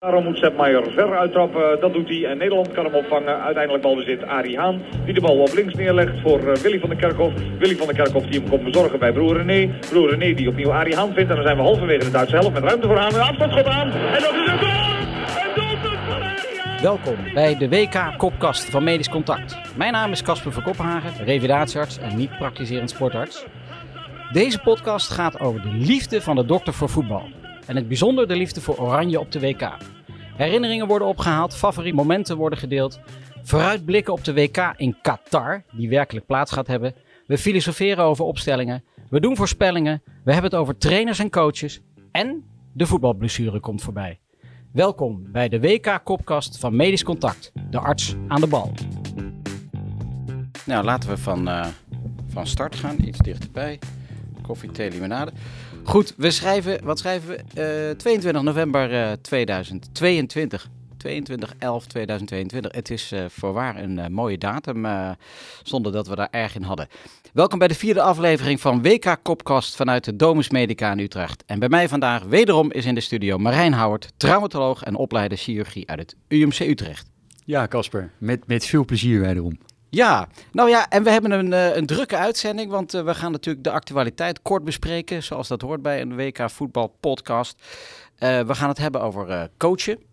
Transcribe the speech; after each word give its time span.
Daarom 0.00 0.24
moet 0.24 0.38
Sepp 0.38 0.56
Maier 0.56 0.92
ver 0.92 1.18
uittrappen, 1.18 1.80
dat 1.80 1.92
doet 1.92 2.08
hij. 2.08 2.24
En 2.24 2.38
Nederland 2.38 2.72
kan 2.72 2.84
hem 2.84 2.94
opvangen. 2.94 3.42
Uiteindelijk 3.42 3.84
balbezit 3.84 4.22
Arie 4.22 4.58
Haan, 4.58 4.82
die 5.04 5.14
de 5.14 5.20
bal 5.20 5.38
op 5.38 5.52
links 5.54 5.74
neerlegt 5.74 6.20
voor 6.20 6.40
uh, 6.40 6.54
Willy 6.54 6.78
van 6.78 6.88
der 6.88 6.98
Kerkhof. 6.98 7.32
Willy 7.58 7.76
van 7.76 7.86
der 7.86 7.96
Kerkhof 7.96 8.22
die 8.22 8.40
hem 8.40 8.48
komt 8.48 8.62
verzorgen 8.62 8.98
bij 8.98 9.12
broer 9.12 9.36
René. 9.36 9.78
Broer 9.90 10.10
René 10.10 10.34
die 10.34 10.48
opnieuw 10.48 10.72
Arie 10.72 10.96
Haan 10.96 11.12
vindt. 11.12 11.30
En 11.30 11.36
dan 11.36 11.44
zijn 11.44 11.56
we 11.56 11.62
halverwege 11.62 12.04
de 12.04 12.10
Duitse 12.10 12.36
helft 12.36 12.52
met 12.52 12.62
ruimte 12.62 12.86
voor 12.86 12.96
Haan. 12.96 13.14
Een 13.14 13.20
afstandsschot 13.20 13.66
aan. 13.66 13.90
En 13.90 14.22
dat 14.22 14.34
is 14.34 14.46
een 14.46 14.58
goal! 14.58 14.96
Een 15.44 15.54
doelpunt! 15.54 16.80
Welkom 16.80 17.16
bij 17.34 17.56
de 17.56 17.68
WK-kopkast 17.68 18.70
van 18.70 18.84
Medisch 18.84 19.08
Contact. 19.08 19.58
Mijn 19.76 19.92
naam 19.92 20.12
is 20.12 20.22
Casper 20.22 20.52
van 20.52 20.62
Koppenhagen, 20.62 21.24
revalidatiearts 21.24 21.98
en 21.98 22.16
niet 22.16 22.38
praktiserend 22.38 22.90
sportarts. 22.90 23.44
Deze 24.32 24.58
podcast 24.58 25.10
gaat 25.10 25.40
over 25.40 25.62
de 25.62 25.72
liefde 25.72 26.20
van 26.20 26.36
de 26.36 26.44
dokter 26.44 26.72
voor 26.72 26.88
voetbal. 26.88 27.37
En 27.68 27.76
het 27.76 27.88
bijzonder 27.88 28.28
de 28.28 28.36
liefde 28.36 28.60
voor 28.60 28.76
Oranje 28.78 29.20
op 29.20 29.32
de 29.32 29.40
WK. 29.40 29.76
Herinneringen 30.36 30.86
worden 30.86 31.08
opgehaald, 31.08 31.56
favoriete 31.56 31.96
momenten 31.96 32.36
worden 32.36 32.58
gedeeld. 32.58 33.00
Vooruitblikken 33.42 34.12
op 34.12 34.24
de 34.24 34.34
WK 34.34 34.72
in 34.76 34.96
Qatar, 35.02 35.62
die 35.72 35.88
werkelijk 35.88 36.26
plaats 36.26 36.52
gaat 36.52 36.66
hebben. 36.66 36.94
We 37.26 37.38
filosoferen 37.38 38.04
over 38.04 38.24
opstellingen. 38.24 38.84
We 39.10 39.20
doen 39.20 39.36
voorspellingen. 39.36 40.02
We 40.24 40.32
hebben 40.32 40.50
het 40.50 40.60
over 40.60 40.78
trainers 40.78 41.18
en 41.18 41.30
coaches. 41.30 41.80
En 42.12 42.44
de 42.72 42.86
voetbalblessure 42.86 43.60
komt 43.60 43.82
voorbij. 43.82 44.20
Welkom 44.72 45.32
bij 45.32 45.48
de 45.48 45.60
WK-kopkast 45.60 46.58
van 46.58 46.76
Medisch 46.76 47.04
Contact, 47.04 47.52
de 47.70 47.78
arts 47.78 48.16
aan 48.28 48.40
de 48.40 48.46
bal. 48.46 48.72
Nou, 50.66 50.84
laten 50.84 51.10
we 51.10 51.16
van, 51.16 51.48
uh, 51.48 51.66
van 52.28 52.46
start 52.46 52.76
gaan, 52.76 52.96
iets 53.04 53.18
dichterbij. 53.18 53.78
Koffie, 54.42 54.70
thee, 54.70 54.90
limonade. 54.90 55.32
Goed, 55.88 56.14
we 56.16 56.30
schrijven, 56.30 56.84
wat 56.84 56.98
schrijven 56.98 57.28
we? 57.28 57.88
Uh, 57.90 57.96
22 57.96 58.42
november 58.42 58.92
uh, 58.92 59.12
2022. 59.12 60.68
22 60.96 61.54
11 61.58 61.86
2022. 61.86 62.72
Het 62.72 62.90
is 62.90 63.12
uh, 63.12 63.24
voorwaar 63.28 63.76
een 63.82 63.98
uh, 63.98 64.06
mooie 64.06 64.38
datum, 64.38 64.86
zonder 65.62 65.92
dat 65.92 66.08
we 66.08 66.14
daar 66.14 66.28
erg 66.30 66.54
in 66.54 66.62
hadden. 66.62 66.88
Welkom 67.32 67.58
bij 67.58 67.68
de 67.68 67.74
vierde 67.74 68.02
aflevering 68.02 68.60
van 68.60 68.82
WK 68.82 69.16
Kopkast 69.22 69.76
vanuit 69.76 70.04
de 70.04 70.16
Domus 70.16 70.50
Medica 70.50 70.92
in 70.92 70.98
Utrecht. 70.98 71.44
En 71.46 71.58
bij 71.58 71.68
mij 71.68 71.88
vandaag 71.88 72.22
wederom 72.22 72.72
is 72.72 72.84
in 72.84 72.94
de 72.94 73.00
studio 73.00 73.38
Marijn 73.38 73.72
Houwert, 73.72 74.12
traumatoloog 74.16 74.82
en 74.82 74.96
opleider 74.96 75.38
chirurgie 75.38 75.88
uit 75.88 75.98
het 75.98 76.16
UMC 76.28 76.58
Utrecht. 76.58 77.06
Ja, 77.44 77.66
Casper, 77.66 78.10
met, 78.18 78.46
met 78.46 78.64
veel 78.64 78.84
plezier 78.84 79.20
wederom. 79.20 79.58
Ja, 79.90 80.28
nou 80.52 80.68
ja, 80.68 80.88
en 80.88 81.02
we 81.02 81.10
hebben 81.10 81.30
een, 81.30 81.52
uh, 81.52 81.76
een 81.76 81.86
drukke 81.86 82.16
uitzending, 82.16 82.70
want 82.70 82.94
uh, 82.94 83.02
we 83.04 83.14
gaan 83.14 83.32
natuurlijk 83.32 83.64
de 83.64 83.70
actualiteit 83.70 84.42
kort 84.42 84.64
bespreken, 84.64 85.22
zoals 85.22 85.48
dat 85.48 85.62
hoort 85.62 85.82
bij 85.82 86.00
een 86.00 86.16
WK 86.16 86.50
Voetbal 86.50 86.96
podcast. 87.00 87.62
Uh, 88.18 88.40
we 88.40 88.54
gaan 88.54 88.68
het 88.68 88.78
hebben 88.78 89.02
over 89.02 89.50
coachen. 89.56 90.07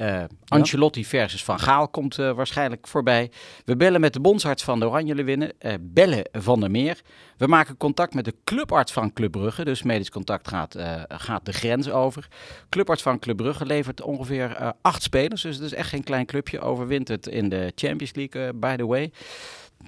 Uh, 0.00 0.22
Ancelotti 0.48 1.04
versus 1.04 1.44
Van 1.44 1.58
Gaal 1.58 1.88
komt 1.88 2.18
uh, 2.18 2.32
waarschijnlijk 2.32 2.86
voorbij. 2.86 3.30
We 3.64 3.76
bellen 3.76 4.00
met 4.00 4.12
de 4.12 4.20
bondsarts 4.20 4.64
van 4.64 4.80
de 4.80 4.86
Oranje 4.86 5.14
Leeuwinnen, 5.14 5.52
uh, 5.60 5.72
Bellen 5.80 6.28
van 6.32 6.60
der 6.60 6.70
Meer. 6.70 7.00
We 7.36 7.46
maken 7.46 7.76
contact 7.76 8.14
met 8.14 8.24
de 8.24 8.34
clubarts 8.44 8.92
van 8.92 9.12
Club 9.12 9.32
Brugge, 9.32 9.64
dus 9.64 9.82
medisch 9.82 10.10
contact 10.10 10.48
gaat, 10.48 10.76
gaat 11.08 11.44
de 11.44 11.52
grens 11.52 11.90
over. 11.90 12.28
Clubarts 12.68 13.02
van 13.02 13.18
Club 13.18 13.36
Brugge 13.36 13.66
levert 13.66 14.02
ongeveer 14.02 14.74
acht 14.82 15.02
spelers, 15.02 15.42
dus 15.42 15.56
het 15.56 15.64
is 15.64 15.74
echt 15.74 15.88
geen 15.88 16.04
klein 16.04 16.26
clubje. 16.26 16.60
Overwint 16.60 17.08
het 17.08 17.26
in 17.26 17.48
de 17.48 17.72
Champions 17.74 18.14
League, 18.14 18.54
by 18.54 18.76
the 18.76 18.86
way. 18.86 19.12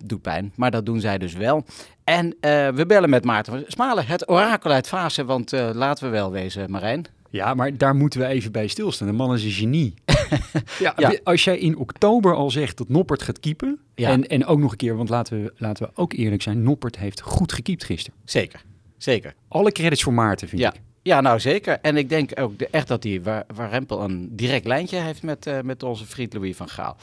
Doet 0.05 0.23
pijn, 0.23 0.53
maar 0.57 0.71
dat 0.71 0.87
doen 0.87 1.01
zij 1.01 1.19
dus 1.19 1.33
wel. 1.33 1.65
En 2.05 2.37
we 2.75 2.85
bellen 2.87 3.11
met 3.11 3.25
Maarten 3.25 3.65
Smalen, 3.67 4.07
het 4.07 4.29
orakel 4.29 4.71
uit 4.71 4.89
Fase, 4.89 5.25
want 5.25 5.53
laten 5.53 6.05
we 6.05 6.11
wel 6.11 6.31
wezen, 6.31 6.71
Marijn. 6.71 7.07
Ja, 7.31 7.55
maar 7.55 7.77
daar 7.77 7.95
moeten 7.95 8.21
we 8.21 8.27
even 8.27 8.53
bij 8.53 8.67
stilstaan. 8.67 9.09
De 9.09 9.15
man 9.15 9.35
is 9.35 9.45
een 9.45 9.51
genie. 9.51 9.95
ja, 10.79 10.93
ja, 10.97 11.19
Als 11.25 11.45
jij 11.45 11.59
in 11.59 11.77
oktober 11.77 12.35
al 12.35 12.51
zegt 12.51 12.77
dat 12.77 12.89
Noppert 12.89 13.23
gaat 13.23 13.41
keepen. 13.41 13.81
Ja. 13.95 14.09
En, 14.09 14.27
en 14.27 14.47
ook 14.47 14.59
nog 14.59 14.71
een 14.71 14.77
keer, 14.77 14.97
want 14.97 15.09
laten 15.09 15.43
we, 15.43 15.53
laten 15.57 15.87
we 15.87 15.93
ook 15.95 16.13
eerlijk 16.13 16.43
zijn. 16.43 16.63
Noppert 16.63 16.99
heeft 16.99 17.21
goed 17.21 17.53
gekiept 17.53 17.85
gisteren. 17.85 18.19
Zeker, 18.25 18.65
zeker. 18.97 19.35
Alle 19.49 19.73
credits 19.73 20.03
voor 20.03 20.13
Maarten, 20.13 20.49
vind 20.49 20.61
ja. 20.61 20.73
ik. 20.75 20.81
Ja, 21.03 21.21
nou 21.21 21.41
zeker. 21.41 21.79
En 21.81 21.97
ik 21.97 22.09
denk 22.09 22.41
ook 22.41 22.59
de, 22.59 22.69
echt 22.71 22.89
dat 22.89 23.03
hij, 23.03 23.23
waar, 23.23 23.45
waar 23.55 23.71
Rempel 23.71 24.03
een 24.03 24.37
direct 24.37 24.67
lijntje 24.67 24.97
heeft 24.97 25.23
met, 25.23 25.47
uh, 25.47 25.61
met 25.61 25.83
onze 25.83 26.07
vriend 26.07 26.33
Louis 26.33 26.57
van 26.57 26.69
Gaal. 26.69 26.97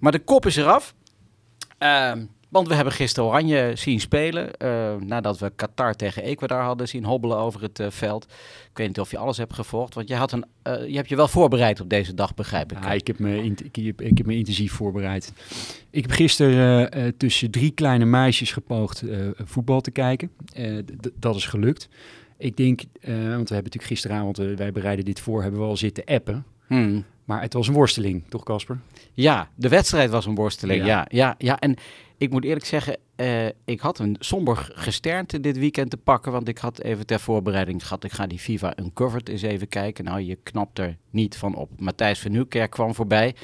Maar 0.00 0.12
de 0.12 0.18
kop 0.18 0.46
is 0.46 0.56
eraf. 0.56 0.94
Uh, 1.78 2.12
want 2.52 2.68
we 2.68 2.74
hebben 2.74 2.92
gisteren 2.92 3.28
Oranje 3.28 3.72
zien 3.74 4.00
spelen. 4.00 4.50
Uh, 4.58 4.94
nadat 4.94 5.38
we 5.38 5.52
Qatar 5.56 5.94
tegen 5.94 6.22
Ecuador 6.22 6.60
hadden 6.60 6.88
zien 6.88 7.04
hobbelen 7.04 7.36
over 7.36 7.62
het 7.62 7.80
uh, 7.80 7.86
veld. 7.90 8.24
Ik 8.70 8.78
weet 8.78 8.86
niet 8.86 9.00
of 9.00 9.10
je 9.10 9.18
alles 9.18 9.36
hebt 9.36 9.54
gevolgd. 9.54 9.94
Want 9.94 10.08
je, 10.08 10.14
had 10.14 10.32
een, 10.32 10.44
uh, 10.66 10.88
je 10.88 10.96
hebt 10.96 11.08
je 11.08 11.16
wel 11.16 11.28
voorbereid 11.28 11.80
op 11.80 11.88
deze 11.88 12.14
dag, 12.14 12.34
begrijp 12.34 12.72
ik. 12.72 12.82
Ja, 12.82 12.92
ik, 12.92 13.06
heb 13.06 13.18
me 13.18 13.44
ik, 13.44 13.76
heb, 13.76 14.00
ik 14.00 14.18
heb 14.18 14.26
me 14.26 14.36
intensief 14.36 14.72
voorbereid. 14.72 15.32
Ik 15.90 16.02
heb 16.02 16.10
gisteren 16.10 17.16
tussen 17.16 17.50
drie 17.50 17.70
kleine 17.70 18.04
meisjes 18.04 18.52
gepoogd 18.52 19.02
voetbal 19.44 19.80
te 19.80 19.90
kijken. 19.90 20.30
dat 21.14 21.36
is 21.36 21.46
gelukt. 21.46 21.88
Ik 22.38 22.56
denk, 22.56 22.80
want 23.02 23.18
we 23.48 23.54
hebben 23.54 23.54
natuurlijk 23.54 23.84
gisteravond, 23.84 24.36
wij 24.36 24.72
bereiden 24.72 25.04
dit 25.04 25.20
voor, 25.20 25.42
hebben 25.42 25.60
we 25.60 25.66
al 25.66 25.76
zitten 25.76 26.04
appen. 26.04 26.44
Hmm. 26.66 27.04
Maar 27.24 27.40
het 27.40 27.52
was 27.52 27.68
een 27.68 27.74
worsteling, 27.74 28.22
toch 28.28 28.42
Casper? 28.42 28.78
Ja, 29.12 29.48
de 29.54 29.68
wedstrijd 29.68 30.10
was 30.10 30.26
een 30.26 30.34
worsteling, 30.34 30.84
ja. 30.84 30.86
Ja, 30.86 31.06
ja, 31.08 31.34
ja. 31.38 31.58
En 31.58 31.76
ik 32.22 32.30
moet 32.30 32.44
eerlijk 32.44 32.66
zeggen, 32.66 32.96
uh, 33.16 33.46
ik 33.64 33.80
had 33.80 33.98
een 33.98 34.16
somber 34.18 34.70
gesternte 34.74 35.40
dit 35.40 35.58
weekend 35.58 35.90
te 35.90 35.96
pakken. 35.96 36.32
Want 36.32 36.48
ik 36.48 36.58
had 36.58 36.80
even 36.80 37.06
ter 37.06 37.20
voorbereiding 37.20 37.82
gehad, 37.82 38.04
ik 38.04 38.12
ga 38.12 38.26
die 38.26 38.38
FIFA 38.38 38.78
Uncovered 38.78 39.28
eens 39.28 39.42
even 39.42 39.68
kijken. 39.68 40.04
Nou, 40.04 40.20
je 40.20 40.38
knapt 40.42 40.78
er 40.78 40.96
niet 41.10 41.36
van 41.36 41.54
op. 41.54 41.80
Matthijs 41.80 42.20
van 42.20 42.30
Nieuwkerk 42.30 42.70
kwam 42.70 42.94
voorbij. 42.94 43.34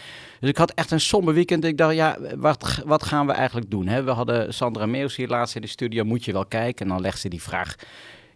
Dus 0.41 0.50
ik 0.50 0.56
had 0.56 0.71
echt 0.71 0.91
een 0.91 1.00
somber 1.00 1.34
weekend. 1.34 1.65
Ik 1.65 1.77
dacht, 1.77 1.94
ja, 1.94 2.19
wat, 2.37 2.83
wat 2.87 3.03
gaan 3.03 3.27
we 3.27 3.33
eigenlijk 3.33 3.71
doen? 3.71 3.87
Hè? 3.87 4.03
We 4.03 4.11
hadden 4.11 4.55
Sandra 4.55 4.87
Meus 4.87 5.16
hier 5.16 5.28
laatst 5.28 5.55
in 5.55 5.62
de 5.62 5.66
studio, 5.66 6.05
moet 6.05 6.25
je 6.25 6.33
wel 6.33 6.47
kijken. 6.47 6.87
En 6.87 6.93
dan 6.93 7.00
legt 7.00 7.21
ze 7.21 7.28
die 7.28 7.43
vraag 7.43 7.75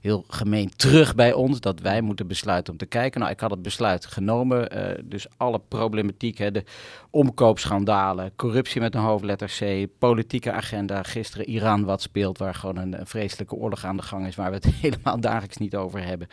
heel 0.03 0.25
gemeen 0.29 0.71
terug 0.77 1.15
bij 1.15 1.33
ons 1.33 1.61
dat 1.61 1.81
wij 1.81 2.01
moeten 2.01 2.27
besluiten 2.27 2.73
om 2.73 2.79
te 2.79 2.87
kijken. 2.87 3.21
Nou, 3.21 3.33
ik 3.33 3.41
had 3.41 3.51
het 3.51 3.63
besluit 3.63 4.07
genomen. 4.07 4.77
Uh, 4.77 4.85
dus 5.05 5.27
alle 5.37 5.61
problematiek, 5.69 6.39
hè, 6.39 6.51
de 6.51 6.65
omkoopschandalen, 7.11 8.33
corruptie 8.37 8.81
met 8.81 8.95
een 8.95 9.01
hoofdletter 9.01 9.53
C, 9.59 9.87
politieke 9.99 10.53
agenda. 10.53 11.03
Gisteren 11.03 11.49
Iran 11.49 11.85
wat 11.85 12.03
speelt, 12.03 12.39
waar 12.39 12.55
gewoon 12.55 12.77
een, 12.77 13.01
een, 13.01 13.07
vreselijke 13.07 13.55
oorlog 13.55 13.85
aan 13.85 13.97
de 13.97 14.03
gang 14.03 14.27
is, 14.27 14.35
waar 14.35 14.51
we 14.51 14.57
het 14.57 14.75
helemaal 14.83 15.21
dagelijks 15.21 15.57
niet 15.57 15.77
over 15.77 16.05
hebben. 16.05 16.29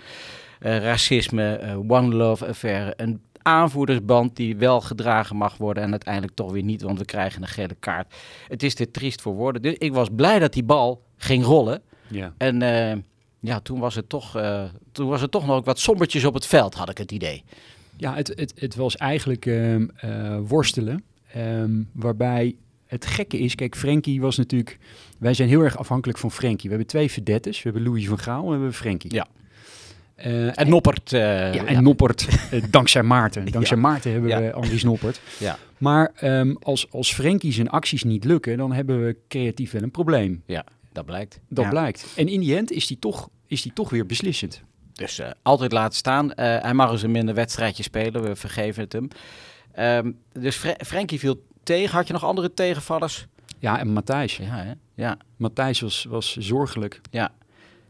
Uh, 0.62 0.78
racisme, 0.78 1.62
uh, 1.64 1.92
One 1.92 2.16
Love 2.16 2.48
affaire, 2.48 2.94
een 2.96 3.22
aanvoerdersband 3.42 4.36
die 4.36 4.58
wel 4.58 4.82
gedragen 4.82 5.36
mag 5.36 5.58
worden 5.58 5.84
en 5.84 5.92
uiteindelijk 5.92 6.36
toch 6.36 6.52
weer 6.52 6.64
niet, 6.64 6.82
want 6.82 7.00
we 7.00 7.06
krijgen 7.06 7.42
een 7.42 7.48
gele 7.48 7.76
kaart. 7.80 8.16
Het 8.48 8.64
is 8.64 8.76
te 8.76 8.92
triest 8.92 9.22
voor 9.22 9.34
woorden. 9.34 9.62
Dus 9.62 9.74
ik 9.74 9.94
was 9.94 10.08
blij 10.16 10.40
dat 10.40 10.54
die 10.54 10.64
bal 10.64 11.04
ging 11.18 11.44
rollen. 11.44 11.82
Ja. 12.08 12.34
En 12.38 12.62
ja, 13.40 13.60
toen 13.60 13.80
was, 13.80 13.96
het 13.96 14.10
toch, 14.10 14.38
uh, 14.38 14.64
toen 14.92 15.08
was 15.08 15.22
het 15.22 15.32
toch 15.32 15.46
nog 15.46 15.66
wat 15.66 15.80
sombertjes 15.80 16.26
op 16.26 16.34
het 16.34 16.46
veld, 16.46 16.74
had 16.74 16.90
ik 16.90 16.98
het 16.98 17.12
idee. 17.12 17.44
Ja, 17.98 18.16
het, 18.16 18.28
het, 18.28 18.54
het 18.56 18.76
was 18.76 18.98
eigenlijk 18.98 19.46
uh, 19.46 19.76
uh, 19.76 19.88
worstelen. 20.48 21.04
Um, 21.38 21.90
waarbij 21.92 22.56
het 22.86 23.06
gekke 23.06 23.40
is, 23.40 23.56
kijk, 23.56 23.76
Frenkie 23.76 24.22
was 24.22 24.38
natuurlijk... 24.38 24.78
Wij 25.18 25.34
zijn 25.34 25.50
heel 25.50 25.62
erg 25.62 25.78
afhankelijk 25.78 26.20
van 26.20 26.32
Frenkie. 26.32 26.64
We 26.64 26.70
hebben 26.70 26.88
twee 26.88 27.12
verdettes. 27.12 27.64
We 27.64 27.70
hebben 27.70 27.84
Louis 27.84 28.08
van 28.08 28.20
Gaal 28.20 28.42
en 28.42 28.46
we 28.46 28.52
hebben 28.52 28.74
Frenkie. 28.74 29.14
Ja. 29.14 29.28
en, 30.16 30.56
en 30.56 30.70
Noppert. 30.70 31.10
ja, 31.10 31.52
en 31.52 31.74
ja. 31.74 31.80
Noppert, 31.80 32.28
dankzij 32.72 33.04
Maarten. 33.04 33.52
Dankzij 33.52 33.78
ja. 33.78 33.84
Maarten 33.84 34.12
hebben 34.12 34.30
we 34.30 34.54
Andries 34.54 34.84
Noppert. 34.84 35.22
Ja. 35.38 35.58
Maar 35.78 36.12
um, 36.24 36.58
als, 36.62 36.92
als 36.92 37.14
Frenkie 37.14 37.54
zijn 37.54 37.70
acties 37.70 38.04
niet 38.04 38.24
lukken, 38.24 38.58
dan 38.58 38.72
hebben 38.72 39.06
we 39.06 39.16
creatief 39.28 39.72
wel 39.72 39.82
een 39.82 39.92
probleem. 39.92 40.44
Ja. 40.46 40.66
Dat 40.92 41.06
blijkt. 41.06 41.40
Dat 41.50 41.64
ja. 41.64 41.70
blijkt. 41.70 42.14
En 42.16 42.28
in 42.28 42.40
die 42.40 42.56
end 42.56 42.72
is 42.72 42.88
die 42.88 43.00
toch, 43.00 43.30
is 43.48 43.62
die 43.62 43.74
toch 43.74 43.90
weer 43.90 44.06
beslissend. 44.06 44.62
Dus 44.94 45.20
uh, 45.20 45.30
altijd 45.42 45.72
laten 45.72 45.98
staan. 45.98 46.26
Uh, 46.26 46.34
hij 46.36 46.74
mag 46.74 46.92
eens 46.92 47.02
een 47.02 47.12
minder 47.12 47.36
wedstrijdje 47.36 47.84
spelen. 47.84 48.22
We 48.22 48.36
vergeven 48.36 48.84
het 48.84 48.94
hem. 48.94 49.08
Um, 50.06 50.18
dus 50.32 50.56
Fre 50.56 50.76
Frenkie 50.86 51.20
viel 51.20 51.44
tegen. 51.64 51.96
Had 51.96 52.08
je 52.08 52.14
nog 52.14 52.24
andere 52.24 52.54
tegenvallers? 52.54 53.28
Ja, 53.60 53.80
en 53.80 53.88
Matthijs. 53.88 54.38
Ja, 54.38 54.56
hè? 54.56 54.74
ja. 54.96 55.18
Matthijs 55.38 55.80
was, 55.80 56.06
was 56.10 56.38
zorgelijk. 56.38 57.02
Ja. 57.12 57.32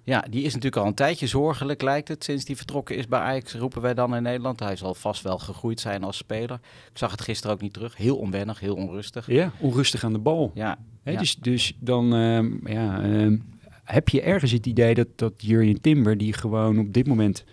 Ja, 0.03 0.25
die 0.29 0.43
is 0.43 0.53
natuurlijk 0.53 0.81
al 0.81 0.87
een 0.87 0.93
tijdje 0.93 1.27
zorgelijk, 1.27 1.81
lijkt 1.81 2.07
het. 2.07 2.23
Sinds 2.23 2.45
die 2.45 2.57
vertrokken 2.57 2.95
is 2.95 3.07
bij 3.07 3.19
Ajax, 3.19 3.53
roepen 3.53 3.81
wij 3.81 3.93
dan 3.93 4.15
in 4.15 4.23
Nederland. 4.23 4.59
Hij 4.59 4.75
zal 4.75 4.93
vast 4.93 5.21
wel 5.21 5.37
gegroeid 5.37 5.79
zijn 5.79 6.03
als 6.03 6.17
speler. 6.17 6.59
Ik 6.91 6.97
zag 6.97 7.11
het 7.11 7.21
gisteren 7.21 7.55
ook 7.55 7.61
niet 7.61 7.73
terug. 7.73 7.97
Heel 7.97 8.17
onwennig, 8.17 8.59
heel 8.59 8.75
onrustig. 8.75 9.27
Ja, 9.27 9.51
onrustig 9.59 10.03
aan 10.03 10.13
de 10.13 10.19
bal. 10.19 10.51
Ja. 10.53 10.77
He, 11.03 11.11
ja. 11.11 11.19
Dus, 11.19 11.35
dus 11.35 11.73
dan 11.79 12.13
um, 12.13 12.59
ja, 12.65 13.03
um, 13.03 13.43
heb 13.83 14.09
je 14.09 14.21
ergens 14.21 14.51
het 14.51 14.65
idee 14.65 14.93
dat, 14.93 15.07
dat 15.15 15.33
Jurjen 15.37 15.81
Timber, 15.81 16.17
die 16.17 16.33
gewoon 16.33 16.79
op 16.79 16.93
dit 16.93 17.07
moment 17.07 17.43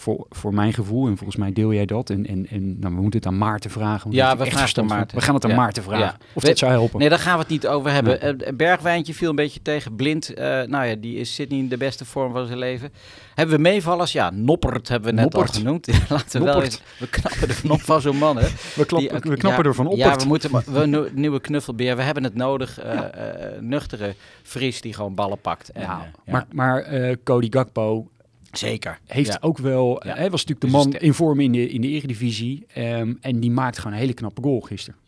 voor, 0.00 0.26
voor 0.30 0.54
mijn 0.54 0.72
gevoel, 0.72 1.06
en 1.06 1.16
volgens 1.16 1.36
mij 1.38 1.52
deel 1.52 1.72
jij 1.72 1.86
dat. 1.86 2.10
En, 2.10 2.26
en, 2.26 2.46
en 2.50 2.78
nou, 2.78 2.94
we 2.94 3.00
moeten 3.00 3.20
het 3.20 3.28
aan 3.28 3.38
Maarten 3.38 3.70
vragen. 3.70 4.10
Ja, 4.10 4.36
we 4.36 4.50
gaan 4.50 4.64
het 4.66 4.78
aan 4.78 4.86
Maarten. 4.86 5.16
We 5.18 5.22
gaan 5.22 5.34
het 5.34 5.44
aan 5.44 5.50
ja. 5.50 5.56
Maarten 5.56 5.82
vragen. 5.82 6.04
Ja. 6.04 6.16
Of 6.32 6.42
We- 6.42 6.48
dat 6.48 6.58
zou 6.58 6.70
helpen. 6.72 6.98
Nee, 6.98 7.08
daar 7.08 7.18
gaan 7.18 7.34
we 7.34 7.40
het 7.40 7.48
niet 7.48 7.66
over 7.66 7.90
hebben. 7.92 8.20
Eh, 8.20 8.52
Bergwijntje 8.54 9.14
viel 9.14 9.30
een 9.30 9.36
beetje 9.36 9.62
tegen. 9.62 9.96
Blind, 9.96 10.34
eh, 10.34 10.44
nou 10.62 10.84
ja, 10.86 10.94
die 10.94 11.16
is, 11.16 11.34
zit 11.34 11.48
niet 11.50 11.62
in 11.62 11.68
de 11.68 11.76
beste 11.76 12.04
vorm 12.04 12.32
van 12.32 12.46
zijn 12.46 12.58
leven. 12.58 12.92
Hebben 13.34 13.56
we 13.56 13.62
meevallers? 13.62 14.12
Ja, 14.12 14.30
Noppert 14.30 14.88
hebben 14.88 15.08
we 15.14 15.14
net 15.20 15.32
Noppert. 15.32 15.54
al 15.54 15.60
genoemd. 15.60 15.86
Laten 16.08 16.40
we 16.40 16.46
wel 16.46 16.62
eens... 16.62 16.82
We 16.98 17.08
knappen 17.08 17.48
er 17.48 17.54
vanop 17.54 17.80
van 17.82 18.00
zo'n 18.00 18.16
man, 18.16 18.36
hè. 18.36 18.46
we, 18.76 18.84
klap- 18.86 19.00
Die, 19.00 19.10
we 19.10 19.36
knappen 19.36 19.62
ja, 19.62 19.68
ervan 19.68 19.86
op. 19.86 19.96
Ja, 19.96 20.16
we 20.16 20.24
moeten 20.26 20.50
we 20.72 21.10
nieuwe 21.14 21.40
knuffelbeer. 21.40 21.96
We 21.96 22.02
hebben 22.02 22.24
het 22.24 22.34
nodig. 22.34 22.78
eh, 22.80 22.98
nuchtere 23.60 24.14
Fries 24.42 24.80
die 24.80 24.92
gewoon 24.94 25.14
ballen 25.14 25.40
pakt. 25.40 25.68
En, 25.70 25.80
Ja. 25.82 26.10
Maar, 26.26 26.46
maar 26.52 26.86
Cody 27.24 27.46
Gakpo 27.50 28.08
zeker. 28.52 28.98
heeft 29.06 29.32
Ja. 29.32 29.38
ook 29.40 29.58
wel... 29.58 30.06
Ja. 30.06 30.14
Hij 30.14 30.30
was 30.30 30.44
natuurlijk 30.44 30.60
de 30.60 30.66
Dus 30.78 30.92
man 30.92 31.02
in 31.02 31.14
vorm 31.14 31.40
in 31.40 31.52
de, 31.52 31.68
in 31.68 31.80
de 31.80 31.88
Eredivisie. 31.88 32.66
ehm, 32.74 33.14
en 33.20 33.40
die 33.40 33.50
maakt 33.50 33.78
gewoon 33.78 33.92
een 33.92 33.98
hele 33.98 34.14
knappe 34.14 34.42
goal 34.42 34.60
gisteren. 34.60 34.98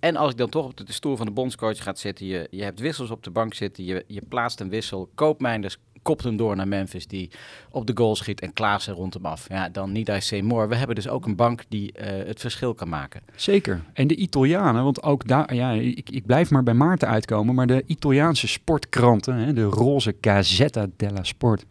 En 0.00 0.16
als 0.16 0.30
ik 0.30 0.36
dan 0.36 0.48
toch 0.48 0.64
op 0.64 0.76
de, 0.76 0.92
stoel 0.92 1.16
van 1.16 1.26
de 1.26 1.32
bondscoach 1.32 1.82
gaat 1.82 1.98
zitten, 1.98 2.26
je, 2.26 2.46
je 2.50 2.62
hebt 2.62 2.80
wissels 2.80 3.10
op 3.10 3.22
de 3.22 3.30
bank 3.30 3.54
zitten, 3.54 3.84
je, 3.84 4.04
je 4.06 4.22
plaatst 4.28 4.60
een 4.60 4.68
wissel, 4.68 5.10
Koopmijnders 5.14 5.78
kopt 6.02 6.24
hem 6.24 6.36
door 6.36 6.56
naar 6.56 6.68
Memphis, 6.68 7.06
die 7.06 7.30
op 7.70 7.86
de 7.86 7.92
goal 7.96 8.16
schiet 8.16 8.40
en 8.40 8.52
Klaassen 8.52 8.94
rond 8.94 9.14
hem 9.14 9.26
af. 9.26 9.46
Ja, 9.48 9.68
dan 9.68 9.92
niet 9.92 10.10
say 10.18 10.40
more. 10.40 10.68
We 10.68 10.76
hebben 10.76 10.94
dus 10.96 11.08
ook 11.08 11.26
een 11.26 11.36
bank 11.36 11.64
die 11.68 11.92
eh, 11.92 12.26
het 12.26 12.40
verschil 12.40 12.74
kan 12.74 12.88
maken. 12.88 13.20
Zeker. 13.34 13.82
En 13.92 14.06
de 14.06 14.16
Italianen, 14.16 14.84
want 14.84 15.02
ook 15.02 15.26
daar, 15.26 15.54
ja, 15.54 15.70
ik, 15.72 16.10
ik 16.10 16.26
blijf 16.26 16.50
maar 16.50 16.62
bij 16.62 16.74
Maarten 16.74 17.08
uitkomen, 17.08 17.54
maar 17.54 17.66
de 17.66 17.82
Italiaanse 17.86 18.48
sportkranten, 18.48 19.34
hè, 19.34 19.52
de 19.52 19.62
roze 19.62 20.16
Gazzetta 20.20 20.86
della 20.96 21.22
Sport, 21.22 21.64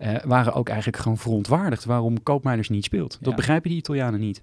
eh, 0.00 0.14
waren 0.24 0.52
ook 0.54 0.68
eigenlijk 0.68 1.02
gewoon 1.02 1.18
verontwaardigd 1.18 1.84
waarom 1.84 2.22
Koopmeiners 2.22 2.68
niet 2.68 2.84
speelt. 2.84 3.18
Dat 3.20 3.30
Ja. 3.30 3.34
begrijpen 3.34 3.68
die 3.70 3.78
Italianen 3.78 4.20
niet. 4.20 4.42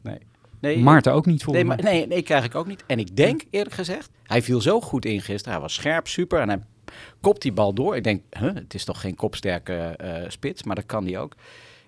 Nee, 0.60 0.80
Maarten 0.80 1.14
ook 1.14 1.26
niet 1.26 1.36
Nee, 1.36 1.44
volgens 1.46 1.84
maar, 1.84 1.92
nee, 1.94 2.08
nee, 2.08 2.22
krijg 2.22 2.46
ik 2.46 2.56
ook 2.56 2.68
niet. 2.68 2.84
En 2.88 3.00
ik 3.00 3.16
denk, 3.16 3.44
eerlijk 3.50 3.76
gezegd, 3.76 4.10
hij 4.24 4.42
viel 4.42 4.62
zo 4.62 4.82
goed 4.82 5.06
in 5.06 5.22
gisteren. 5.22 5.52
Hij 5.54 5.62
was 5.62 5.74
scherp, 5.74 6.08
super. 6.08 6.40
En 6.40 6.50
hij 6.50 6.60
kopt 7.22 7.42
die 7.42 7.52
bal 7.52 7.74
door. 7.74 7.96
Ik 7.96 8.04
denk, 8.04 8.22
huh, 8.40 8.54
het 8.56 8.74
is 8.74 8.86
toch 8.86 9.02
geen 9.02 9.16
kopsterke 9.16 9.74
eh, 9.74 10.30
spits, 10.30 10.64
maar 10.64 10.76
dat 10.76 10.86
kan 10.86 11.06
hij 11.06 11.20
ook. 11.20 11.36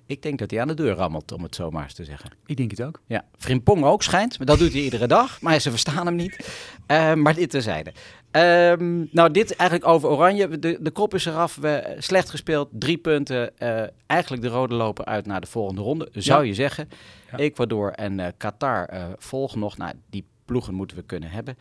Ik 0.10 0.22
denk 0.22 0.40
dat 0.40 0.52
hij 0.52 0.62
aan 0.62 0.68
de 0.68 0.74
deur 0.74 0.96
rammelt, 0.96 1.32
om 1.32 1.44
het 1.44 1.56
zo 1.56 1.70
maar 1.72 1.84
eens 1.84 1.94
te 1.94 2.04
zeggen. 2.04 2.32
Ik 2.46 2.58
denk 2.58 2.72
het 2.72 2.82
ook. 2.84 3.02
Ja, 3.08 3.26
Frimpong 3.38 3.84
ook 3.84 4.04
schijnt. 4.04 4.38
Maar 4.38 4.48
dat 4.48 4.60
doet 4.60 4.74
hij 4.74 4.82
iedere 4.82 5.08
dag. 5.08 5.42
Maar 5.42 5.60
ze 5.60 5.70
verstaan 5.70 6.06
hem 6.06 6.16
niet. 6.16 6.50
Eh, 6.86 7.14
maar 7.14 7.36
dit 7.36 7.50
terzijde. 7.50 7.92
Ehm 8.32 9.06
nou, 9.12 9.32
dit 9.32 9.56
eigenlijk 9.56 9.90
over 9.90 10.10
Oranje. 10.10 10.60
De, 10.60 10.78
de 10.82 10.92
kop 10.92 11.14
is 11.14 11.26
eraf. 11.26 11.56
We, 11.56 11.96
slecht 11.98 12.30
gespeeld. 12.30 12.70
Drie 12.72 12.98
punten. 12.98 13.58
Eh, 13.58 13.84
eigenlijk 14.08 14.42
de 14.42 14.48
rode 14.50 14.76
loper 14.76 15.06
uit 15.06 15.26
naar 15.26 15.42
de 15.42 15.48
volgende 15.48 15.82
ronde. 15.82 16.10
Zou 16.14 16.46
je 16.46 16.54
zeggen. 16.54 16.90
Ja. 17.32 17.38
Ecuador 17.38 17.92
en 17.92 18.20
eh, 18.20 18.28
Qatar 18.38 18.86
eh, 18.86 19.06
volgen 19.18 19.60
nog. 19.60 19.78
Nou, 19.78 19.94
die 20.10 20.26
ploegen 20.46 20.74
moeten 20.74 20.98
we 20.98 21.04
kunnen 21.04 21.30
hebben. 21.30 21.58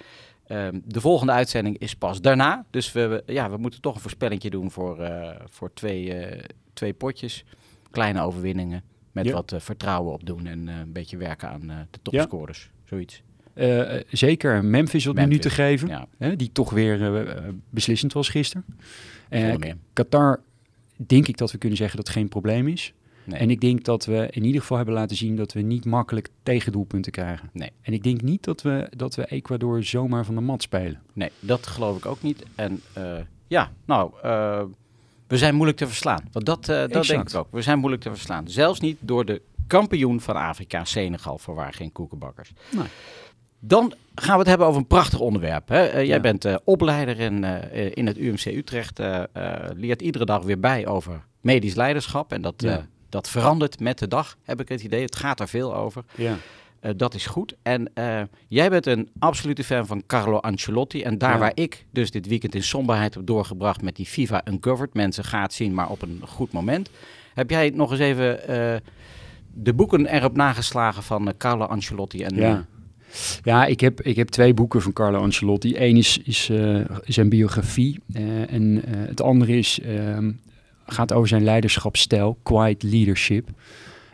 Ehm, 0.46 0.78
de 0.84 1.00
volgende 1.00 1.32
uitzending 1.32 1.78
is 1.78 1.94
pas 1.94 2.20
daarna. 2.20 2.64
Dus 2.70 2.92
we, 2.92 3.06
we- 3.06 3.32
ja, 3.32 3.50
we 3.50 3.56
moeten 3.56 3.80
toch 3.80 3.94
een 3.94 4.00
voorspellingje 4.00 4.50
doen 4.50 4.70
voor, 4.70 4.98
eh, 5.00 5.40
voor 5.48 5.72
twee, 5.74 6.14
eh, 6.14 6.44
twee 6.72 6.92
potjes. 6.92 7.44
Kleine 7.90 8.20
overwinningen. 8.22 8.82
Met 9.12 9.24
Ja. 9.26 9.32
wat 9.32 9.52
eh, 9.52 9.60
vertrouwen 9.60 10.12
opdoen 10.12 10.46
en 10.46 10.68
eh, 10.68 10.78
een 10.78 10.92
beetje 10.92 11.16
werken 11.16 11.48
aan 11.48 11.70
eh, 11.70 11.76
de 11.90 11.98
topscorers. 12.02 12.70
Zoiets. 12.84 13.22
Eh, 13.54 14.00
zeker 14.10 14.64
Memphis 14.64 15.04
wat 15.04 15.14
Memphis, 15.14 15.30
minuten 15.36 15.50
geven, 15.50 15.88
Ja, 15.88 16.06
hè, 16.18 16.36
die 16.36 16.52
toch 16.52 16.70
weer 16.70 17.24
beslissend 17.70 18.12
was 18.12 18.28
gisteren. 18.28 18.64
Meer. 19.30 19.76
Qatar 19.92 20.40
denk 21.06 21.28
ik 21.28 21.36
dat 21.36 21.52
we 21.52 21.58
kunnen 21.58 21.78
zeggen 21.78 21.96
dat 21.96 22.06
het 22.06 22.16
geen 22.16 22.28
probleem 22.28 22.68
is. 22.68 22.92
Nee. 23.24 23.38
En 23.40 23.50
ik 23.50 23.60
denk 23.60 23.84
dat 23.84 24.04
we 24.04 24.28
in 24.30 24.44
ieder 24.44 24.60
geval 24.60 24.76
hebben 24.76 24.94
laten 24.94 25.16
zien 25.16 25.36
dat 25.36 25.52
we 25.52 25.60
niet 25.60 25.84
makkelijk 25.84 26.28
tegendoelpunten 26.42 27.12
krijgen. 27.12 27.50
Nee. 27.52 27.70
En 27.82 27.92
ik 27.92 28.02
denk 28.02 28.22
niet 28.22 28.44
dat 28.44 28.62
we, 28.62 28.90
dat 28.96 29.14
we 29.14 29.26
Ecuador 29.26 29.84
zomaar 29.84 30.24
van 30.24 30.34
de 30.34 30.40
mat 30.40 30.62
spelen. 30.62 31.00
Nee, 31.12 31.30
dat 31.40 31.66
geloof 31.66 31.96
ik 31.96 32.06
ook 32.06 32.22
niet. 32.22 32.44
En 32.54 32.80
ja, 33.46 33.72
nou, 33.84 34.12
we 35.28 35.36
zijn 35.38 35.54
moeilijk 35.54 35.78
te 35.78 35.86
verslaan. 35.86 36.28
Want 36.32 36.46
dat, 36.46 36.68
eh, 36.68 36.88
dat 36.88 37.06
denk 37.06 37.28
ik 37.30 37.34
ook. 37.36 37.48
We 37.50 37.62
zijn 37.62 37.78
moeilijk 37.78 38.02
te 38.02 38.10
verslaan. 38.10 38.48
Zelfs 38.48 38.80
niet 38.80 38.96
door 39.00 39.24
de 39.24 39.42
kampioen 39.66 40.20
van 40.20 40.36
Afrika, 40.36 40.84
Senegal, 40.84 41.38
voor 41.38 41.54
waar 41.54 41.72
geen 41.72 41.92
koekenbakkers. 41.92 42.52
Nee. 42.70 42.86
Dan 43.60 43.92
gaan 44.14 44.32
we 44.32 44.38
het 44.38 44.48
hebben 44.48 44.66
over 44.66 44.80
een 44.80 44.86
prachtig 44.86 45.20
onderwerp. 45.20 45.68
Hè? 45.68 45.84
Eh, 45.86 45.94
jij 45.94 46.06
Ja. 46.16 46.20
bent 46.20 46.44
eh, 46.44 46.56
opleider 46.64 47.20
in, 47.20 47.44
in 47.94 48.06
het 48.06 48.16
UMC 48.18 48.44
Utrecht. 48.44 48.98
leert 49.76 50.02
iedere 50.02 50.24
dag 50.24 50.42
weer 50.42 50.60
bij 50.60 50.86
over 50.86 51.24
medisch 51.40 51.74
leiderschap. 51.74 52.32
En 52.32 52.42
dat, 52.42 52.54
Ja. 52.56 52.86
dat 53.08 53.28
verandert 53.28 53.80
met 53.80 53.98
de 53.98 54.08
dag, 54.08 54.36
heb 54.42 54.60
ik 54.60 54.68
het 54.68 54.82
idee. 54.82 55.02
Het 55.02 55.16
gaat 55.16 55.40
er 55.40 55.48
veel 55.48 55.74
over. 55.74 56.04
Ja. 56.16 56.36
Eh, 56.80 56.90
dat 56.96 57.14
is 57.14 57.26
goed. 57.26 57.54
En 57.62 57.90
eh, 57.94 58.20
jij 58.48 58.70
bent 58.70 58.86
een 58.86 59.08
absolute 59.18 59.64
fan 59.64 59.86
van 59.86 60.02
Carlo 60.06 60.36
Ancelotti. 60.38 61.02
En 61.02 61.18
daar 61.18 61.32
Ja. 61.32 61.38
waar 61.38 61.52
ik 61.54 61.84
dus 61.90 62.10
dit 62.10 62.26
weekend 62.26 62.54
in 62.54 62.62
somberheid 62.62 63.14
heb 63.14 63.26
doorgebracht 63.26 63.82
met 63.82 63.96
die 63.96 64.06
FIFA 64.06 64.42
Uncovered. 64.44 64.94
Mensen 64.94 65.24
gaat 65.24 65.52
zien, 65.52 65.74
maar 65.74 65.90
op 65.90 66.02
een 66.02 66.20
goed 66.26 66.52
moment. 66.52 66.90
Heb 67.34 67.50
jij 67.50 67.70
nog 67.74 67.90
eens 67.90 68.00
even 68.00 68.48
eh, 68.48 68.76
de 69.54 69.74
boeken 69.74 70.06
erop 70.06 70.36
nageslagen 70.36 71.02
van 71.02 71.34
Carlo 71.38 71.64
Ancelotti? 71.64 72.22
En, 72.22 72.36
Ja. 72.36 72.66
Ja, 73.42 73.66
ik 73.66 73.80
heb, 73.80 74.00
ik 74.02 74.16
heb 74.16 74.28
twee 74.28 74.54
boeken 74.54 74.82
van 74.82 74.92
Carlo 74.92 75.18
Ancelotti. 75.18 75.76
Eén 75.76 75.96
is, 75.96 76.18
is 76.24 76.50
zijn 77.04 77.28
biografie 77.28 78.00
en 78.48 78.82
het 78.86 79.20
andere 79.22 79.56
is, 79.58 79.80
ehm, 79.80 80.30
gaat 80.86 81.12
over 81.12 81.28
zijn 81.28 81.44
leiderschapsstijl, 81.44 82.38
quiet 82.42 82.82
leadership. 82.82 83.48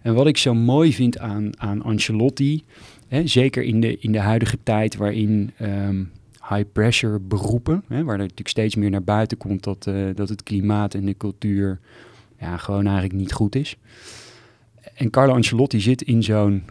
En 0.05 0.15
wat 0.15 0.27
ik 0.27 0.37
zo 0.37 0.55
mooi 0.55 0.93
vind 0.93 1.19
aan, 1.19 1.61
aan 1.61 1.83
Ancelotti, 1.83 2.65
hè, 3.09 3.27
zeker 3.27 3.63
in 3.63 3.81
de, 3.81 3.99
in 3.99 4.13
de 4.13 4.19
huidige 4.19 4.59
tijd 4.63 4.97
waarin 4.97 5.51
ehm, 5.57 6.05
high 6.49 6.65
pressure 6.73 7.19
beroepen, 7.19 7.85
hè, 7.89 8.05
waar 8.05 8.15
er 8.15 8.21
natuurlijk 8.21 8.49
steeds 8.49 8.75
meer 8.75 8.91
naar 8.91 9.03
buiten 9.03 9.37
komt 9.37 9.65
dat, 9.65 9.87
eh, 9.87 9.95
dat 10.15 10.29
het 10.29 10.43
klimaat 10.43 10.95
en 10.95 11.05
de 11.05 11.17
cultuur 11.17 11.81
ja, 12.41 12.57
gewoon 12.57 12.85
eigenlijk 12.85 13.15
niet 13.15 13.33
goed 13.33 13.55
is. 13.55 13.77
En 14.95 15.11
Carlo 15.11 15.35
Ancelotti 15.35 15.81
zit 15.81 16.03
in 16.03 16.23
zo'n 16.23 16.63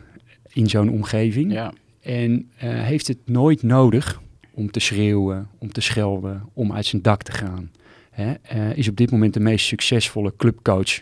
in 0.49 0.69
zo'n 0.69 0.89
omgeving. 0.89 1.51
ja. 1.51 1.73
En 2.01 2.49
eh, 2.57 2.69
heeft 2.69 3.07
het 3.07 3.17
nooit 3.25 3.63
nodig 3.63 4.21
om 4.51 4.71
te 4.71 4.79
schreeuwen, 4.79 5.47
om 5.57 5.71
te 5.71 5.81
schelden, 5.81 6.49
om 6.53 6.73
uit 6.73 6.85
zijn 6.85 7.01
dak 7.01 7.23
te 7.23 7.31
gaan. 7.31 7.71
Hè? 8.09 8.33
eh, 8.33 8.77
is 8.77 8.87
op 8.87 8.95
dit 8.95 9.11
moment 9.11 9.33
de 9.33 9.39
meest 9.39 9.65
succesvolle 9.65 10.33
clubcoach 10.37 11.01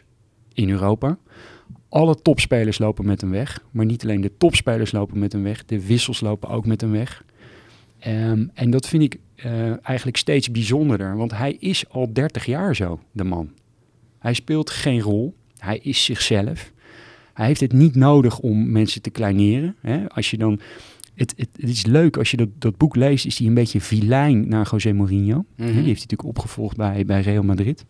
in 0.53 0.69
Europa. 0.69 1.17
Alle 1.91 2.21
topspelers 2.21 2.79
lopen 2.79 3.05
met 3.05 3.21
hem 3.21 3.29
weg. 3.29 3.63
Maar 3.71 3.85
niet 3.85 4.03
alleen 4.03 4.21
de 4.21 4.31
topspelers 4.37 4.91
lopen 4.91 5.19
met 5.19 5.31
hem 5.31 5.43
weg, 5.43 5.65
de 5.65 5.85
wissels 5.85 6.19
lopen 6.19 6.49
ook 6.49 6.65
met 6.65 6.81
hem 6.81 6.91
weg. 6.91 7.23
Ehm, 7.99 8.45
en 8.53 8.69
dat 8.69 8.87
vind 8.87 9.03
ik 9.03 9.19
eh, 9.35 9.85
eigenlijk 9.85 10.17
steeds 10.17 10.51
bijzonderder, 10.51 11.17
want 11.17 11.31
hij 11.31 11.57
is 11.59 11.89
al 11.89 12.13
30 12.13 12.45
jaar 12.45 12.75
zo, 12.75 12.99
de 13.11 13.23
man. 13.23 13.49
Hij 14.19 14.33
speelt 14.33 14.69
geen 14.69 15.01
rol, 15.01 15.35
hij 15.57 15.77
is 15.77 16.03
zichzelf. 16.03 16.71
Hij 17.33 17.45
heeft 17.45 17.59
het 17.59 17.73
niet 17.73 17.95
nodig 17.95 18.39
om 18.39 18.71
mensen 18.71 19.01
te 19.01 19.09
kleineren. 19.09 19.75
Hè? 19.81 20.09
Als 20.09 20.29
je 20.29 20.37
dan, 20.37 20.59
het, 21.15 21.33
het, 21.37 21.49
het 21.55 21.69
is 21.69 21.85
leuk 21.85 22.17
als 22.17 22.31
je 22.31 22.37
dat, 22.37 22.49
dat 22.57 22.77
boek 22.77 22.95
leest, 22.95 23.25
is 23.25 23.37
hij 23.37 23.47
een 23.47 23.53
beetje 23.53 23.81
vilijn 23.81 24.47
naar 24.47 24.67
José 24.71 24.91
Mourinho. 24.93 25.45
Mhm. 25.55 25.65
Die 25.65 25.65
heeft 25.65 25.75
hij 25.75 25.85
natuurlijk 25.85 26.23
opgevolgd 26.23 26.77
bij, 26.77 27.05
bij 27.05 27.21
Real 27.21 27.43
Madrid. 27.43 27.85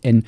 En 0.00 0.24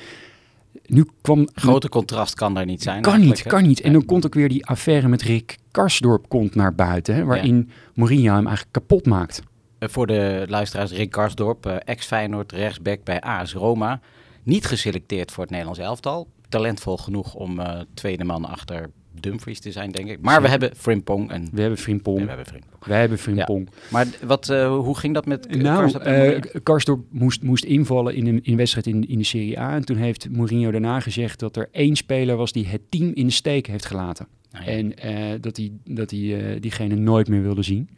nu 0.86 1.06
kwam... 1.20 1.48
Grote 1.54 1.88
contrast 1.88 2.34
kan 2.34 2.54
daar 2.54 2.64
niet 2.64 2.82
zijn. 2.82 3.02
kan 3.02 3.20
niet, 3.20 3.42
kan 3.42 3.62
niet. 3.62 3.80
En 3.80 3.92
dan 3.92 4.04
komt 4.04 4.26
ook 4.26 4.34
weer 4.34 4.48
die 4.48 4.66
affaire 4.66 5.08
met 5.08 5.22
Rick 5.22 5.56
Karsdorp 5.70 6.28
komt 6.28 6.54
naar 6.54 6.74
buiten, 6.74 7.14
hè, 7.14 7.24
waarin 7.24 7.70
Mourinho 7.94 8.34
hem 8.34 8.46
eigenlijk 8.46 8.72
kapot 8.72 9.06
maakt. 9.06 9.42
Eh, 9.78 9.88
Voor 9.88 10.06
de 10.06 10.44
luisteraars, 10.48 10.92
Rick 10.92 11.10
Karsdorp, 11.10 11.66
eh, 11.66 11.76
ex-Feyenoord, 11.84 12.52
rechtsback 12.52 13.04
bij 13.04 13.20
AS 13.20 13.52
Roma. 13.52 14.00
Niet 14.42 14.66
geselecteerd 14.66 15.32
voor 15.32 15.42
het 15.42 15.50
Nederlands 15.50 15.80
elftal. 15.80 16.28
Talentvol 16.48 16.96
genoeg 16.96 17.34
om 17.34 17.60
eh, 17.60 17.80
tweede 17.94 18.24
man 18.24 18.44
achter 18.44 18.90
Dumfries 19.20 19.60
te 19.60 19.72
zijn, 19.72 19.90
denk 19.90 20.08
ik. 20.08 20.20
Maar 20.20 20.42
we 20.42 20.48
hebben 20.48 20.70
Frimpong 20.76 21.30
en... 21.30 21.48
We 21.52 21.60
hebben 21.60 21.78
Frimpong, 21.78 22.20
we 22.20 22.28
hebben 22.28 22.46
Frimpong. 22.46 22.84
we 22.84 22.94
hebben 22.94 23.18
Frimpong. 23.18 23.68
Maar 23.90 24.06
wat, 24.24 24.48
eh, 24.48 24.76
hoe 24.76 24.98
ging 24.98 25.14
dat 25.14 25.26
met 25.26 25.56
Nou, 25.56 25.78
Karsdorp 25.78 26.04
eh? 26.04 26.62
Karsdorp 26.62 27.04
moest, 27.10 27.42
moest 27.42 27.64
invallen 27.64 28.14
in 28.14 28.26
een, 28.26 28.42
in 28.42 28.52
een 28.52 28.56
wedstrijd 28.56 28.86
in, 28.86 29.08
in 29.08 29.18
de 29.18 29.24
Serie 29.24 29.60
A. 29.60 29.74
En 29.74 29.84
toen 29.84 29.96
heeft 29.96 30.30
Mourinho 30.30 30.70
daarna 30.70 31.00
gezegd 31.00 31.38
dat 31.38 31.56
er 31.56 31.68
één 31.72 31.96
speler 31.96 32.36
was 32.36 32.52
die 32.52 32.66
het 32.66 32.80
team 32.88 33.10
in 33.14 33.26
de 33.26 33.32
steek 33.32 33.66
heeft 33.66 33.86
gelaten. 33.86 34.26
Nou 34.54 34.64
ja. 34.64 34.70
En 34.70 34.96
eh, 34.96 35.40
dat 35.40 35.56
hij, 35.56 35.72
dat 35.84 36.12
eh, 36.12 36.60
diegene 36.60 36.94
nooit 36.94 37.28
meer 37.28 37.42
wilde 37.42 37.62
zien. 37.62 37.88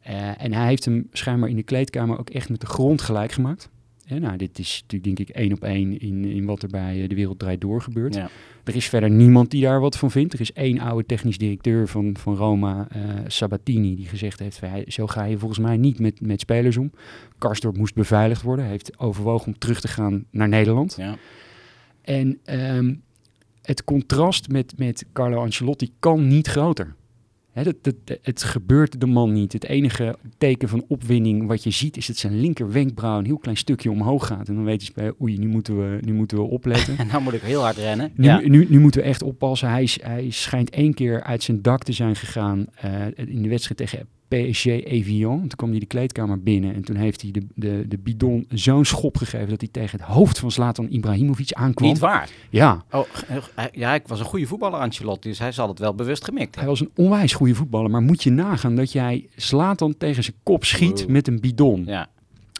Eh, 0.00 0.42
en 0.42 0.52
hij 0.52 0.66
heeft 0.66 0.84
hem 0.84 1.08
schijnbaar 1.12 1.48
in 1.48 1.56
de 1.56 1.62
kleedkamer 1.62 2.18
ook 2.18 2.30
echt 2.30 2.48
met 2.48 2.60
de 2.60 2.66
grond 2.66 3.02
gelijk 3.02 3.32
gemaakt. 3.32 3.70
Nou, 4.08 4.36
dit 4.36 4.58
is 4.58 4.80
natuurlijk 4.82 5.16
denk 5.16 5.28
ik 5.28 5.36
één 5.36 5.52
op 5.52 5.62
één 5.64 6.00
in, 6.00 6.24
in 6.24 6.44
wat 6.44 6.62
er 6.62 6.68
bij 6.68 7.02
eh, 7.02 7.08
De 7.08 7.14
Wereld 7.14 7.38
Draait 7.38 7.60
Door 7.60 7.82
gebeurt. 7.82 8.14
Ja. 8.14 8.28
Er 8.64 8.76
is 8.76 8.88
verder 8.88 9.10
niemand 9.10 9.50
die 9.50 9.62
daar 9.62 9.80
wat 9.80 9.98
van 9.98 10.10
vindt. 10.10 10.32
Er 10.32 10.40
is 10.40 10.52
één 10.52 10.78
oude 10.78 11.06
technisch 11.06 11.38
directeur 11.38 11.88
van, 11.88 12.16
van 12.16 12.36
Roma, 12.36 12.86
eh, 12.90 13.00
Sabatini, 13.26 13.96
die 13.96 14.06
gezegd 14.06 14.38
heeft... 14.38 14.58
van, 14.58 14.68
"Hey, 14.68 14.84
zo 14.88 15.06
ga 15.06 15.24
je 15.24 15.38
volgens 15.38 15.60
mij 15.60 15.76
niet 15.76 15.98
met, 15.98 16.20
met 16.20 16.40
spelers 16.40 16.76
om. 16.76 16.90
Karsdorp 17.38 17.76
moest 17.76 17.94
beveiligd 17.94 18.42
worden. 18.42 18.64
Hij 18.64 18.72
heeft 18.72 18.98
overwogen 18.98 19.46
om 19.46 19.58
terug 19.58 19.80
te 19.80 19.88
gaan 19.88 20.24
naar 20.30 20.48
Nederland. 20.48 20.94
Ja. 20.98 21.16
En 22.02 22.38
ehm, 22.44 22.94
het 23.62 23.84
contrast 23.84 24.48
met, 24.48 24.74
met 24.76 25.04
Carlo 25.12 25.40
Ancelotti 25.40 25.90
kan 25.98 26.26
niet 26.26 26.46
groter. 26.46 26.94
Hè, 27.52 27.62
dat, 27.62 27.76
dat, 27.82 28.18
het 28.22 28.42
gebeurt 28.42 29.00
de 29.00 29.06
man 29.06 29.32
niet. 29.32 29.52
Het 29.52 29.64
enige 29.64 30.16
teken 30.38 30.68
van 30.68 30.84
opwinding 30.88 31.46
wat 31.46 31.62
je 31.62 31.70
ziet 31.70 31.96
is 31.96 32.06
dat 32.06 32.16
zijn 32.16 32.40
linker 32.40 32.72
wenkbrauw 32.72 33.18
een 33.18 33.24
heel 33.24 33.38
klein 33.38 33.56
stukje 33.56 33.90
omhoog 33.90 34.26
gaat. 34.26 34.48
En 34.48 34.54
dan 34.54 34.64
weet 34.64 34.86
je 34.86 34.92
bij, 34.94 35.12
oei, 35.20 35.38
nu 35.38 35.48
moeten 35.48 35.78
we, 35.78 35.98
nu 36.00 36.12
moeten 36.12 36.36
we 36.36 36.42
opletten. 36.42 36.96
En 36.98 37.06
nou 37.06 37.22
moet 37.22 37.32
ik 37.32 37.40
heel 37.40 37.62
hard 37.62 37.76
rennen. 37.76 38.12
Nu, 38.14 38.24
ja. 38.24 38.40
nu, 38.40 38.66
nu 38.68 38.80
moeten 38.80 39.00
we 39.00 39.06
echt 39.06 39.22
oppassen. 39.22 39.70
Hij, 39.70 39.88
hij 40.00 40.30
schijnt 40.30 40.70
één 40.70 40.94
keer 40.94 41.22
uit 41.22 41.42
zijn 41.42 41.62
dak 41.62 41.82
te 41.82 41.92
zijn 41.92 42.16
gegaan 42.16 42.66
eh, 42.74 43.06
in 43.14 43.42
de 43.42 43.48
wedstrijd 43.48 43.78
tegen 43.78 44.08
PSG 44.28 44.64
Evian. 44.66 45.38
Toen 45.38 45.48
kwam 45.56 45.70
hij 45.70 45.78
de 45.78 45.86
kleedkamer 45.86 46.42
binnen 46.42 46.74
en 46.74 46.82
toen 46.84 46.96
heeft 46.96 47.22
hij 47.22 47.30
de, 47.30 47.42
de, 47.54 47.84
de 47.88 47.98
bidon 47.98 48.46
zo'n 48.48 48.84
schop 48.84 49.16
gegeven 49.16 49.48
dat 49.48 49.60
hij 49.60 49.68
tegen 49.72 49.98
het 49.98 50.08
hoofd 50.08 50.38
van 50.38 50.50
Zlatan 50.50 50.86
Ibrahimovic 50.90 51.52
aankwam. 51.52 51.88
Niet 51.88 51.98
waar. 51.98 52.30
Ja, 52.50 52.84
Oh, 52.90 53.04
hij- 53.54 53.70
ja, 53.72 53.94
ik 53.94 54.08
was 54.08 54.18
een 54.18 54.24
goede 54.26 54.46
voetballer, 54.46 54.80
Ancelotti, 54.80 55.28
dus 55.28 55.38
hij 55.38 55.52
zal 55.52 55.68
het 55.68 55.78
wel 55.78 55.94
bewust 55.94 56.24
gemikt 56.24 56.54
hij 56.54 56.64
hebben. 56.64 56.80
was 56.86 56.88
een 56.96 57.04
onwijs 57.04 57.32
goede 57.34 57.54
voetballer. 57.54 57.90
Maar 57.90 58.02
moet 58.02 58.22
je 58.22 58.30
nagaan 58.30 58.76
dat 58.76 58.92
jij 58.92 59.26
Zlatan 59.36 59.94
tegen 59.98 60.22
zijn 60.24 60.36
kop 60.42 60.64
schiet 60.64 61.08
met 61.08 61.26
een 61.28 61.40
bidon. 61.40 61.84
Ja, 61.86 62.08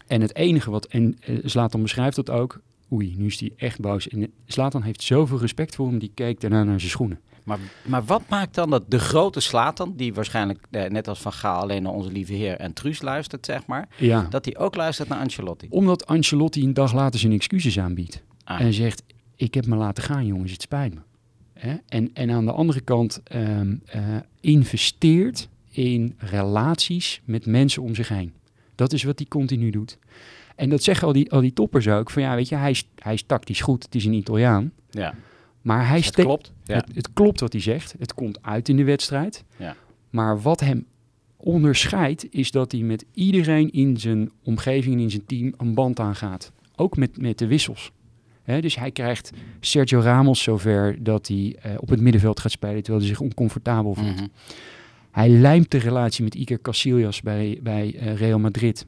En 0.07 0.21
het 0.21 0.35
enige 0.37 0.71
wat, 0.71 0.87
en 0.87 1.17
eh, 1.21 1.37
Zlatan 1.45 1.83
beschrijft 1.83 2.17
dat 2.17 2.31
ook, 2.31 2.61
oei, 2.93 3.15
nu 3.17 3.27
is 3.27 3.41
hij 3.41 3.53
echt 3.57 3.81
boos. 3.81 4.09
En 4.09 4.23
eh, 4.23 4.29
Zlatan 4.47 4.83
heeft 4.83 5.03
zoveel 5.03 5.39
respect 5.39 5.75
voor 5.75 5.87
hem, 5.87 5.99
die 5.99 6.11
keek 6.15 6.41
daarna 6.41 6.65
naar 6.65 6.79
zijn 6.81 6.91
schoenen. 6.93 7.21
Maar, 7.49 7.59
maar 7.83 8.05
wat 8.05 8.23
maakt 8.29 8.55
dan 8.55 8.71
dat 8.71 8.91
de 8.91 8.99
grote 8.99 9.41
Slatan, 9.41 9.93
die 9.97 10.15
waarschijnlijk 10.15 10.67
eh, 10.71 10.91
net 10.91 11.09
als 11.09 11.21
Van 11.21 11.33
Gaal 11.33 11.61
alleen 11.61 11.83
naar 11.83 11.93
onze 11.93 12.13
lieve 12.13 12.33
heer 12.33 12.57
en 12.57 12.73
Truus 12.73 13.03
luistert, 13.03 13.47
zeg 13.47 13.67
maar, 13.67 13.89
Ja. 13.97 14.27
dat 14.31 14.45
hij 14.45 14.57
ook 14.59 14.75
luistert 14.77 15.09
naar 15.09 15.19
Ancelotti? 15.19 15.67
Omdat 15.71 16.07
Ancelotti 16.07 16.63
een 16.63 16.75
dag 16.75 16.93
later 16.93 17.21
zijn 17.21 17.33
excuses 17.33 17.79
aanbiedt. 17.79 18.23
Ah. 18.45 18.61
En 18.61 18.73
zegt, 18.73 19.03
ik 19.37 19.55
heb 19.55 19.67
me 19.67 19.77
laten 19.77 20.03
gaan 20.03 20.27
jongens, 20.27 20.53
het 20.53 20.63
spijt 20.63 20.95
me. 20.95 21.01
Hè? 21.53 21.77
En, 21.89 22.11
en 22.15 22.31
aan 22.31 22.45
de 22.45 22.53
andere 22.53 22.81
kant 22.81 23.21
ehm, 23.25 23.75
eh, 23.87 24.01
investeert 24.41 25.49
in 25.71 26.15
relaties 26.19 27.21
met 27.25 27.47
mensen 27.47 27.83
om 27.83 27.95
zich 27.95 28.09
heen. 28.09 28.33
Dat 28.75 28.93
is 28.93 29.03
wat 29.03 29.19
hij 29.19 29.29
continu 29.29 29.71
doet. 29.71 29.99
En 30.57 30.69
dat 30.69 30.83
zeggen 30.83 31.07
al 31.07 31.13
die, 31.13 31.33
al 31.33 31.41
die 31.41 31.53
toppers 31.53 31.89
ook. 31.89 32.11
Van 32.11 32.23
ja, 32.23 32.35
weet 32.35 32.49
je, 32.49 32.57
hij 32.57 32.71
is, 32.71 32.89
hij 32.99 33.15
is 33.15 33.23
tactisch 33.23 33.61
goed. 33.61 33.83
Het 33.83 33.95
is 33.95 34.05
een 34.05 34.13
Italiaan. 34.13 34.73
Ja, 34.91 35.15
Maar 35.63 35.87
hij 35.87 35.97
het 35.97 36.05
steekt... 36.05 36.27
klopt. 36.27 36.53
Ja. 36.65 36.75
Het, 36.75 36.95
het 36.95 37.13
klopt 37.13 37.41
wat 37.41 37.53
hij 37.53 37.63
zegt. 37.63 37.95
Het 37.99 38.15
komt 38.15 38.43
uit 38.43 38.69
in 38.69 38.77
de 38.77 38.85
wedstrijd. 38.85 39.45
Ja. 39.57 39.77
Maar 40.11 40.41
wat 40.41 40.61
hem 40.61 40.87
onderscheidt, 41.37 42.27
is 42.31 42.51
dat 42.51 42.73
hij 42.73 42.81
met 42.81 43.05
iedereen 43.13 43.71
in 43.71 43.97
zijn 43.97 44.31
omgeving 44.43 44.95
en 44.95 45.01
in 45.01 45.11
zijn 45.11 45.27
team 45.27 45.55
een 45.57 45.75
band 45.75 46.01
aangaat. 46.01 46.53
Ook 46.77 46.97
met, 46.97 47.21
met 47.21 47.39
de 47.39 47.47
wissels. 47.47 47.93
Dus 48.61 48.77
hij 48.77 48.91
krijgt 48.91 49.31
Sergio 49.61 50.01
Ramos 50.01 50.43
zover 50.43 51.03
dat 51.03 51.29
hij 51.29 51.57
eh, 51.63 51.73
op 51.79 51.89
het 51.89 52.01
middenveld 52.01 52.41
gaat 52.41 52.51
spelen 52.51 52.83
terwijl 52.83 52.99
hij 52.99 53.09
zich 53.09 53.21
oncomfortabel 53.21 53.95
voelt. 53.95 54.15
Mhm. 54.15 54.27
Hij 55.11 55.29
lijmt 55.29 55.71
de 55.71 55.79
relatie 55.79 56.25
met 56.25 56.35
Iker 56.35 56.61
Casillas 56.61 57.21
bij, 57.21 57.59
bij 57.63 57.95
eh, 57.99 58.17
Real 58.17 58.39
Madrid. 58.39 58.87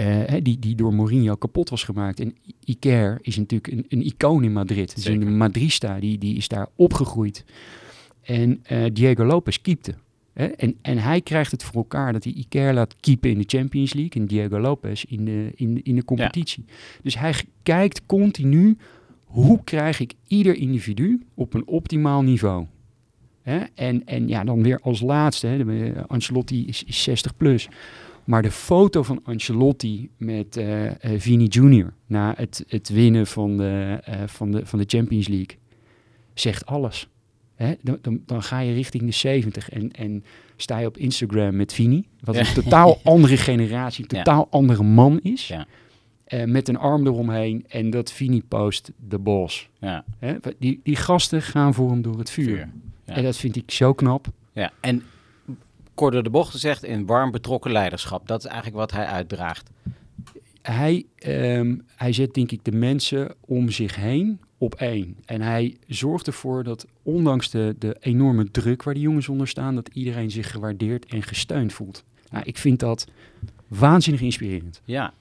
Eh, 0.00 0.34
die, 0.42 0.58
die 0.58 0.74
door 0.74 0.94
Mourinho 0.94 1.34
kapot 1.34 1.70
was 1.70 1.84
gemaakt. 1.84 2.20
En 2.20 2.36
Iker 2.64 3.18
is 3.20 3.36
natuurlijk 3.36 3.72
een, 3.72 3.84
een 3.88 4.06
icoon 4.06 4.44
in 4.44 4.52
Madrid. 4.52 4.94
Zeker. 4.96 5.26
een 5.26 5.36
Madrista, 5.36 6.00
die, 6.00 6.18
die 6.18 6.36
is 6.36 6.48
daar 6.48 6.68
opgegroeid. 6.76 7.44
En 8.22 8.60
eh, 8.62 8.84
Diego 8.92 9.24
Lopez 9.24 9.58
keepte. 9.62 9.94
Hè? 10.32 10.46
En, 10.46 10.76
en 10.82 10.98
hij 10.98 11.20
krijgt 11.20 11.50
het 11.50 11.62
voor 11.62 11.74
elkaar 11.74 12.12
dat 12.12 12.24
hij 12.24 12.32
Iker 12.32 12.74
laat 12.74 12.96
keepen 13.00 13.30
in 13.30 13.38
de 13.38 13.44
Champions 13.46 13.92
League. 13.92 14.22
En 14.22 14.26
Diego 14.28 14.58
Lopez 14.58 15.04
in 15.04 15.24
de, 15.24 15.52
in, 15.54 15.80
in 15.82 15.94
de 15.94 16.04
competitie. 16.04 16.64
Dus 17.02 17.18
hij 17.18 17.34
kijkt 17.62 18.06
continu, 18.06 18.76
hoe 19.24 19.64
krijg 19.64 20.00
ik 20.00 20.12
ieder 20.26 20.56
individu 20.56 21.22
op 21.34 21.54
een 21.54 21.66
optimaal 21.66 22.22
niveau? 22.22 22.66
Hè? 23.42 23.58
En, 23.74 24.06
en 24.06 24.28
ja, 24.28 24.44
dan 24.44 24.62
weer 24.62 24.80
als 24.82 25.00
laatste, 25.00 25.46
hè, 25.46 25.92
eh, 25.92 26.02
Ancelotti 26.06 26.66
is, 26.66 26.84
is 26.84 27.02
60 27.02 27.36
plus. 27.36 27.68
Maar 28.30 28.42
de 28.42 28.50
foto 28.50 29.02
van 29.02 29.20
Ancelotti 29.24 30.10
met 30.16 30.56
eh 30.56 30.86
eh, 30.86 31.20
Vini 31.20 31.44
Junior 31.46 31.92
na 32.06 32.34
het, 32.36 32.64
het 32.68 32.88
winnen 32.88 33.26
van 33.26 33.56
de, 33.56 33.98
eh, 34.04 34.22
van, 34.26 34.50
de, 34.50 34.66
van 34.66 34.78
de 34.78 34.84
Champions 34.86 35.28
League 35.28 35.58
zegt 36.34 36.66
alles. 36.66 37.08
Hè? 37.54 37.74
Dan, 37.82 37.98
dan, 38.02 38.22
dan 38.26 38.42
ga 38.42 38.58
je 38.60 38.72
richting 38.72 39.02
de 39.04 39.10
70 39.12 39.70
en, 39.70 39.92
en 39.92 40.24
sta 40.56 40.78
je 40.78 40.86
op 40.86 40.96
Instagram 40.96 41.56
met 41.56 41.72
Vini, 41.72 42.06
wat 42.20 42.34
Ja. 42.34 42.40
een 42.40 42.54
totaal 42.54 42.98
andere 43.14 43.36
generatie, 43.36 44.04
een 44.08 44.16
Ja. 44.16 44.22
totaal 44.22 44.46
andere 44.50 44.82
man 44.82 45.20
is. 45.22 45.48
Ja. 45.48 45.66
Met 46.46 46.68
een 46.68 46.76
arm 46.78 47.06
eromheen 47.06 47.64
en 47.68 47.90
dat 47.90 48.12
Vini 48.12 48.42
post 48.42 48.92
de 49.08 49.18
Hè? 50.18 50.34
Die, 50.58 50.80
die 50.82 50.96
gasten 50.96 51.42
gaan 51.42 51.74
voor 51.74 51.90
hem 51.90 52.02
door 52.02 52.18
het 52.18 52.30
vuur. 52.30 52.44
vuur. 52.44 52.68
Ja. 53.04 53.14
En 53.14 53.22
dat 53.22 53.36
vind 53.36 53.56
ik 53.56 53.70
zo 53.70 53.92
knap. 53.92 54.26
Ja, 54.52 54.72
en 54.80 55.02
kort 56.00 56.12
door 56.12 56.22
de 56.22 56.30
bocht 56.30 56.50
gezegd, 56.50 56.84
in 56.84 57.06
warm 57.06 57.30
betrokken 57.30 57.72
leiderschap. 57.72 58.26
Dat 58.26 58.38
is 58.38 58.44
eigenlijk 58.44 58.76
wat 58.76 58.92
hij 58.92 59.06
uitdraagt. 59.06 59.70
Hij, 60.62 61.06
ehm, 61.16 61.76
hij 61.96 62.12
zet 62.12 62.34
denk 62.34 62.50
ik 62.50 62.64
de 62.64 62.72
mensen 62.72 63.34
om 63.40 63.70
zich 63.70 63.96
heen 63.96 64.40
op 64.58 64.74
één. 64.74 65.16
En 65.24 65.40
hij 65.40 65.76
zorgt 65.86 66.26
ervoor 66.26 66.64
dat 66.64 66.86
ondanks 67.02 67.50
de, 67.50 67.74
de 67.78 67.96
enorme 68.00 68.50
druk 68.50 68.82
waar 68.82 68.94
die 68.94 69.02
jongens 69.02 69.28
onder 69.28 69.48
staan, 69.48 69.74
dat 69.74 69.88
iedereen 69.92 70.30
zich 70.30 70.50
gewaardeerd 70.50 71.06
en 71.06 71.22
gesteund 71.22 71.72
voelt. 71.72 72.04
Nou, 72.30 72.44
ik 72.44 72.58
vind 72.58 72.80
dat 72.80 73.06
waanzinnig 73.68 74.22
inspirerend. 74.22 74.80
Ja. 74.84 75.12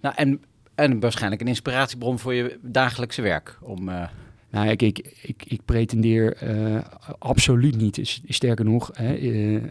Nou, 0.00 0.14
en, 0.18 0.42
en 0.74 1.00
waarschijnlijk 1.00 1.40
een 1.40 1.48
inspiratiebron 1.48 2.18
voor 2.18 2.34
je 2.34 2.58
dagelijkse 2.62 3.22
werk. 3.22 3.58
Om, 3.60 3.88
eh, 3.88 4.08
Nou, 4.50 4.68
ik, 4.68 4.82
ik, 4.82 5.16
ik, 5.22 5.42
ik 5.46 5.60
pretendeer 5.64 6.36
eh, 6.36 6.78
absoluut 7.18 7.76
niet, 7.76 8.20
sterker 8.28 8.64
nog, 8.64 8.90
hè, 8.92 9.14
eh, 9.14 9.62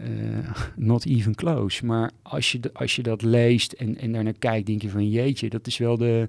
not 0.76 1.04
even 1.06 1.34
close. 1.34 1.84
Maar 1.86 2.10
als 2.22 2.52
je, 2.52 2.60
als 2.72 2.96
je 2.96 3.02
dat 3.02 3.22
leest 3.22 3.72
en, 3.72 3.98
en 3.98 4.12
daarnaar 4.12 4.38
kijkt, 4.38 4.66
denk 4.66 4.82
je 4.82 4.88
van 4.90 5.08
jeetje, 5.08 5.48
dat 5.48 5.66
is 5.66 5.78
wel 5.78 5.96
de, 5.96 6.28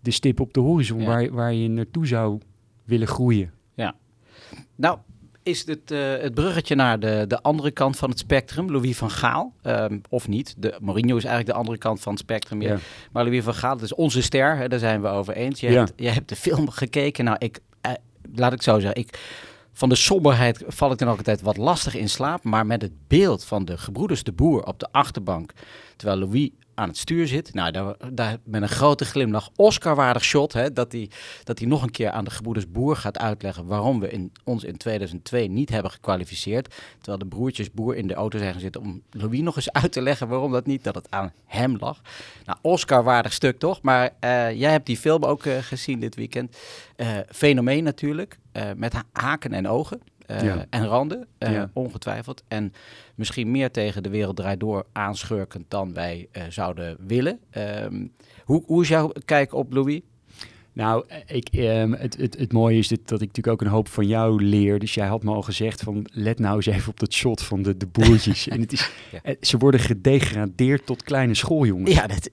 de 0.00 0.10
stip 0.10 0.40
op 0.40 0.52
de 0.54 0.60
horizon 0.60 1.00
Ja. 1.00 1.06
waar, 1.06 1.30
waar 1.30 1.54
je 1.54 1.68
naartoe 1.68 2.06
zou 2.06 2.40
willen 2.84 3.08
groeien. 3.08 3.50
Nou, 4.76 4.98
is 5.42 5.66
het 5.66 5.90
eh, 5.90 5.98
het 6.16 6.34
bruggetje 6.34 6.74
naar 6.74 7.00
de, 7.00 7.24
de 7.28 7.42
andere 7.42 7.70
kant 7.70 7.96
van 7.96 8.10
het 8.10 8.18
spectrum, 8.18 8.70
Louis 8.70 8.96
van 8.96 9.10
Gaal, 9.10 9.52
ehm, 9.62 9.98
of 10.08 10.28
niet? 10.28 10.54
De, 10.58 10.76
Mourinho 10.80 11.16
is 11.16 11.24
eigenlijk 11.24 11.54
de 11.54 11.60
andere 11.60 11.78
kant 11.78 12.00
van 12.00 12.12
het 12.12 12.20
spectrum. 12.20 12.62
Ja. 12.62 12.76
Maar 13.12 13.24
Louis 13.24 13.44
van 13.44 13.54
Gaal, 13.54 13.74
dat 13.74 13.82
is 13.84 13.94
onze 13.94 14.22
ster, 14.22 14.56
hè, 14.56 14.68
daar 14.68 14.78
zijn 14.78 15.02
we 15.02 15.08
over 15.08 15.34
eens. 15.34 15.60
Je, 15.60 15.70
Ja. 15.70 15.78
hebt, 15.78 15.92
je 15.96 16.08
hebt 16.08 16.28
de 16.28 16.36
film 16.36 16.70
gekeken. 16.70 17.24
Nou, 17.24 17.36
ik, 17.38 17.58
laat 18.34 18.52
ik 18.52 18.62
zo 18.62 18.78
zeggen, 18.78 19.00
ik, 19.00 19.18
van 19.72 19.88
de 19.88 19.94
somberheid 19.94 20.64
val 20.66 20.92
ik 20.92 20.98
dan 20.98 21.08
ook 21.08 21.16
altijd 21.16 21.40
wat 21.40 21.56
lastig 21.56 21.94
in 21.94 22.08
slaap. 22.08 22.44
Maar 22.44 22.66
met 22.66 22.82
het 22.82 22.92
beeld 23.08 23.44
van 23.44 23.64
de 23.64 23.78
gebroeders 23.78 24.22
de 24.22 24.32
Boer 24.32 24.66
op 24.66 24.78
de 24.78 24.92
achterbank, 24.92 25.52
terwijl 25.96 26.18
Louis 26.18 26.50
aan 26.74 26.88
het 26.88 26.96
stuur 26.96 27.26
zit. 27.26 27.54
Nou, 27.54 27.70
daar, 27.70 27.94
daar 28.12 28.36
met 28.44 28.62
een 28.62 28.68
grote 28.68 29.04
glimlach, 29.04 29.50
Oscar-waardig 29.56 30.24
shot, 30.24 30.52
hè, 30.52 30.72
dat 30.72 30.92
hij 30.92 31.10
dat 31.44 31.58
hij 31.58 31.68
nog 31.68 31.82
een 31.82 31.90
keer 31.90 32.10
aan 32.10 32.24
de 32.24 32.30
gebroeders 32.30 32.70
Boer 32.70 32.96
gaat 32.96 33.18
uitleggen 33.18 33.66
waarom 33.66 34.00
we 34.00 34.10
in, 34.10 34.32
ons 34.44 34.64
in 34.64 34.76
2002 34.76 35.48
niet 35.48 35.68
hebben 35.68 35.90
gekwalificeerd. 35.90 36.74
Terwijl 36.96 37.18
de 37.18 37.26
broertjes 37.26 37.70
Boer 37.72 37.96
in 37.96 38.06
de 38.06 38.14
auto 38.14 38.38
zijn 38.38 38.52
gaan 38.52 38.60
zitten 38.60 38.80
om 38.80 39.02
Louis 39.10 39.40
nog 39.40 39.56
eens 39.56 39.72
uit 39.72 39.92
te 39.92 40.02
leggen 40.02 40.28
waarom 40.28 40.52
dat 40.52 40.66
niet, 40.66 40.84
dat 40.84 40.94
het 40.94 41.10
aan 41.10 41.32
hem 41.46 41.76
lag. 41.80 42.00
Nou, 42.44 42.58
Oscar-waardig 42.62 43.32
stuk 43.32 43.58
toch? 43.58 43.82
Maar 43.82 44.10
eh, 44.20 44.52
jij 44.52 44.70
hebt 44.70 44.86
die 44.86 44.96
film 44.96 45.24
ook 45.24 45.46
eh, 45.46 45.58
gezien 45.58 46.00
dit 46.00 46.14
weekend. 46.14 46.56
Eh, 46.96 47.16
fenomeen 47.28 47.84
natuurlijk, 47.84 48.38
met 48.76 48.92
ha- 48.92 49.04
haken 49.12 49.52
en 49.52 49.68
ogen. 49.68 50.00
Eh, 50.36 50.44
Ja. 50.44 50.66
En 50.70 50.86
randen, 50.86 51.26
eh, 51.38 51.52
Ja. 51.52 51.70
ongetwijfeld. 51.72 52.42
En 52.48 52.72
misschien 53.14 53.50
meer 53.50 53.70
tegen 53.70 54.02
de 54.02 54.08
wereld 54.08 54.36
draait 54.36 54.60
door 54.60 54.86
aanschurkend 54.92 55.64
dan 55.68 55.94
wij 55.94 56.28
eh, 56.32 56.42
zouden 56.48 56.96
willen. 57.06 57.38
Ehm, 57.50 58.06
hoe, 58.44 58.62
hoe 58.66 58.82
is 58.82 58.88
jouw 58.88 59.12
kijk 59.24 59.54
op 59.54 59.72
Louis? 59.72 60.00
Nou, 60.74 61.04
ik, 61.26 61.48
ehm, 61.48 61.92
het, 61.92 62.16
het, 62.16 62.38
het 62.38 62.52
mooie 62.52 62.78
is 62.78 62.88
dit, 62.88 63.08
dat 63.08 63.20
ik 63.20 63.26
natuurlijk 63.26 63.54
ook 63.62 63.66
een 63.66 63.74
hoop 63.74 63.88
van 63.88 64.06
jou 64.06 64.42
leer. 64.44 64.78
Dus 64.78 64.94
jij 64.94 65.06
had 65.06 65.22
me 65.22 65.30
al 65.30 65.42
gezegd 65.42 65.82
van 65.82 66.06
let 66.12 66.38
nou 66.38 66.56
eens 66.56 66.66
even 66.66 66.90
op 66.90 67.00
dat 67.00 67.12
shot 67.12 67.42
van 67.42 67.62
de, 67.62 67.76
de 67.76 67.86
boertjes. 67.86 68.48
en 68.48 68.60
het 68.60 68.72
is, 68.72 68.90
Ja. 69.22 69.34
ze 69.40 69.58
worden 69.58 69.80
gedegradeerd 69.80 70.86
tot 70.86 71.02
kleine 71.02 71.34
schooljongens. 71.34 71.90
Ja, 71.94 72.06
dat, 72.06 72.30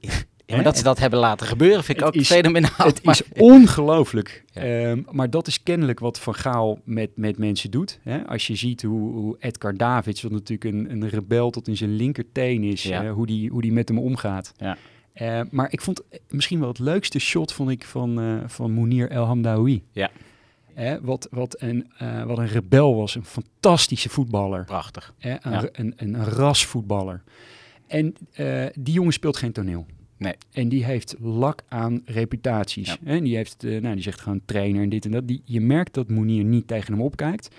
ja 0.50 0.56
maar 0.56 0.64
dat 0.64 0.78
ze 0.78 0.84
dat 0.84 1.00
hebben 1.00 1.20
laten 1.20 1.48
gebeuren 1.48 1.84
vind 1.84 2.00
ik 2.00 2.06
ook 2.06 2.14
is- 2.14 2.28
fenomenaal. 2.28 2.72
Het 2.78 3.04
Maar- 3.04 3.16
is 3.34 3.42
ongelooflijk. 3.54 4.44
Ja. 4.52 4.62
Ehm, 4.62 5.02
maar 5.12 5.30
dat 5.30 5.48
is 5.48 5.64
kennelijk 5.64 6.00
wat 6.00 6.20
Van 6.20 6.36
Gaal 6.36 6.80
met, 6.84 7.10
met 7.16 7.38
mensen 7.38 7.72
doet. 7.72 8.00
Hè? 8.04 8.28
Als 8.28 8.48
je 8.48 8.56
ziet 8.56 8.82
hoe, 8.82 9.12
hoe 9.14 9.36
Edgar 9.40 9.76
Davids, 9.78 10.22
wat 10.22 10.32
natuurlijk 10.32 10.64
een, 10.76 10.92
een 10.92 11.10
rebel 11.10 11.50
tot 11.50 11.68
in 11.68 11.78
zijn 11.78 11.96
linkerteen 11.96 12.64
is, 12.64 12.84
Ja. 12.84 13.10
hoe, 13.10 13.26
die, 13.26 13.50
hoe 13.50 13.62
die 13.62 13.74
met 13.74 13.88
hem 13.90 14.00
omgaat. 14.00 14.54
Ja. 14.58 14.78
Eh, 15.14 15.42
maar 15.52 15.72
ik 15.72 15.82
vond 15.82 16.02
misschien 16.30 16.60
wel 16.60 16.68
het 16.68 16.80
leukste 16.80 17.20
shot 17.20 17.54
vond 17.54 17.70
ik 17.70 17.84
van, 17.86 18.20
eh 18.22 18.34
van 18.48 18.72
Mounir 18.72 19.10
El 19.10 19.26
Hamdaoui. 19.26 19.84
Ja. 19.92 20.10
Hè, 20.74 21.02
wat, 21.02 21.28
wat, 21.32 21.62
een, 21.62 21.92
eh, 21.98 22.24
wat 22.24 22.38
een 22.38 22.48
rebel 22.48 22.96
was, 22.96 23.16
een 23.16 23.26
fantastische 23.26 24.10
voetballer. 24.10 24.64
Prachtig. 24.66 25.14
Hè? 25.18 25.32
Een, 25.42 25.52
Ja. 25.52 25.70
een, 25.72 25.94
een 25.98 26.24
rasvoetballer. 26.26 27.24
En 27.88 28.14
eh, 28.32 28.66
die 28.80 28.94
jongen 28.94 29.14
speelt 29.14 29.38
geen 29.38 29.52
toneel. 29.52 29.86
Nee. 30.20 30.34
En 30.52 30.70
die 30.70 30.86
heeft 30.86 31.16
lak 31.20 31.62
aan 31.68 32.02
reputaties. 32.06 32.88
Ja. 32.88 32.98
En 33.04 33.24
die, 33.24 33.36
heeft, 33.36 33.64
eh, 33.64 33.82
nou, 33.82 33.94
die 33.94 34.04
zegt 34.04 34.22
gewoon 34.22 34.42
trainer 34.46 34.84
en 34.84 34.90
dit 34.90 35.06
en 35.06 35.12
dat. 35.12 35.28
Die, 35.28 35.42
je 35.46 35.62
merkt 35.62 35.94
dat 35.94 36.10
Moenier 36.10 36.44
niet 36.44 36.68
tegen 36.68 36.94
hem 36.94 37.02
opkijkt. 37.02 37.56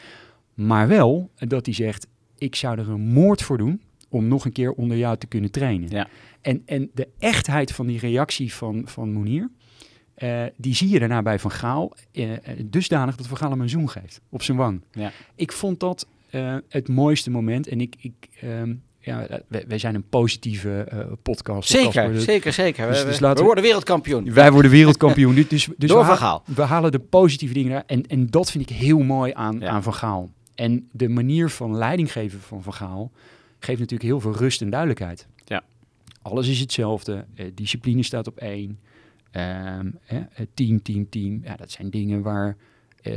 Maar 0.55 0.89
wel 0.89 1.31
dat 1.39 1.67
hij 1.67 1.75
zegt, 1.75 2.07
ik 2.39 2.55
zou 2.55 2.79
er 2.79 2.89
een 2.89 3.01
moord 3.01 3.43
voor 3.43 3.59
doen 3.59 3.81
om 4.09 4.29
nog 4.29 4.45
een 4.45 4.53
keer 4.53 4.73
onder 4.73 4.97
jou 4.97 5.17
te 5.17 5.27
kunnen 5.27 5.51
trainen. 5.51 5.89
Ja. 5.91 6.09
En, 6.41 6.63
en 6.67 6.91
de 6.95 7.09
echtheid 7.19 7.73
van 7.73 7.87
die 7.87 7.99
reactie 7.99 8.55
van, 8.55 8.83
van 8.87 9.13
Moenier, 9.13 9.51
eh, 10.15 10.45
die 10.57 10.75
zie 10.75 10.89
je 10.89 10.99
daarna 10.99 11.23
bij 11.23 11.39
Van 11.39 11.51
Gaal. 11.51 11.93
eh, 12.13 12.31
dusdanig 12.65 13.17
dat 13.17 13.27
Van 13.27 13.37
Gaal 13.37 13.51
hem 13.51 13.61
een 13.61 13.69
zoen 13.69 13.91
geeft 13.91 14.21
op 14.29 14.43
zijn 14.43 14.57
wang. 14.57 14.83
Ja. 14.93 15.13
Ik 15.35 15.53
vond 15.53 15.81
dat 15.81 16.07
het 16.69 16.89
mooiste 16.89 17.31
moment. 17.31 17.69
En 17.69 17.81
ik, 17.81 17.95
ik 17.99 18.29
ehm, 18.41 18.75
ja, 19.01 19.27
eh, 19.27 19.39
wij, 19.49 19.65
wij 19.69 19.79
zijn 19.79 19.95
een 19.95 20.09
positieve 20.09 20.81
eh, 20.83 20.99
podcast. 21.23 21.69
Zeker, 21.71 22.21
zeker, 22.21 22.53
zeker. 22.53 22.87
Dus- 22.89 23.03
we, 23.03 23.09
dus 23.09 23.19
we- 23.19 23.43
worden 23.43 23.65
wereldkampioen. 23.65 24.33
Wij 24.35 24.53
worden 24.53 24.71
wereldkampioen. 24.71 25.35
Dus, 25.41 25.49
dus, 25.49 25.69
dus 25.77 25.89
Door 25.91 25.99
we, 26.01 26.05
Van 26.07 26.17
Gaal. 26.17 26.43
we 26.47 26.63
halen 26.63 26.93
de 26.93 26.99
positieve 26.99 27.55
dingen. 27.55 27.87
En, 27.87 28.07
en 28.07 28.27
dat 28.27 28.51
vind 28.51 28.71
ik 28.71 28.77
heel 28.77 28.99
mooi 28.99 29.33
aan, 29.35 29.59
Ja. 29.61 29.69
aan 29.69 29.83
Van 29.83 29.95
Gaal. 29.95 30.31
En 30.55 30.89
de 30.93 31.09
manier 31.09 31.51
van 31.51 31.77
leiding 31.77 32.13
geven 32.13 32.41
van 32.41 32.63
Van 32.63 32.75
Gaal 32.75 33.11
geeft 33.59 33.79
natuurlijk 33.81 34.09
heel 34.11 34.21
veel 34.21 34.35
rust 34.37 34.61
en 34.63 34.71
duidelijkheid. 34.71 35.27
Ja. 35.45 35.63
Alles 36.23 36.49
is 36.49 36.61
hetzelfde. 36.61 37.25
Eh, 37.35 37.47
discipline 37.55 38.03
staat 38.03 38.27
op 38.27 38.37
één. 38.39 38.79
Eh, 39.31 39.79
team, 40.55 40.83
team, 40.83 41.09
team. 41.09 41.41
Ja, 41.45 41.57
dat 41.57 41.71
zijn 41.71 41.91
dingen 41.91 42.23
waar, 42.23 42.57
eh, 43.03 43.13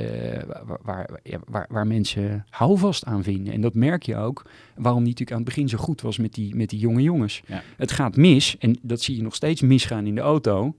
waar, 0.66 0.80
waar, 0.84 1.10
ja, 1.24 1.40
waar, 1.46 1.66
waar 1.70 1.88
mensen 1.88 2.46
houvast 2.50 3.06
aan 3.06 3.24
vinden. 3.24 3.54
En 3.54 3.62
dat 3.62 3.74
merk 3.74 4.04
je 4.04 4.16
ook 4.16 4.46
waarom 4.76 5.04
die 5.04 5.10
natuurlijk 5.10 5.32
aan 5.32 5.46
het 5.46 5.56
begin 5.56 5.70
zo 5.70 5.78
goed 5.78 6.02
was 6.02 6.18
met 6.18 6.34
die, 6.34 6.56
met 6.56 6.70
die 6.70 6.80
jonge 6.80 7.02
jongens. 7.02 7.42
Ja. 7.48 7.64
Het 7.78 7.92
gaat 7.92 8.16
mis, 8.16 8.58
en 8.60 8.78
dat 8.82 9.02
zie 9.02 9.16
je 9.16 9.22
nog 9.22 9.36
steeds 9.36 9.62
misgaan 9.62 10.08
in 10.08 10.16
de 10.16 10.22
auto, 10.22 10.76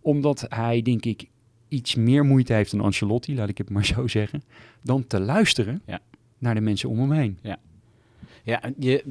omdat 0.00 0.46
hij, 0.48 0.82
denk 0.82 1.04
ik, 1.04 1.24
iets 1.68 1.94
meer 1.94 2.24
moeite 2.24 2.52
heeft 2.52 2.70
dan 2.70 2.80
Ancelotti, 2.80 3.34
laat 3.34 3.48
ik 3.48 3.58
het 3.58 3.70
maar 3.70 3.84
zo 3.84 4.06
zeggen, 4.08 4.42
dan 4.82 5.06
te 5.06 5.20
luisteren 5.20 5.82
Ja. 5.86 6.00
naar 6.38 6.54
de 6.54 6.60
mensen 6.60 6.88
om 6.88 6.98
hem 6.98 7.12
heen. 7.12 7.38
Ja, 8.42 8.62
en 8.62 8.74
je, 8.78 9.04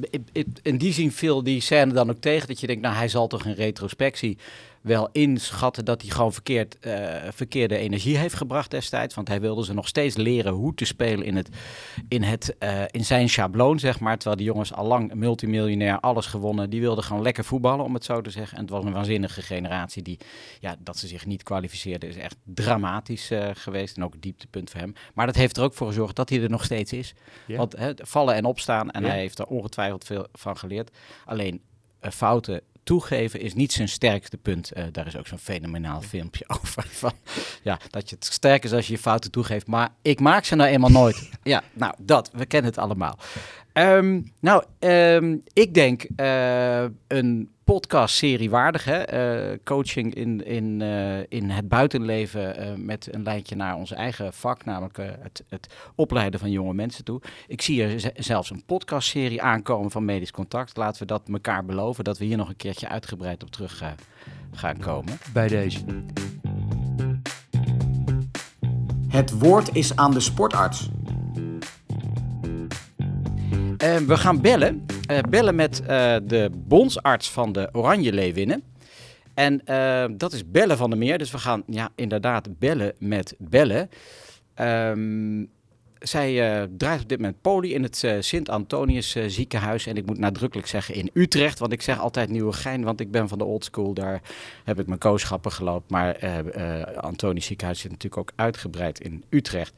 in- 0.62 0.76
die 0.78 0.92
zin 0.92 1.12
viel 1.12 1.42
die 1.42 1.60
scène 1.60 1.92
dan 1.92 2.10
ook 2.10 2.20
tegen 2.20 2.48
dat 2.48 2.60
je 2.60 2.66
denkt, 2.66 2.82
nou 2.82 2.94
hij 2.94 3.08
zal 3.08 3.26
toch 3.26 3.46
in 3.46 3.52
retrospectie 3.52 4.38
wel 4.84 5.08
inschatten 5.12 5.84
dat 5.84 6.02
hij 6.02 6.10
gewoon 6.10 6.32
verkeerd, 6.32 6.78
eh, 6.78 7.22
verkeerde 7.30 7.76
energie 7.76 8.16
heeft 8.16 8.34
gebracht 8.34 8.70
destijds. 8.70 9.14
Want 9.14 9.28
hij 9.28 9.40
wilde 9.40 9.64
ze 9.64 9.74
nog 9.74 9.88
steeds 9.88 10.16
leren 10.16 10.52
hoe 10.52 10.74
te 10.74 10.84
spelen 10.84 11.26
in, 11.26 11.36
het, 11.36 11.48
in, 12.08 12.22
het, 12.22 12.58
eh, 12.58 12.82
in 12.90 13.04
zijn 13.04 13.28
schabloon, 13.28 13.78
zeg 13.78 14.00
maar. 14.00 14.16
Terwijl 14.16 14.36
die 14.36 14.46
jongens 14.46 14.72
al 14.72 14.86
lang 14.86 15.14
multimiljonair, 15.14 16.00
alles 16.00 16.26
gewonnen. 16.26 16.70
Die 16.70 16.80
wilden 16.80 17.04
gewoon 17.04 17.22
lekker 17.22 17.44
voetballen, 17.44 17.84
om 17.84 17.94
het 17.94 18.04
zo 18.04 18.20
te 18.20 18.30
zeggen. 18.30 18.56
En 18.56 18.62
het 18.62 18.72
was 18.72 18.84
een 18.84 18.92
waanzinnige 18.92 19.42
generatie 19.42 20.02
die, 20.02 20.18
ja, 20.60 20.76
dat 20.78 20.98
ze 20.98 21.06
zich 21.06 21.26
niet 21.26 21.42
kwalificeerden, 21.42 22.08
is 22.08 22.16
echt 22.16 22.36
dramatisch 22.44 23.30
eh, 23.30 23.50
geweest. 23.54 23.96
En 23.96 24.04
ook 24.04 24.14
een 24.14 24.20
dieptepunt 24.20 24.70
voor 24.70 24.80
hem. 24.80 24.92
Maar 25.14 25.26
dat 25.26 25.36
heeft 25.36 25.56
er 25.56 25.62
ook 25.62 25.74
voor 25.74 25.86
gezorgd 25.86 26.16
dat 26.16 26.28
hij 26.28 26.42
er 26.42 26.50
nog 26.50 26.64
steeds 26.64 26.92
is. 26.92 27.14
Want 27.46 27.74
vallen 27.96 28.34
en 28.34 28.44
opstaan. 28.44 28.90
En 28.90 29.04
hij 29.04 29.18
heeft 29.18 29.38
er 29.38 29.46
ongetwijfeld 29.46 30.04
veel 30.04 30.26
van 30.32 30.56
geleerd. 30.56 30.96
Alleen 31.24 31.62
fouten 32.00 32.60
toegeven 32.84 33.40
is 33.40 33.54
niet 33.54 33.72
zijn 33.72 33.88
sterkste 33.88 34.36
punt. 34.36 34.72
Eh, 34.72 34.84
daar 34.92 35.06
is 35.06 35.16
ook 35.16 35.26
zo'n 35.26 35.38
fenomenaal 35.38 36.00
filmpje 36.00 36.44
over. 36.62 36.86
Van, 36.90 37.12
ja, 37.62 37.78
dat 37.90 38.08
je 38.08 38.14
het 38.14 38.24
sterk 38.24 38.64
is 38.64 38.72
als 38.72 38.86
je 38.86 38.92
je 38.92 38.98
fouten 38.98 39.30
toegeeft. 39.30 39.66
Maar 39.66 39.88
ik 40.02 40.20
maak 40.20 40.44
ze 40.44 40.54
nou 40.54 40.70
eenmaal 40.70 40.90
nooit. 40.90 41.30
ja, 41.42 41.62
nou, 41.72 41.94
dat. 41.98 42.30
We 42.32 42.46
kennen 42.46 42.70
het 42.70 42.80
allemaal. 42.80 43.18
Ehm, 43.72 44.20
nou, 44.40 44.64
ehm, 44.78 45.36
ik 45.52 45.74
denk 45.74 46.06
eh, 46.16 46.84
een 47.06 47.53
podcastserie 47.64 48.50
waardig. 48.50 48.84
Hè? 48.84 48.96
Eh, 48.96 49.58
coaching 49.64 50.14
in, 50.14 50.46
in, 50.46 50.82
eh, 50.82 51.18
in 51.28 51.50
het 51.50 51.68
buitenleven 51.68 52.56
eh, 52.56 52.74
met 52.76 53.08
een 53.14 53.22
lijntje 53.22 53.56
naar 53.56 53.76
ons 53.76 53.92
eigen 53.92 54.32
vak. 54.32 54.64
Namelijk 54.64 54.98
eh, 54.98 55.06
het, 55.18 55.44
het 55.48 55.74
opleiden 55.94 56.40
van 56.40 56.50
jonge 56.50 56.74
mensen 56.74 57.04
toe. 57.04 57.20
Ik 57.46 57.62
zie 57.62 57.82
er 57.82 58.12
zelfs 58.16 58.50
een 58.50 58.62
podcastserie 58.66 59.42
aankomen 59.42 59.90
van 59.90 60.04
Medisch 60.04 60.30
Contact. 60.30 60.76
Laten 60.76 61.00
we 61.00 61.06
dat 61.06 61.28
elkaar 61.28 61.64
beloven. 61.64 62.04
Dat 62.04 62.18
we 62.18 62.24
hier 62.24 62.36
nog 62.36 62.48
een 62.48 62.56
keertje 62.56 62.88
uitgebreid 62.88 63.42
op 63.42 63.50
terug 63.50 63.82
gaan 64.52 64.78
komen. 64.78 65.18
Bij 65.32 65.48
deze. 65.48 65.78
Het 69.08 69.38
woord 69.38 69.74
is 69.74 69.96
aan 69.96 70.12
de 70.12 70.20
sportarts. 70.20 70.88
Eh, 73.84 73.96
we 73.96 74.16
gaan 74.16 74.40
bellen. 74.40 74.86
Eh, 75.06 75.18
bellen 75.30 75.54
met 75.54 75.80
eh, 75.80 76.16
de 76.24 76.50
bondsarts 76.54 77.30
van 77.30 77.52
de 77.52 77.68
Oranje 77.72 78.12
Leeuwinnen. 78.12 78.62
En 79.34 79.66
eh, 79.66 80.04
dat 80.10 80.32
is 80.32 80.50
Bellen 80.50 80.76
van 80.76 80.90
der 80.90 80.98
Meer. 80.98 81.18
Dus 81.18 81.30
we 81.30 81.38
gaan 81.38 81.62
ja, 81.66 81.90
inderdaad 81.94 82.58
bellen 82.58 82.92
met 82.98 83.34
Bellen. 83.38 83.90
Ehm, 84.54 85.44
zij 85.98 86.60
eh, 86.60 86.68
draait 86.76 87.02
op 87.02 87.08
dit 87.08 87.18
moment 87.18 87.40
poli 87.40 87.74
in 87.74 87.82
het 87.82 88.06
Sint-Antonius 88.20 89.16
ziekenhuis. 89.26 89.86
En 89.86 89.96
ik 89.96 90.06
moet 90.06 90.18
nadrukkelijk 90.18 90.68
zeggen 90.68 90.94
in 90.94 91.10
Utrecht. 91.12 91.58
Want 91.58 91.72
ik 91.72 91.82
zeg 91.82 91.98
altijd 91.98 92.28
Nieuwegein, 92.28 92.84
want 92.84 93.00
ik 93.00 93.10
ben 93.10 93.28
van 93.28 93.38
de 93.38 93.44
old 93.44 93.64
school. 93.64 93.94
Daar 93.94 94.22
heb 94.64 94.80
ik 94.80 94.86
mijn 94.86 94.98
kooschappen 94.98 95.52
gelopen. 95.52 95.86
Maar 95.88 96.16
Antonius 96.96 97.46
ziekenhuis 97.46 97.80
zit 97.80 97.90
natuurlijk 97.90 98.20
ook 98.20 98.32
uitgebreid 98.36 99.00
in 99.00 99.24
Utrecht. 99.30 99.74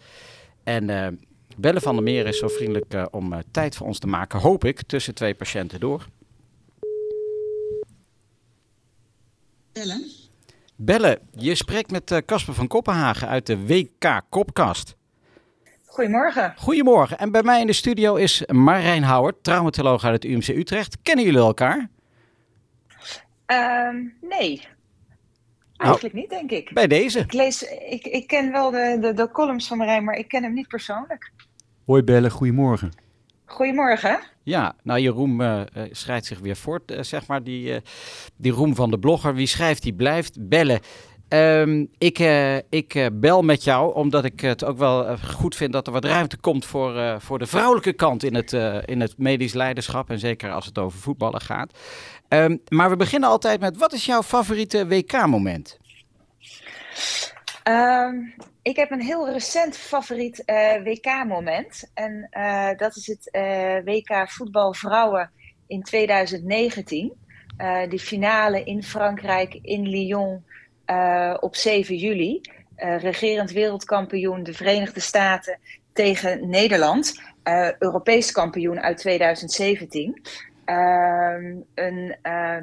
En 0.65 1.19
Bellen 1.57 1.83
van 1.83 1.95
der 1.95 2.05
Meer 2.05 2.27
is 2.27 2.39
zo 2.39 2.49
vriendelijk 2.49 2.95
eh, 2.95 3.05
om 3.11 3.33
eh, 3.33 3.39
tijd 3.51 3.77
voor 3.77 3.87
ons 3.87 3.99
te 3.99 4.07
maken, 4.07 4.41
hoop 4.41 4.65
ik, 4.65 4.83
tussen 4.83 5.15
twee 5.15 5.35
patiënten 5.35 5.81
door. 5.81 6.07
Bellen? 9.73 10.11
Bellen, 10.77 11.19
je 11.35 11.55
spreekt 11.55 11.91
met 11.91 12.11
eh, 12.11 12.19
Casper 12.27 12.55
van 12.55 12.67
Koppenhagen 12.67 13.29
uit 13.29 13.47
de 13.47 13.67
WK 13.67 14.23
Kopkast. 14.29 14.97
Goedemorgen. 15.85 16.55
Goedemorgen. 16.57 17.19
En 17.19 17.31
bij 17.31 17.43
mij 17.43 17.61
in 17.61 17.67
de 17.67 17.73
studio 17.73 18.15
is 18.15 18.43
Marijn 18.47 19.03
Houwer, 19.03 19.41
traumatoloog 19.43 20.05
uit 20.05 20.23
het 20.23 20.25
UMC 20.33 20.49
Utrecht. 20.49 20.97
Kennen 21.03 21.25
jullie 21.25 21.41
elkaar? 21.41 21.89
Ehm, 23.47 23.97
nee. 24.21 24.69
Eigenlijk 25.77 26.15
niet, 26.15 26.31
denk 26.31 26.51
ik. 26.51 26.73
Bij 26.73 26.87
deze. 26.87 27.19
Ik, 27.19 27.33
lees, 27.33 27.63
ik, 27.63 28.07
ik 28.07 28.27
ken 28.27 28.53
wel 28.53 28.71
de, 28.71 28.99
de, 29.01 29.13
de 29.13 29.31
columns 29.31 29.67
van 29.67 29.79
Marijn, 29.79 30.05
maar 30.05 30.17
ik 30.17 30.29
ken 30.29 30.43
hem 30.43 30.53
niet 30.53 30.69
persoonlijk. 30.69 31.33
Hoi 31.87 32.03
bellen, 32.03 32.31
goedemorgen. 32.31 32.93
Goedemorgen. 33.45 34.21
Ja, 34.43 34.75
nou 34.83 35.01
je 35.01 35.09
roem 35.09 35.41
eh 35.41 35.61
eh, 35.61 35.67
schrijft 35.91 36.27
zich 36.27 36.39
weer 36.39 36.57
voort, 36.57 36.91
eh, 36.91 37.03
zeg 37.03 37.27
maar, 37.27 37.43
die, 37.43 37.73
eh, 37.75 37.81
die 38.37 38.53
roem 38.53 38.75
van 38.75 38.91
de 38.91 38.99
blogger. 38.99 39.35
Wie 39.35 39.47
schrijft, 39.47 39.83
die 39.83 39.95
blijft. 39.95 40.49
Bellen. 40.49 40.81
Ehm, 41.29 41.85
ik 41.99 42.19
eh, 42.19 42.57
ik 42.57 43.11
bel 43.13 43.43
met 43.43 43.65
jou 43.65 43.95
omdat 43.95 44.25
ik 44.25 44.41
het 44.41 44.65
ook 44.65 44.79
wel 44.79 45.17
goed 45.19 45.57
vind 45.57 45.73
dat 45.73 45.87
er 45.87 45.93
wat 45.93 46.05
ruimte 46.05 46.37
komt 46.37 46.65
voor, 46.65 46.97
eh, 46.97 47.15
voor 47.19 47.39
de 47.39 47.47
vrouwelijke 47.47 47.93
kant 47.93 48.23
in 48.23 48.35
het, 48.35 48.53
eh, 48.53 48.79
in 48.85 49.01
het 49.01 49.19
medisch 49.19 49.55
leiderschap. 49.55 50.11
En 50.11 50.19
zeker 50.19 50.53
als 50.53 50.67
het 50.67 50.79
over 50.79 50.99
voetballen 50.99 51.41
gaat. 51.41 51.79
Ehm, 52.29 52.57
maar 52.69 52.91
we 52.91 52.97
beginnen 52.97 53.29
altijd 53.29 53.61
met, 53.61 53.77
wat 53.77 53.93
is 53.93 54.07
jouw 54.07 54.23
favoriete 54.23 54.87
WK-moment? 54.87 55.79
Ehm, 57.63 58.15
ik 58.67 58.77
heb 58.77 58.91
een 58.91 59.03
heel 59.03 59.31
recent 59.31 59.77
favoriet 59.77 60.45
eh, 60.45 60.83
WK-moment. 60.83 61.91
En 61.95 62.27
eh, 62.31 62.69
dat 62.77 62.97
is 62.97 63.07
het 63.07 63.31
eh, 63.31 63.77
WK 63.85 64.31
voetbal 64.31 64.75
vrouwen 64.75 65.31
in 65.67 65.83
2019. 65.83 67.13
Eh 67.57 67.89
de 67.89 67.99
finale 67.99 68.65
in 68.65 68.83
Frankrijk, 68.83 69.59
in 69.63 69.89
Lyon, 69.89 70.45
op 71.41 71.57
7 71.57 71.97
juli. 71.97 72.41
Regerend 72.77 73.51
wereldkampioen 73.51 74.43
de 74.43 74.53
Verenigde 74.53 75.01
Staten 75.01 75.59
tegen 75.93 76.49
Nederland. 76.49 77.21
Europees 77.79 78.33
kampioen 78.33 78.81
uit 78.81 78.99
2017. 78.99 80.23
Ehm, 80.65 81.57
een, 81.75 82.17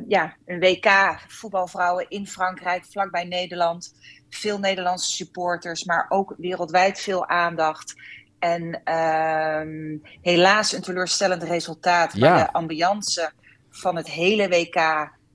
ja, 0.07 0.35
een 0.45 0.59
WK 0.59 1.19
voetbalvrouwen 1.27 2.09
in 2.09 2.27
Frankrijk, 2.27 2.85
vlakbij 2.85 3.23
Nederland. 3.23 3.93
Veel 4.33 4.59
Nederlandse 4.59 5.11
supporters, 5.11 5.83
maar 5.83 6.05
ook 6.09 6.33
wereldwijd 6.37 6.99
veel 6.99 7.27
aandacht. 7.27 7.93
En 8.39 8.81
ehm, 8.83 9.97
helaas 10.21 10.73
een 10.73 10.81
teleurstellend 10.81 11.43
resultaat. 11.43 12.13
Ja. 12.13 12.29
Maar 12.29 12.45
de 12.45 12.53
ambiance 12.53 13.31
van 13.69 13.95
het 13.95 14.09
hele 14.09 14.47
WK 14.47 14.75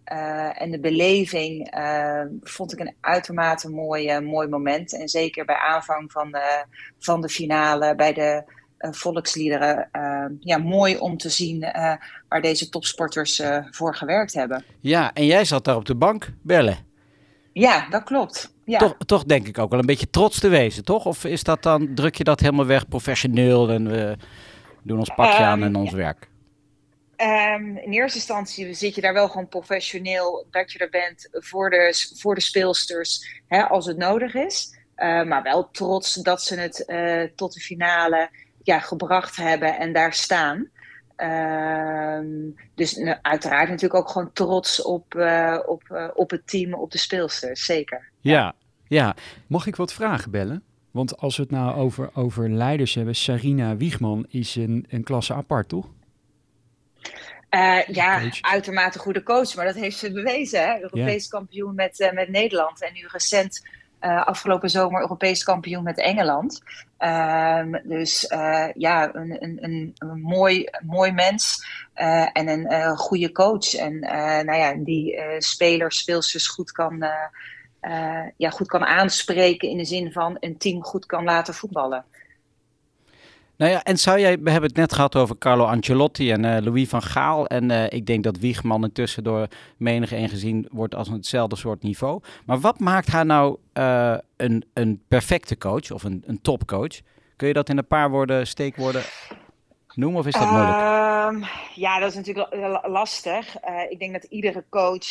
eh, 0.04 0.62
en 0.62 0.70
de 0.70 0.80
beleving 0.80 1.70
eh, 1.70 2.22
vond 2.42 2.72
ik 2.72 2.78
een 2.78 2.94
uitermate 3.00 3.70
mooi, 3.70 4.08
eh, 4.08 4.20
mooi 4.20 4.48
moment. 4.48 4.92
En 4.92 5.08
zeker 5.08 5.44
bij 5.44 5.56
aanvang 5.56 6.12
van 6.12 6.32
de, 6.32 6.64
van 6.98 7.20
de 7.20 7.28
finale, 7.28 7.94
bij 7.94 8.12
de 8.12 8.56
volksliederen. 8.78 9.88
eh, 9.92 10.24
ja, 10.40 10.58
mooi 10.58 10.96
om 10.98 11.16
te 11.16 11.28
zien 11.28 11.60
waar 12.28 12.42
deze 12.42 12.68
topsporters 12.68 13.42
voor 13.70 13.94
gewerkt 13.94 14.34
hebben. 14.34 14.64
Ja, 14.80 15.12
en 15.12 15.26
jij 15.26 15.44
zat 15.44 15.64
daar 15.64 15.76
op 15.76 15.84
de 15.84 15.94
bank 15.94 16.32
bellen. 16.42 16.87
Ja, 17.52 17.88
dat 17.90 18.04
klopt. 18.04 18.54
Ja. 18.64 18.78
Toch, 18.78 18.94
toch 19.06 19.24
denk 19.24 19.46
ik 19.46 19.58
ook 19.58 19.70
wel 19.70 19.78
een 19.78 19.86
beetje 19.86 20.10
trots 20.10 20.40
te 20.40 20.48
wezen, 20.48 20.84
toch? 20.84 21.04
Of 21.04 21.24
is 21.24 21.42
dat 21.42 21.62
dan, 21.62 21.94
druk 21.94 22.14
je 22.14 22.24
dat 22.24 22.40
helemaal 22.40 22.66
weg, 22.66 22.88
professioneel 22.88 23.70
en 23.70 23.90
we 23.90 24.16
doen 24.82 24.98
ons 24.98 25.14
pakje 25.14 25.44
aan 25.44 25.58
Ehm, 25.58 25.68
en 25.68 25.76
ons 25.76 25.92
werk? 25.92 26.28
Um, 27.16 27.76
in 27.76 27.92
eerste 27.92 28.18
instantie 28.18 28.74
zit 28.74 28.94
je 28.94 29.00
daar 29.00 29.12
wel 29.12 29.28
gewoon 29.28 29.48
professioneel 29.48 30.46
dat 30.50 30.72
je 30.72 30.78
er 30.78 30.90
bent 30.90 31.28
voor 31.32 31.70
de, 31.70 32.12
voor 32.16 32.34
de 32.34 32.40
speelsters 32.40 33.40
hè, 33.46 33.62
als 33.62 33.86
het 33.86 33.96
nodig 33.96 34.34
is. 34.34 34.76
Uh, 34.96 35.22
maar 35.22 35.42
wel 35.42 35.70
trots 35.70 36.14
dat 36.14 36.42
ze 36.42 36.54
het 36.54 36.84
uh, 36.86 37.22
tot 37.36 37.54
de 37.54 37.60
finale 37.60 38.30
ja, 38.62 38.78
gebracht 38.78 39.36
hebben 39.36 39.78
en 39.78 39.92
daar 39.92 40.12
staan. 40.12 40.70
Uh, 41.18 42.18
dus 42.74 42.96
nou, 42.96 43.18
uiteraard 43.22 43.68
natuurlijk 43.68 44.00
ook 44.00 44.08
gewoon 44.08 44.32
trots 44.32 44.82
op, 44.82 45.14
uh, 45.14 45.58
op, 45.66 46.10
op 46.14 46.30
het 46.30 46.46
team, 46.46 46.74
op 46.74 46.90
de 46.90 46.98
speelsters, 46.98 47.64
zeker. 47.64 48.08
Ja, 48.20 48.54
ja. 48.86 49.16
Mag 49.46 49.66
ik 49.66 49.76
wat 49.76 49.92
vragen 49.92 50.30
bellen? 50.30 50.62
Want 50.90 51.16
als 51.16 51.36
we 51.36 51.42
het 51.42 51.50
nou 51.50 51.76
over, 51.76 52.10
over 52.14 52.50
leiders 52.50 52.94
hebben, 52.94 53.14
Sarina 53.14 53.76
Wiegman 53.76 54.26
is 54.28 54.56
een, 54.56 54.86
een 54.88 55.04
klasse 55.04 55.34
apart, 55.34 55.68
toch? 55.68 55.86
Uh, 57.50 57.86
ja, 57.86 58.20
coach. 58.20 58.40
uitermate 58.40 58.98
goede 58.98 59.22
coach, 59.22 59.54
maar 59.54 59.64
dat 59.64 59.74
heeft 59.74 59.98
ze 59.98 60.12
bewezen. 60.12 60.60
Hè? 60.60 60.80
Europees 60.80 61.22
ja. 61.22 61.28
kampioen 61.30 61.74
met, 61.74 62.00
uh, 62.00 62.12
met 62.12 62.28
Nederland 62.28 62.82
en 62.82 62.92
nu 62.92 63.06
recent 63.06 63.66
uh, 64.00 64.26
afgelopen 64.26 64.70
zomer 64.70 65.00
Europees 65.00 65.42
kampioen 65.44 65.82
met 65.82 65.98
Engeland. 65.98 66.62
Um, 66.98 67.80
dus 67.84 68.26
ja, 68.74 69.14
een, 69.14 69.42
een, 69.42 69.58
een, 69.60 69.94
een, 69.98 70.20
mooi, 70.20 70.68
mooi 70.82 71.12
mens 71.12 71.66
en 72.32 72.48
een 72.48 72.96
goede 72.96 73.32
coach. 73.32 73.74
En 73.74 73.98
nou 74.44 74.54
ja, 74.54 74.74
die 74.74 75.22
spelers, 75.38 75.98
speelsters 75.98 76.48
goed 76.48 76.72
kan, 76.72 77.04
ja, 78.36 78.50
goed 78.50 78.66
kan 78.66 78.84
aanspreken 78.84 79.68
in 79.68 79.76
de 79.76 79.84
zin 79.84 80.12
van 80.12 80.36
een 80.40 80.56
team 80.56 80.84
goed 80.84 81.06
kan 81.06 81.24
laten 81.24 81.54
voetballen. 81.54 82.04
Nou 83.58 83.70
ja, 83.70 83.82
en 83.82 83.98
zou 83.98 84.20
jij, 84.20 84.38
we 84.40 84.50
hebben 84.50 84.68
het 84.68 84.78
net 84.78 84.92
gehad 84.92 85.16
over 85.16 85.38
Carlo 85.38 85.64
Ancelotti 85.64 86.32
en 86.32 86.44
uh, 86.44 86.56
Louis 86.60 86.88
van 86.88 87.02
Gaal. 87.02 87.46
En 87.46 87.70
uh, 87.70 87.84
ik 87.88 88.06
denk 88.06 88.24
dat 88.24 88.38
Wiegman 88.38 88.84
intussen 88.84 89.24
door 89.24 89.48
menig 89.76 90.12
een 90.12 90.28
gezien 90.28 90.68
wordt 90.70 90.94
als 90.94 91.08
hetzelfde 91.08 91.56
soort 91.56 91.82
niveau. 91.82 92.22
Maar 92.44 92.60
wat 92.60 92.78
maakt 92.78 93.08
haar 93.08 93.26
nou 93.26 93.58
uh, 93.74 94.16
een, 94.36 94.64
een 94.74 95.02
perfecte 95.08 95.58
coach 95.58 95.90
of 95.90 96.02
een, 96.02 96.22
een 96.26 96.40
topcoach? 96.40 97.00
Kun 97.36 97.48
je 97.48 97.54
dat 97.54 97.68
in 97.68 97.78
een 97.78 97.86
paar 97.86 98.10
woorden, 98.10 98.46
steekwoorden 98.46 99.02
noemen 99.94 100.20
of 100.20 100.26
is 100.26 100.32
dat 100.32 100.50
moeilijk? 100.50 100.76
Um, 100.76 101.44
ja, 101.74 101.98
dat 101.98 102.10
is 102.10 102.16
natuurlijk 102.16 102.48
lastig. 102.86 103.56
ik 103.88 103.98
denk 103.98 104.12
dat 104.12 104.24
iedere 104.24 104.64
coach 104.70 105.06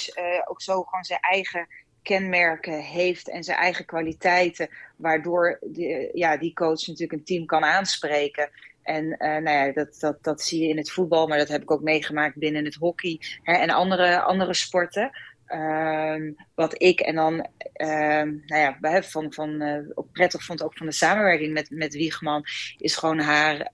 ook 0.46 0.62
zo 0.62 0.84
gewoon 0.84 1.04
zijn 1.04 1.20
eigen 1.20 1.68
kenmerken 2.08 2.80
heeft 2.80 3.30
en 3.30 3.44
zijn 3.44 3.58
eigen 3.58 3.86
kwaliteiten, 3.86 4.70
waardoor 4.96 5.60
die, 5.62 6.10
ja, 6.14 6.38
die 6.38 6.54
coach 6.54 6.88
natuurlijk 6.88 7.12
een 7.12 7.24
team 7.24 7.46
kan 7.46 7.64
aanspreken. 7.64 8.50
En 8.84 9.04
uh, 9.06 9.18
nou 9.18 9.50
ja, 9.50 9.72
dat, 9.72 10.00
dat, 10.00 10.24
dat 10.24 10.42
zie 10.42 10.62
je 10.62 10.70
in 10.70 10.78
het 10.78 10.92
voetbal, 10.92 11.28
maar 11.28 11.38
dat 11.38 11.48
heb 11.48 11.62
ik 11.62 11.72
ook 11.72 11.82
meegemaakt 11.82 12.38
binnen 12.38 12.66
het 12.66 12.76
hockey 12.76 13.20
hè, 13.44 13.54
en 13.54 13.70
andere, 13.70 14.22
andere 14.22 14.54
sporten. 14.54 15.12
Um, 15.54 16.36
wat 16.56 16.82
ik 16.82 17.00
en 17.00 17.16
dan, 17.16 17.34
um, 17.34 18.44
nou 18.46 18.78
ja, 18.82 19.02
van, 19.02 19.34
van, 19.34 19.62
uh, 19.62 19.78
ook 19.94 20.12
prettig 20.12 20.44
vond 20.44 20.64
ook 20.64 20.78
van 20.78 20.86
de 20.86 20.92
samenwerking 20.92 21.54
met, 21.54 21.70
met 21.70 21.94
Wiegman, 21.94 22.46
is 22.78 22.96
gewoon 22.96 23.20
haar 23.20 23.70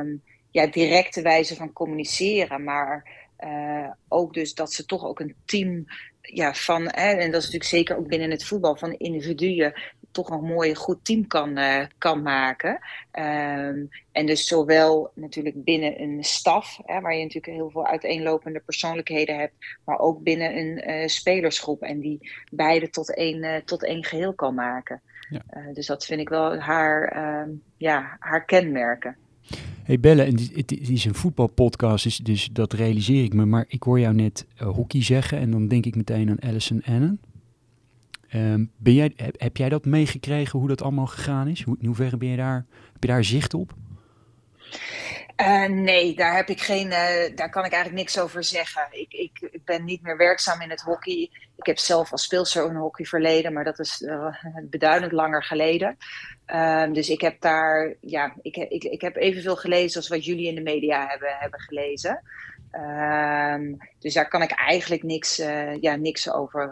um, 0.00 0.22
ja, 0.50 0.66
directe 0.66 1.22
wijze 1.22 1.54
van 1.54 1.72
communiceren. 1.72 2.64
Maar 2.64 3.10
uh, 3.40 3.90
ook 4.08 4.34
dus 4.34 4.54
dat 4.54 4.72
ze 4.72 4.84
toch 4.84 5.04
ook 5.04 5.20
een 5.20 5.34
team 5.44 5.86
ja, 6.34 6.54
van, 6.54 6.82
hè, 6.82 7.10
en 7.10 7.30
dat 7.30 7.40
is 7.40 7.50
natuurlijk 7.50 7.64
zeker 7.64 7.96
ook 7.96 8.08
binnen 8.08 8.30
het 8.30 8.44
voetbal, 8.44 8.76
van 8.76 8.92
individuen 8.92 9.72
toch 10.10 10.30
een 10.30 10.44
mooi, 10.44 10.74
goed 10.74 11.04
team 11.04 11.26
kan, 11.26 11.58
uh, 11.58 11.84
kan 11.98 12.22
maken. 12.22 12.78
Um, 13.12 13.88
en 14.12 14.26
dus 14.26 14.46
zowel 14.46 15.10
natuurlijk 15.14 15.64
binnen 15.64 16.00
een 16.00 16.24
staf, 16.24 16.80
hè, 16.84 17.00
waar 17.00 17.14
je 17.14 17.22
natuurlijk 17.22 17.56
heel 17.56 17.70
veel 17.70 17.86
uiteenlopende 17.86 18.60
persoonlijkheden 18.60 19.38
hebt, 19.38 19.54
maar 19.84 19.98
ook 19.98 20.22
binnen 20.22 20.56
een 20.56 20.90
uh, 20.90 21.06
spelersgroep 21.06 21.82
en 21.82 22.00
die 22.00 22.30
beide 22.50 22.90
tot 22.90 23.14
één, 23.14 23.42
uh, 23.42 23.56
tot 23.56 23.84
één 23.84 24.04
geheel 24.04 24.34
kan 24.34 24.54
maken. 24.54 25.02
Ja. 25.30 25.72
dus 25.72 25.86
dat 25.86 26.04
vind 26.04 26.20
ik 26.20 26.28
wel 26.28 26.58
haar, 26.58 27.16
ja, 27.76 28.16
haar 28.18 28.44
kenmerken. 28.44 29.16
Hey 29.84 30.00
Belle, 30.00 30.24
het 30.54 30.72
is 30.72 31.04
een 31.04 31.14
voetbalpodcast, 31.14 32.04
dus, 32.04 32.16
dus 32.16 32.48
dat 32.52 32.72
realiseer 32.72 33.24
ik 33.24 33.32
me. 33.32 33.44
Maar 33.44 33.64
ik 33.68 33.82
hoor 33.82 34.00
jou 34.00 34.14
net 34.14 34.46
uh, 34.62 34.68
hockey 34.68 35.02
zeggen 35.02 35.38
en 35.38 35.50
dan 35.50 35.68
denk 35.68 35.86
ik 35.86 35.96
meteen 35.96 36.30
aan 36.30 36.50
Alison 36.50 36.82
Annan. 36.84 37.18
Um, 38.34 38.70
ben 38.76 38.94
jij, 38.94 39.12
heb, 39.36 39.56
jij 39.56 39.68
dat 39.68 39.84
meegekregen, 39.84 40.58
hoe 40.58 40.68
dat 40.68 40.82
allemaal 40.82 41.06
gegaan 41.06 41.48
is? 41.48 41.62
Hoe, 41.62 41.76
in 41.80 41.86
hoeverre 41.86 42.16
ben 42.16 42.28
je 42.28 42.36
daar, 42.36 42.66
heb 42.92 43.02
je 43.02 43.08
daar 43.08 43.24
zicht 43.24 43.54
op? 43.54 43.74
Uh, 45.40 45.66
nee, 45.66 46.14
daar 46.14 46.36
heb 46.36 46.48
ik 46.48 46.60
geen, 46.60 46.86
uh, 46.86 47.36
daar 47.36 47.50
kan 47.50 47.64
ik 47.64 47.72
eigenlijk 47.72 47.94
niks 48.02 48.18
over 48.18 48.44
zeggen. 48.44 48.82
Ik, 48.90 49.12
ik, 49.12 49.48
ik, 49.50 49.64
ben 49.64 49.84
niet 49.84 50.02
meer 50.02 50.16
werkzaam 50.16 50.60
in 50.60 50.70
het 50.70 50.80
hockey. 50.80 51.30
Ik 51.56 51.66
heb 51.66 51.78
zelf 51.78 52.12
als 52.12 52.22
speelster 52.22 52.64
een 52.64 52.76
hockey 52.76 53.04
verleden, 53.04 53.52
maar 53.52 53.64
dat 53.64 53.78
is 53.78 54.04
beduidend 54.70 55.12
langer 55.12 55.44
geleden. 55.44 55.96
Ehm, 56.48 56.92
dus 56.92 57.08
ik 57.08 57.20
heb 57.20 57.40
daar, 57.40 57.94
ja, 58.00 58.34
ik, 58.42 58.56
ik, 58.56 58.84
ik 58.84 59.00
heb 59.00 59.16
evenveel 59.16 59.56
gelezen 59.56 59.96
als 59.96 60.08
wat 60.08 60.24
jullie 60.24 60.46
in 60.46 60.54
de 60.54 60.60
media 60.60 61.06
hebben, 61.06 61.36
hebben 61.38 61.60
gelezen. 61.60 62.22
Um, 62.72 63.76
dus 63.98 64.14
daar 64.14 64.28
kan 64.28 64.42
ik 64.42 64.50
eigenlijk 64.50 65.02
niks, 65.02 65.36
ja, 65.80 65.96
niks 65.96 66.30
over, 66.32 66.70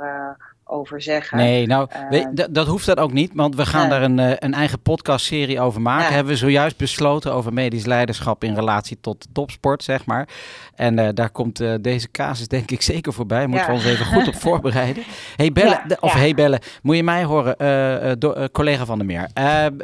over 0.68 1.02
zeggen. 1.02 1.37
Nee, 1.37 1.66
nou, 1.66 1.88
uh, 2.11 2.26
dat 2.50 2.66
hoeft 2.66 2.87
dat 2.87 2.98
ook 2.98 3.12
niet, 3.12 3.31
want 3.35 3.57
we 3.57 3.66
gaan 3.66 3.85
uh, 3.85 3.90
daar 3.90 4.02
een, 4.02 4.18
uh, 4.18 4.31
een 4.37 4.55
eigen 4.55 4.81
podcastserie 4.81 5.61
over 5.61 5.81
maken. 5.81 6.14
Hebben 6.14 6.33
we 6.33 6.38
zojuist 6.38 6.76
besloten 6.76 7.33
over 7.33 7.52
medisch 7.52 7.85
leiderschap 7.85 8.44
in 8.44 8.55
relatie 8.55 8.98
tot 9.00 9.26
topsport, 9.33 9.83
zeg 9.83 10.07
maar. 10.07 10.29
En 10.74 10.98
uh, 10.98 11.09
daar 11.14 11.31
komt 11.31 11.62
deze 11.81 12.11
casus 12.11 12.48
denk 12.48 12.70
ik 12.70 12.83
zeker 12.83 13.12
voorbij. 13.12 13.46
Moeten 13.46 13.66
we 13.66 13.72
ons 13.72 13.85
even 13.85 14.07
goed 14.07 14.29
op 14.29 14.35
voorbereiden. 14.46 15.02
Hey 15.37 15.52
Belle, 15.52 15.81
of 16.00 16.12
hey 16.12 16.35
Belle, 16.35 16.61
moet 16.83 16.96
je 16.96 17.02
mij 17.02 17.24
horen, 17.24 18.18
do, 18.18 18.48
collega 18.52 18.85
van 18.85 18.98
der 18.98 19.07
Meer. 19.07 19.29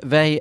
wij 0.08 0.36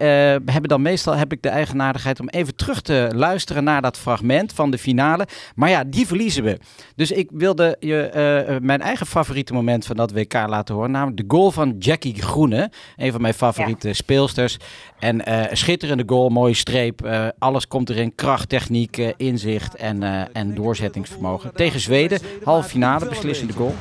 hebben 0.45 0.69
dan 0.69 0.82
meestal, 0.82 1.15
heb 1.15 1.32
ik 1.32 1.41
de 1.41 1.49
eigenaardigheid 1.49 2.19
om 2.19 2.30
even 2.30 2.56
terug 2.56 2.82
te 2.82 3.10
luisteren 3.15 3.63
naar 3.63 3.82
dat 3.82 3.97
fragment 3.97 4.54
van 4.54 4.71
de 4.71 4.77
finale. 4.77 5.27
Maar 5.56 5.69
ja, 5.69 5.84
die 5.84 6.08
verliezen 6.08 6.43
we. 6.43 6.60
Dus 6.95 7.12
ik 7.12 7.30
wilde 7.34 7.75
je 7.80 8.60
mijn 8.62 8.82
eigen 8.82 9.06
favoriete 9.06 9.54
moment 9.54 9.86
van 9.86 9.95
dat 9.95 10.12
Laten 10.34 10.76
horen. 10.76 10.91
Namelijk 10.91 11.17
de 11.17 11.36
goal 11.36 11.52
van 11.52 11.76
Jackie 11.80 12.22
Groene. 12.22 12.72
Een 12.98 13.12
van 13.12 13.22
mijn 13.22 13.34
favoriete 13.34 13.88
ja. 13.88 13.94
speelsters. 13.94 14.58
En 15.00 15.30
uh, 15.30 15.44
schitterende 15.52 16.04
goal, 16.06 16.30
mooie 16.30 16.54
streep. 16.54 17.06
Uh, 17.06 17.28
alles 17.39 17.67
komt 17.67 17.89
erin. 17.89 18.15
Kracht, 18.15 18.50
techniek, 18.50 18.98
uh, 18.98 19.10
inzicht 19.17 19.76
en, 19.76 20.30
en 20.34 20.56
doorzettingsvermogen. 20.56 21.54
Tegen 21.56 21.80
Zweden, 21.80 22.20
halve 22.44 22.70
finale, 22.70 23.06
beslissende 23.10 23.54
goal. 23.54 23.76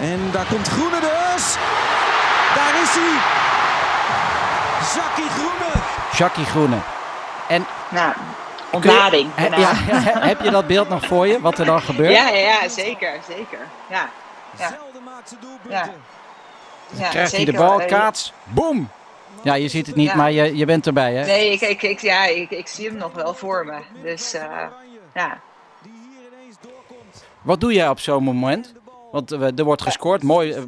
En 0.00 0.18
daar 0.32 0.46
komt 0.46 0.68
Groene 0.68 1.00
dus. 1.00 1.56
Daar 2.54 2.82
is 2.82 2.94
hij. 2.98 3.38
Jackie 4.94 5.30
Groene. 5.30 5.84
Jackie 6.16 6.44
Groene. 6.44 6.78
En... 7.48 7.66
Nou, 7.90 8.12
ontlading. 8.70 9.30
Je, 9.36 9.42
he, 9.42 9.56
ja, 9.56 9.72
heb 10.28 10.40
je 10.42 10.50
dat 10.50 10.66
beeld 10.66 10.88
nog 10.88 11.06
voor 11.06 11.26
je, 11.26 11.40
wat 11.40 11.58
er 11.58 11.64
dan 11.64 11.82
gebeurt? 11.90 12.14
Ja, 12.14 12.28
ja, 12.28 12.68
zeker, 12.68 13.12
zeker. 13.28 13.58
Ja. 13.90 14.08
Ja. 15.68 17.08
krijgt 17.08 17.36
hij 17.36 17.44
de 17.44 17.52
bal, 17.52 17.84
kaats, 17.86 18.32
boom! 18.44 18.90
Ja, 19.42 19.54
je 19.54 19.68
ziet 19.68 19.86
het 19.86 19.96
niet, 19.96 20.08
ja. 20.08 20.16
maar 20.16 20.32
je, 20.32 20.56
je 20.56 20.64
bent 20.64 20.86
erbij, 20.86 21.14
hè? 21.14 21.26
Nee, 21.26 21.52
ik, 21.52 21.60
ik, 21.60 21.82
ik, 21.82 22.00
ja, 22.00 22.26
ik, 22.26 22.50
ik 22.50 22.66
zie 22.66 22.88
hem 22.88 22.96
nog 22.96 23.12
wel 23.12 23.34
voor 23.34 23.64
me. 23.64 23.80
Dus, 24.02 24.34
uh, 24.34 24.66
ja. 25.14 25.40
Wat 27.42 27.60
doe 27.60 27.72
jij 27.72 27.88
op 27.88 28.00
zo'n 28.00 28.22
moment? 28.22 28.74
Want 29.10 29.32
uh, 29.32 29.58
er 29.58 29.64
wordt 29.64 29.82
gescoord. 29.82 30.22
Mooi. 30.22 30.54
Uh, 30.54 30.62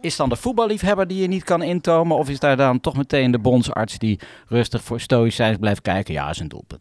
is 0.00 0.16
dan 0.16 0.28
de 0.28 0.36
voetballiefhebber 0.36 1.06
die 1.06 1.22
je 1.22 1.28
niet 1.28 1.44
kan 1.44 1.62
intomen? 1.62 2.16
Of 2.16 2.28
is 2.28 2.38
daar 2.38 2.56
dan 2.56 2.80
toch 2.80 2.96
meteen 2.96 3.30
de 3.30 3.38
bondsarts 3.38 3.98
die 3.98 4.20
rustig 4.48 4.82
voor 4.82 5.00
stoïcijns 5.00 5.58
blijft 5.58 5.82
kijken? 5.82 6.14
Ja, 6.14 6.30
is 6.30 6.38
een 6.38 6.48
doelpunt. 6.48 6.80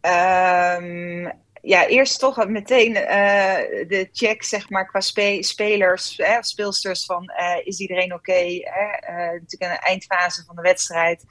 Um, 0.00 1.32
ja, 1.62 1.86
eerst 1.86 2.18
toch 2.18 2.46
meteen 2.46 2.90
uh, 2.90 3.56
de 3.88 4.08
check, 4.12 4.42
zeg 4.42 4.70
maar, 4.70 4.86
qua 4.86 5.00
spe 5.00 5.38
spelers, 5.40 6.16
hè, 6.16 6.42
speelsters 6.42 7.04
van 7.04 7.32
uh, 7.40 7.66
is 7.66 7.78
iedereen 7.78 8.14
oké? 8.14 8.42
Uh, 8.42 8.62
natuurlijk 9.32 9.62
een 9.62 9.86
eindfase 9.86 10.44
van 10.44 10.56
de 10.56 10.62
wedstrijd. 10.62 11.24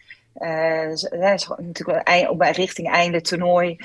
natuurlijk 1.58 2.08
eind, 2.08 2.30
op 2.30 2.42
richting 2.42 2.92
einde 2.92 3.22
toernooi. 3.22 3.78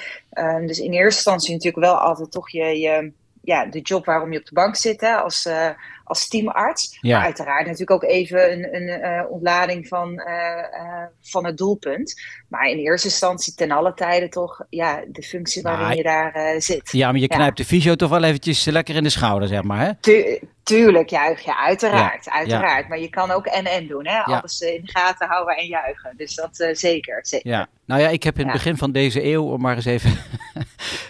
dus 0.66 0.78
in 0.78 0.92
eerste 0.92 1.14
instantie 1.14 1.52
natuurlijk 1.52 1.84
wel 1.84 1.94
altijd 1.94 2.30
toch 2.30 2.50
je, 2.50 2.80
je 2.80 3.12
ja, 3.42 3.66
de 3.66 3.80
job 3.80 4.04
waarom 4.04 4.32
je 4.32 4.38
op 4.38 4.46
de 4.46 4.54
bank 4.54 4.76
zit 4.76 5.00
hè, 5.00 5.14
als, 5.14 5.46
uh, 5.46 5.68
als 6.04 6.28
teamarts. 6.28 6.98
Ja. 7.00 7.16
Maar 7.16 7.24
uiteraard 7.24 7.64
natuurlijk 7.64 7.90
ook 7.90 8.10
even 8.10 8.52
een, 8.52 8.74
een 8.74 9.00
uh, 9.00 9.30
ontlading 9.30 9.88
van, 9.88 10.12
uh, 10.12 11.04
van 11.20 11.46
het 11.46 11.56
doelpunt. 11.56 12.20
Maar 12.48 12.68
in 12.68 12.78
eerste 12.78 13.08
instantie 13.08 13.54
ten 13.54 13.70
alle 13.70 13.94
tijden 13.94 14.30
toch 14.30 14.64
ja, 14.68 15.02
de 15.08 15.22
functie 15.22 15.62
waarin 15.62 15.96
je 15.96 16.02
daar 16.02 16.60
zit. 16.60 16.92
Ja, 16.92 17.10
maar 17.10 17.20
je 17.20 17.28
knijpt 17.28 17.58
ja. 17.58 17.64
de 17.64 17.70
fysio 17.70 17.94
toch 17.94 18.10
wel 18.10 18.22
eventjes 18.22 18.64
lekker 18.64 18.94
in 18.94 19.02
de 19.02 19.08
schouder, 19.08 19.48
zeg 19.48 19.62
maar, 19.62 19.80
hè? 19.80 19.94
Tu 20.00 20.40
tuurlijk, 20.62 21.08
juich 21.08 21.40
je, 21.40 21.56
uiteraard, 21.56 22.24
ja. 22.24 22.32
uiteraard. 22.32 22.88
Maar 22.88 23.00
je 23.00 23.10
kan 23.10 23.30
ook 23.30 23.46
en-en 23.46 23.86
doen, 23.86 24.06
hè? 24.06 24.18
Alles 24.18 24.60
in 24.60 24.80
de 24.84 24.90
gaten 24.90 25.28
houden 25.28 25.56
en 25.56 25.66
juichen. 25.66 26.14
Dus 26.16 26.34
dat 26.34 26.70
zeker, 26.72 27.18
zeker. 27.26 27.50
Ja. 27.50 27.68
Nou 27.84 28.00
ja, 28.00 28.08
ik 28.08 28.22
heb 28.22 28.38
in 28.38 28.44
het 28.44 28.52
begin 28.52 28.76
van 28.76 28.92
deze 28.92 29.24
eeuw, 29.24 29.44
om 29.44 29.60
maar 29.60 29.76
eens 29.76 29.84
even 29.84 30.18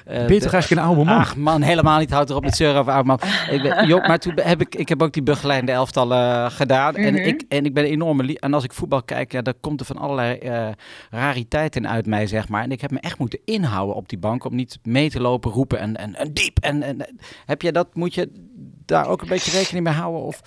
ben 0.04 0.32
je 0.34 0.40
toch 0.40 0.52
eigenlijk 0.52 0.70
een 0.70 0.88
oude 0.88 1.04
man? 1.04 1.18
Ach 1.18 1.36
man, 1.36 1.62
helemaal 1.62 1.98
niet. 1.98 2.10
Houd 2.10 2.30
erop 2.30 2.42
met 2.44 2.56
zeuren 2.56 2.80
over 2.80 2.92
oude 2.92 3.06
man. 3.06 3.18
Ik 3.50 3.62
ben, 3.62 3.86
joh, 3.88 4.06
maar 4.06 4.18
toen 4.18 4.38
heb 4.42 4.60
ik, 4.60 4.74
ik 4.74 4.88
heb 4.88 5.02
ook 5.02 5.12
die 5.12 5.22
begeleide 5.22 5.72
elftallen 5.72 6.50
gedaan. 6.50 6.94
en, 6.96 7.14
Mhm. 7.14 7.22
ik, 7.22 7.44
en 7.48 7.64
ik 7.64 7.74
ben 7.74 8.14
lie- 8.24 8.38
En 8.40 8.54
als 8.54 8.64
ik 8.64 8.72
voetbal 8.72 9.02
kijk, 9.02 9.32
ja, 9.32 9.42
dan 9.42 9.54
komt 9.60 9.80
er 9.80 9.86
van 9.86 9.96
allerlei 9.98 10.36
eh, 10.38 10.68
rariteiten 11.10 11.88
uit 11.88 12.06
mij, 12.06 12.26
zeg 12.26 12.48
maar. 12.48 12.62
En 12.62 12.70
ik 12.72 12.80
heb 12.80 12.90
me 12.90 13.00
echt 13.00 13.18
moeten 13.18 13.38
inhouden 13.44 13.96
op 13.96 14.08
die 14.08 14.18
bank 14.18 14.44
om 14.44 14.54
niet 14.54 14.78
mee 14.82 15.10
te 15.10 15.20
lopen, 15.20 15.50
roepen 15.50 15.78
en, 15.78 15.96
en, 15.96 16.14
en 16.14 16.32
diep. 16.32 16.58
En, 16.60 16.82
en, 16.82 17.06
heb 17.46 17.62
je 17.62 17.72
dat, 17.72 17.94
moet 17.94 18.14
je 18.14 18.30
daar 18.86 19.06
ook 19.08 19.22
een 19.22 19.28
beetje 19.28 19.50
rekening 19.58 19.84
mee 19.84 19.94
houden? 19.94 20.22
Of... 20.22 20.40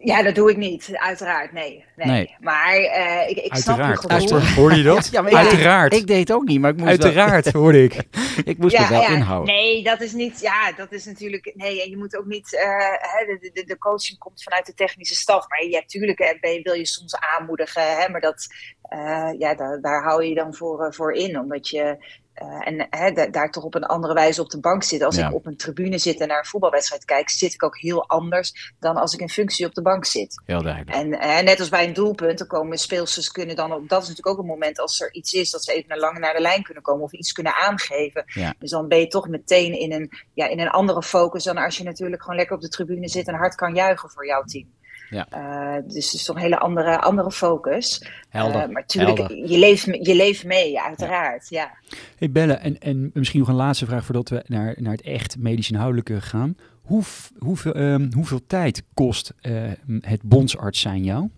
Ja, 0.00 0.22
dat 0.22 0.34
doe 0.34 0.50
ik 0.50 0.56
niet, 0.56 0.88
uiteraard. 0.92 1.52
Nee. 1.52 1.84
nee. 1.96 2.06
Nee. 2.06 2.36
Maar 2.40 2.74
eh, 2.74 3.30
ik, 3.30 3.36
ik 3.36 3.54
snap 3.54 3.80
gevoel. 3.80 4.10
Uiteraard. 4.10 4.54
Hoorde 4.58 4.76
je 4.76 4.82
dat? 4.82 5.08
Ja, 5.12 5.22
maar 5.22 5.30
ik 5.30 5.36
deed- 5.38 5.46
Uiteraard. 5.46 5.94
Ik 5.94 6.06
deed 6.06 6.18
het 6.28 6.32
ook 6.32 6.44
niet, 6.44 6.60
maar 6.60 6.70
ik 6.70 6.76
moest 6.76 6.88
Uiteraard, 6.88 7.52
hoorde 7.62 7.82
ik. 7.82 7.94
ik 8.44 8.58
moest 8.58 8.78
me 8.78 8.88
wel 8.88 9.02
inhouden. 9.10 9.54
Nee, 9.54 9.82
dat 9.82 10.00
is 10.00 10.12
niet. 10.12 10.40
Ja, 10.40 10.72
dat 10.72 10.92
is 10.92 11.04
natuurlijk. 11.04 11.52
Nee, 11.56 11.82
en 11.82 11.90
je 11.90 11.96
moet 11.96 12.16
ook 12.16 12.26
niet. 12.26 12.54
eh, 12.56 12.68
hè, 12.98 13.24
de, 13.26 13.50
de, 13.52 13.64
de 13.64 13.78
coaching 13.78 14.18
komt 14.18 14.42
vanuit 14.42 14.66
de 14.66 14.74
technische 14.74 15.14
staf. 15.14 15.48
Maar 15.48 15.64
ja, 15.64 15.82
tuurlijk 15.86 16.18
hè, 16.18 16.32
ben 16.40 16.62
wil 16.62 16.74
je 16.74 16.86
soms 16.86 17.16
aanmoedigen. 17.16 17.96
Hè, 17.96 18.08
maar 18.08 18.20
dat, 18.20 18.46
eh, 18.82 19.30
ja, 19.38 19.54
daar, 19.54 19.80
daar 19.80 20.02
hou 20.02 20.22
je 20.22 20.28
je 20.28 20.34
dan 20.34 20.54
voor, 20.54 20.84
eh, 20.84 20.92
voor 20.92 21.12
in. 21.12 21.38
Omdat 21.38 21.68
je. 21.68 22.16
Eh, 22.38 22.88
en 22.90 23.30
daar 23.30 23.50
toch 23.50 23.64
op 23.64 23.74
een 23.74 23.84
andere 23.84 24.14
wijze 24.14 24.40
op 24.40 24.50
de 24.50 24.60
bank 24.60 24.82
zit. 24.82 25.02
Als 25.02 25.16
Ja. 25.16 25.28
ik 25.28 25.34
op 25.34 25.46
een 25.46 25.56
tribune 25.56 25.98
zit 25.98 26.20
en 26.20 26.28
naar 26.28 26.38
een 26.38 26.44
voetbalwedstrijd 26.44 27.04
kijk, 27.04 27.28
zit 27.28 27.54
ik 27.54 27.62
ook 27.62 27.78
heel 27.78 28.08
anders 28.08 28.72
dan 28.80 28.96
als 28.96 29.14
ik 29.14 29.20
in 29.20 29.28
functie 29.28 29.66
op 29.66 29.74
de 29.74 29.82
bank 29.82 30.04
zit. 30.04 30.42
Heel 30.46 30.62
duidelijk. 30.62 30.96
En 31.20 31.44
net 31.44 31.58
als 31.60 31.68
bij 31.68 31.86
een 31.86 31.92
doelpunt, 31.92 32.38
dan 32.38 32.46
komen 32.46 32.78
speelsters 32.78 33.30
kunnen 33.30 33.56
dan 33.56 33.72
op. 33.72 33.88
Dat 33.88 34.02
is 34.02 34.08
natuurlijk 34.08 34.36
ook 34.36 34.42
een 34.42 34.50
moment 34.50 34.78
als 34.78 35.00
er 35.00 35.14
iets 35.14 35.32
is, 35.32 35.50
dat 35.50 35.64
ze 35.64 35.72
even 35.72 35.88
naar 35.88 35.98
lang 35.98 36.18
naar 36.18 36.34
de 36.34 36.40
lijn 36.40 36.62
kunnen 36.62 36.82
komen 36.82 37.04
of 37.04 37.12
iets 37.12 37.32
kunnen 37.32 37.54
aangeven. 37.54 38.22
Ja. 38.26 38.54
Dus 38.58 38.70
dan 38.70 38.88
ben 38.88 38.98
je 38.98 39.08
toch 39.08 39.28
meteen 39.28 39.78
in 39.78 39.92
een, 39.92 40.10
ja, 40.34 40.46
in 40.48 40.60
een 40.60 40.70
andere 40.70 41.02
focus 41.02 41.44
dan 41.44 41.56
als 41.56 41.76
je 41.76 41.84
natuurlijk 41.84 42.22
gewoon 42.22 42.36
lekker 42.36 42.56
op 42.56 42.62
de 42.62 42.68
tribune 42.68 43.08
zit 43.08 43.28
en 43.28 43.34
hard 43.34 43.54
kan 43.54 43.74
juichen 43.74 44.10
voor 44.10 44.26
jouw 44.26 44.42
team. 44.42 44.76
Ja. 45.10 45.26
Eh, 45.30 45.82
dus 45.84 46.04
het 46.04 46.14
is 46.14 46.24
toch 46.24 46.36
een 46.36 46.42
hele 46.42 46.58
andere, 46.58 47.00
andere 47.00 47.30
focus. 47.30 48.10
Helder. 48.28 48.62
Eh, 48.62 48.68
maar 48.68 48.86
natuurlijk, 48.86 49.28
je 49.28 49.58
leeft, 49.58 49.84
je 49.84 50.14
leeft 50.14 50.44
mee, 50.44 50.80
uiteraard. 50.80 51.48
Ja. 51.48 51.70
Hey 52.18 52.30
Belle, 52.30 52.52
en, 52.52 52.78
en 52.78 53.10
misschien 53.14 53.40
nog 53.40 53.48
een 53.48 53.54
laatste 53.54 53.86
vraag 53.86 54.04
voordat 54.04 54.28
we 54.28 54.44
naar, 54.46 54.74
naar 54.76 54.92
het 54.92 55.02
echt 55.02 55.38
medisch 55.38 55.70
inhoudelijke 55.70 56.20
gaan. 56.20 56.56
Hoe, 56.82 57.02
hoeveel, 57.38 57.72
ehm, 57.72 58.12
hoeveel 58.12 58.46
tijd 58.46 58.82
kost 58.94 59.32
eh, 59.40 59.52
het 60.00 60.22
bondsarts 60.22 60.80
zijn 60.80 61.04
jou? 61.04 61.30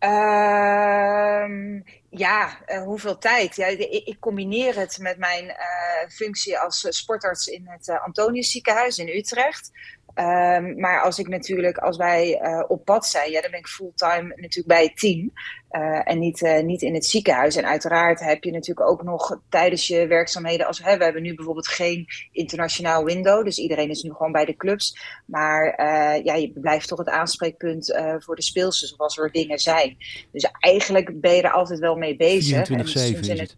Ehm, 0.00 1.80
ja, 2.10 2.64
eh, 2.66 2.82
hoeveel 2.82 3.18
tijd? 3.18 3.56
Ja, 3.56 3.66
ik, 3.66 3.80
ik 4.04 4.16
combineer 4.20 4.78
het 4.78 4.98
met 4.98 5.18
mijn 5.18 5.48
eh, 5.48 6.08
functie 6.08 6.58
als 6.58 6.86
sportarts 6.88 7.46
in 7.46 7.66
het 7.68 7.88
eh, 7.88 8.04
Antonius 8.04 8.50
ziekenhuis 8.50 8.98
in 8.98 9.08
Utrecht. 9.08 9.70
Ehm, 10.14 10.80
maar 10.80 11.02
als 11.02 11.18
ik 11.18 11.28
natuurlijk, 11.28 11.78
als 11.78 11.96
wij 11.96 12.38
eh, 12.38 12.64
op 12.68 12.84
pad 12.84 13.06
zijn, 13.06 13.30
ja, 13.30 13.40
dan 13.40 13.50
ben 13.50 13.60
ik 13.60 13.66
fulltime 13.66 14.26
natuurlijk 14.28 14.66
bij 14.66 14.82
het 14.82 14.96
team. 14.96 15.32
eh, 15.70 16.00
en 16.04 16.18
niet, 16.18 16.42
eh, 16.42 16.62
niet 16.62 16.82
in 16.82 16.94
het 16.94 17.06
ziekenhuis. 17.06 17.56
En 17.56 17.66
uiteraard 17.66 18.20
heb 18.20 18.44
je 18.44 18.50
natuurlijk 18.50 18.90
ook 18.90 19.02
nog 19.02 19.40
tijdens 19.48 19.86
je 19.86 20.06
werkzaamheden. 20.06 20.66
Als, 20.66 20.82
hè, 20.82 20.96
we 20.96 21.04
hebben 21.04 21.22
nu 21.22 21.34
bijvoorbeeld 21.34 21.68
geen 21.68 22.06
internationaal 22.32 23.04
window. 23.04 23.44
Dus 23.44 23.58
iedereen 23.58 23.90
is 23.90 24.02
nu 24.02 24.10
gewoon 24.12 24.32
bij 24.32 24.44
de 24.44 24.56
clubs. 24.56 24.98
Maar 25.26 25.84
ja, 26.24 26.34
je 26.34 26.52
blijft 26.54 26.88
toch 26.88 26.98
het 26.98 27.08
aanspreekpunt 27.08 27.98
voor 28.18 28.36
de 28.36 28.42
speelsters. 28.42 28.92
Of 28.92 28.98
als 28.98 29.18
er 29.18 29.32
dingen 29.32 29.58
zijn. 29.58 29.96
Dus 30.32 30.50
eigenlijk 30.60 31.20
ben 31.20 31.34
je 31.34 31.42
er 31.42 31.52
altijd 31.52 31.78
wel 31.78 31.96
mee 31.96 32.16
bezig. 32.16 32.56
En 32.56 32.66
24-7 32.66 32.84
soms 32.84 33.10
is 33.10 33.28
in 33.28 33.38
het. 33.38 33.56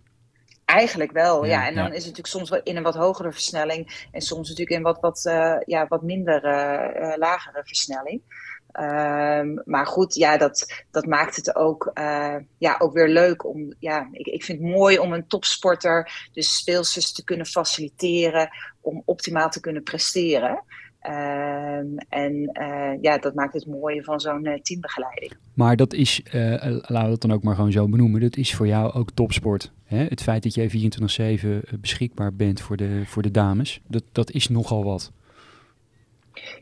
Eigenlijk 0.72 1.12
wel, 1.12 1.44
Ja, 1.44 1.50
ja. 1.50 1.66
En 1.66 1.74
dan 1.74 1.84
ja. 1.84 1.90
is 1.90 2.04
het 2.04 2.16
natuurlijk 2.16 2.26
soms 2.26 2.50
wel 2.50 2.60
in 2.62 2.76
een 2.76 2.82
wat 2.82 2.94
hogere 2.94 3.32
versnelling. 3.32 4.06
En 4.12 4.20
soms 4.20 4.48
natuurlijk 4.48 4.76
in 4.76 4.82
wat, 4.82 5.00
wat, 5.00 5.24
eh, 5.24 5.56
ja, 5.64 5.86
wat 5.86 6.02
minder 6.02 6.44
eh, 6.44 7.12
eh, 7.12 7.18
lagere 7.18 7.62
versnelling. 7.64 8.20
Ehm, 8.72 9.58
maar 9.64 9.86
goed, 9.86 10.14
ja, 10.14 10.36
dat, 10.36 10.84
dat 10.90 11.06
maakt 11.06 11.36
het 11.36 11.56
ook, 11.56 11.90
ja, 12.58 12.76
ook 12.78 12.92
weer 12.92 13.08
leuk 13.08 13.44
om. 13.44 13.74
Ja, 13.78 14.08
ik, 14.12 14.26
ik 14.26 14.44
vind 14.44 14.58
het 14.58 14.68
mooi 14.68 14.98
om 14.98 15.12
een 15.12 15.26
topsporter, 15.26 16.28
dus 16.32 16.56
speelsters 16.56 17.12
te 17.12 17.24
kunnen 17.24 17.46
faciliteren. 17.46 18.48
Om 18.80 19.02
optimaal 19.04 19.50
te 19.50 19.60
kunnen 19.60 19.82
presteren. 19.82 20.64
Ehm, 21.02 21.96
en 22.08 22.50
eh, 22.52 22.92
ja, 23.00 23.18
dat 23.18 23.34
maakt 23.34 23.54
het 23.54 23.66
mooie 23.66 24.04
van 24.04 24.20
zo'n 24.20 24.44
eh, 24.44 24.60
teambegeleiding. 24.60 25.32
Maar 25.54 25.76
dat 25.76 25.92
is, 25.92 26.22
eh, 26.22 26.40
laten 26.70 27.02
we 27.02 27.08
dat 27.08 27.20
dan 27.20 27.32
ook 27.32 27.42
maar 27.42 27.54
gewoon 27.54 27.72
zo 27.72 27.88
benoemen, 27.88 28.20
dat 28.20 28.36
is 28.36 28.54
voor 28.54 28.66
jou 28.66 28.92
ook 28.92 29.10
topsport. 29.10 29.72
Hè? 29.84 30.04
Het 30.04 30.22
feit 30.22 30.42
dat 30.42 30.54
jij 30.54 30.70
24-7 30.70 31.62
beschikbaar 31.80 32.34
bent 32.34 32.60
voor 32.60 32.76
de, 32.76 33.02
voor 33.06 33.22
de 33.22 33.30
dames, 33.30 33.80
dat, 33.88 34.02
dat 34.12 34.30
is 34.30 34.48
nogal 34.48 34.84
wat. 34.84 35.12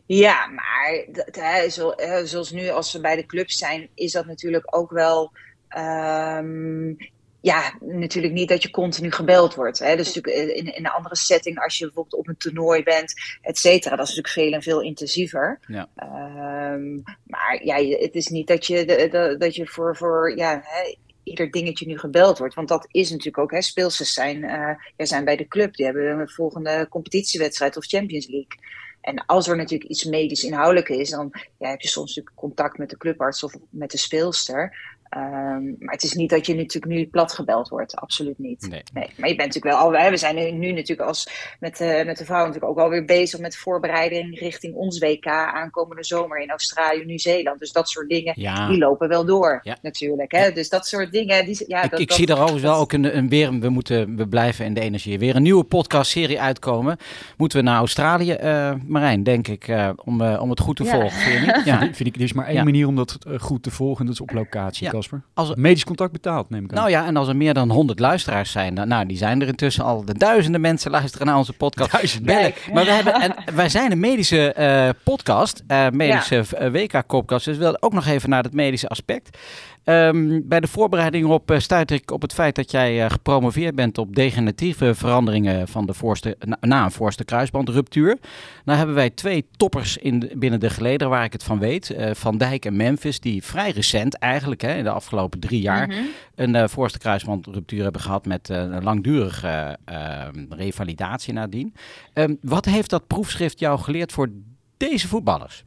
Ja, 0.07 0.47
maar 0.47 1.05
dat, 1.13 1.37
hè, 1.41 1.69
zo, 1.69 1.93
hè, 1.97 2.27
zoals 2.27 2.51
nu 2.51 2.69
als 2.69 2.93
we 2.93 3.01
bij 3.01 3.17
de 3.17 3.27
clubs 3.27 3.59
zijn, 3.59 3.89
is 3.95 4.13
dat 4.13 4.27
natuurlijk 4.27 4.77
ook 4.77 4.91
wel. 4.91 5.33
ehm, 5.69 6.93
ja, 7.41 7.75
natuurlijk 7.81 8.35
niet 8.35 8.49
dat 8.49 8.63
je 8.63 8.71
continu 8.71 9.11
gebeld 9.11 9.55
wordt. 9.55 9.79
Hè. 9.79 9.97
Dus 9.97 10.15
natuurlijk 10.15 10.57
in, 10.57 10.75
in 10.75 10.85
een 10.85 10.91
andere 10.91 11.17
setting, 11.17 11.59
als 11.59 11.79
je 11.79 11.85
bijvoorbeeld 11.85 12.21
op 12.21 12.29
een 12.29 12.37
toernooi 12.37 12.83
bent, 12.83 13.15
et 13.43 13.59
cetera, 13.59 13.97
dat 13.97 14.09
is 14.09 14.15
natuurlijk 14.17 14.49
veel 14.49 14.53
en 14.59 14.63
veel 14.63 14.83
intensiever. 14.83 15.59
Ja. 15.67 15.89
Ehm, 15.97 16.95
maar 17.25 17.61
ja, 17.65 17.77
het 17.99 18.15
is 18.15 18.27
niet 18.29 18.47
dat 18.47 18.67
je, 18.67 18.85
de, 18.85 19.09
de- 19.11 19.37
dat 19.39 19.55
je 19.55 19.67
voor, 19.67 19.97
voor 19.97 20.37
ja, 20.37 20.61
hè, 20.65 20.97
ieder 21.23 21.51
dingetje 21.51 21.87
nu 21.87 21.99
gebeld 21.99 22.39
wordt. 22.39 22.55
Want 22.55 22.69
dat 22.69 22.87
is 22.91 23.11
natuurlijk 23.11 23.39
ook, 23.39 23.51
hè, 23.51 23.63
speelsters 23.63 24.13
zijn, 24.13 24.45
eh, 24.45 24.75
ja, 24.97 25.05
zijn 25.05 25.25
bij 25.25 25.37
de 25.37 25.49
club. 25.49 25.75
Die 25.75 25.85
hebben 25.85 26.19
een 26.19 26.29
volgende 26.29 26.87
competitiewedstrijd 26.89 27.77
of 27.77 27.87
Champions 27.87 28.27
League. 28.27 28.59
En 29.01 29.27
als 29.27 29.49
er 29.49 29.57
natuurlijk 29.57 29.91
iets 29.91 30.05
medisch 30.05 30.45
inhoudelijk 30.45 30.89
is, 30.89 31.11
dan 31.11 31.31
ja, 31.59 31.69
heb 31.71 31.81
je 31.81 31.89
soms 31.89 32.09
natuurlijk 32.09 32.37
contact 32.37 32.79
met 32.79 32.91
de 32.91 32.97
clubarts 32.97 33.45
of 33.45 33.55
met 33.71 33.91
de 33.91 33.99
speelster. 33.99 34.77
Ehm, 35.11 35.63
maar 35.79 35.95
het 35.95 36.03
is 36.03 36.13
niet 36.13 36.31
dat 36.31 36.47
je 36.47 36.55
natuurlijk 36.55 36.93
nu 36.93 37.07
plat 37.07 37.33
gebeld 37.33 37.69
wordt, 37.69 37.97
absoluut 37.97 38.39
niet. 38.39 38.67
Nee. 38.71 38.83
Nee, 38.93 39.11
maar 39.17 39.29
je 39.29 39.35
bent 39.37 39.55
natuurlijk 39.55 39.75
wel 39.93 40.03
al, 40.03 40.11
we 40.11 40.17
zijn 40.17 40.35
nu, 40.35 40.51
nu 40.51 40.73
natuurlijk 40.73 41.09
als 41.09 41.29
met, 41.61 41.81
eh, 41.81 42.05
met 42.05 42.19
de 42.19 42.25
vrouwen 42.25 42.49
natuurlijk 42.53 42.79
ook 42.79 42.85
alweer 42.85 43.05
bezig 43.05 43.41
met 43.41 43.57
voorbereiding 43.57 44.39
richting 44.39 44.75
ons 44.75 44.99
WK 44.99 45.27
aankomende 45.27 46.05
zomer 46.05 46.39
in 46.39 46.51
Australië, 46.51 47.05
Nieuw-Zeeland. 47.05 47.59
Dus 47.59 47.73
dat 47.73 47.89
soort 47.89 48.09
dingen, 48.09 48.33
Ja. 48.37 48.69
die 48.69 48.79
lopen 48.79 49.09
wel 49.09 49.25
door 49.25 49.61
Ja. 49.63 49.77
natuurlijk. 49.83 50.33
Hè? 50.33 50.53
Dus 50.53 50.69
dat 50.69 50.87
soort 50.87 51.13
dingen, 51.13 51.45
die, 51.45 51.65
ja, 51.67 51.83
ik 51.83 51.91
dat, 51.91 52.01
ik 52.01 52.09
dat- 52.09 52.17
zie 52.17 52.27
er 52.27 52.35
overigens 52.35 52.63
wel 52.63 52.77
ook 52.77 52.93
een, 52.93 53.17
een 53.17 53.29
weer, 53.29 53.59
we, 53.59 53.69
moeten, 53.69 54.17
we 54.17 54.29
blijven 54.29 54.65
in 54.65 54.75
de 54.75 54.81
energie. 54.81 55.19
Weer 55.19 55.37
een 55.37 55.43
nieuwe 55.43 55.65
podcastserie 55.65 56.41
uitkomen. 56.41 56.97
Moeten 57.37 57.59
we 57.59 57.65
naar 57.65 57.77
Australië, 57.79 58.33
eh, 58.33 58.73
Marijn, 58.87 59.23
denk 59.23 59.49
ik, 59.49 59.69
eh, 59.69 59.91
om, 60.05 60.23
om 60.23 60.51
het 60.51 60.61
goed 60.61 60.77
te 60.77 60.85
Ja. 60.85 60.91
volgen. 60.91 61.19
Vind 61.19 61.41
je 61.45 61.53
niet? 61.53 61.65
Ja. 61.71 61.79
Vind 61.93 62.09
ik, 62.09 62.15
er 62.15 62.21
is 62.23 62.33
maar 62.33 62.47
één 62.47 62.55
Ja. 62.55 62.65
manier 62.65 62.87
om 62.87 62.97
dat 62.97 63.19
goed 63.41 63.63
te 63.63 63.71
volgen 63.71 64.01
en 64.01 64.07
dat 64.07 64.15
is 64.15 64.21
op 64.21 64.31
locatie, 64.33 64.85
Ja. 64.85 64.91
Als- 65.35 65.55
Medisch 65.55 65.85
contact 65.85 66.13
betaald, 66.13 66.51
neem 66.51 66.65
ik 66.65 66.71
aan. 66.71 66.77
Nou 66.77 66.91
ja, 66.91 67.07
en 67.07 67.17
als 67.17 67.29
er 67.29 67.37
meer 67.37 67.55
dan 67.55 67.71
100 67.71 67.99
luisteraars 67.99 68.51
zijn, 68.51 68.75
dan, 68.75 68.89
nou, 68.89 69.07
die 69.07 69.17
zijn 69.17 69.41
er 69.41 69.47
intussen 69.49 69.85
al. 69.85 70.05
De 70.05 70.15
duizenden 70.15 70.61
mensen 70.61 70.91
luisteren 70.91 71.27
naar 71.27 71.37
onze 71.37 71.53
podcast. 71.53 71.93
Duizenden. 71.93 72.35
Bellen. 72.35 72.53
Maar 72.73 72.85
we 72.85 72.91
hebben, 72.91 73.15
en 73.15 73.35
wij 73.55 73.69
zijn 73.69 73.93
een 73.93 74.01
medische 74.01 74.53
eh, 74.53 74.89
podcast, 75.05 75.63
eh, 75.67 75.89
medische 75.91 76.45
eh, 76.57 76.71
WK-kopkast. 76.71 77.45
Dus 77.45 77.57
we 77.57 77.63
willen 77.65 77.83
ook 77.83 77.93
nog 77.93 78.07
even 78.07 78.31
naar 78.31 78.43
het 78.43 78.53
medische 78.53 78.89
aspect. 78.89 79.39
Ehm, 79.85 80.41
bij 80.45 80.61
de 80.61 80.67
voorbereiding 80.67 81.27
op 81.27 81.51
uh, 81.51 81.59
stuit 81.59 81.91
ik 81.91 82.11
op 82.11 82.23
het 82.23 82.33
feit 82.33 82.55
dat 82.55 82.71
jij 82.71 83.05
eh, 83.05 83.11
gepromoveerd 83.11 83.75
bent 83.75 83.99
op 83.99 84.15
degeneratieve 84.15 84.95
veranderingen 84.95 85.69
van 85.69 85.87
de 85.87 85.95
voorste, 85.95 86.37
na, 86.39 86.57
na 86.61 86.85
een 86.85 86.91
voorste 86.91 87.25
kruisbandruptuur. 87.25 88.19
Nou 88.65 88.79
hebben 88.79 88.97
wij 88.97 89.11
twee 89.11 89.47
toppers 89.57 89.97
in 89.97 90.31
binnen 90.35 90.61
de 90.61 90.71
gelederen 90.71 91.09
waar 91.13 91.25
ik 91.25 91.33
het 91.33 91.43
van 91.43 91.59
weet. 91.59 91.91
Eh, 91.91 92.11
van 92.15 92.39
Dijk 92.39 92.65
en 92.65 92.77
Memphis, 92.77 93.21
die 93.21 93.45
vrij 93.45 93.71
recent 93.71 94.15
eigenlijk, 94.15 94.61
hè, 94.61 94.75
in 94.75 94.85
de 94.85 94.91
afgelopen 94.91 95.41
drie 95.41 95.61
jaar, 95.61 95.89
Mhm. 95.89 95.99
een 96.35 96.55
eh, 96.55 96.69
voorste 96.69 96.99
kruisbandruptuur 96.99 97.83
hebben 97.83 98.01
gehad 98.01 98.27
met 98.27 98.51
eh, 98.51 98.57
een 98.57 98.83
langdurige 98.83 99.79
eh, 99.85 100.29
revalidatie 100.49 101.33
nadien. 101.33 101.75
Ehm, 102.13 102.35
wat 102.43 102.65
heeft 102.65 102.91
dat 102.91 103.07
proefschrift 103.07 103.59
jou 103.59 103.79
geleerd 103.79 104.13
voor 104.13 104.31
deze 104.77 105.09
voetballers? 105.09 105.65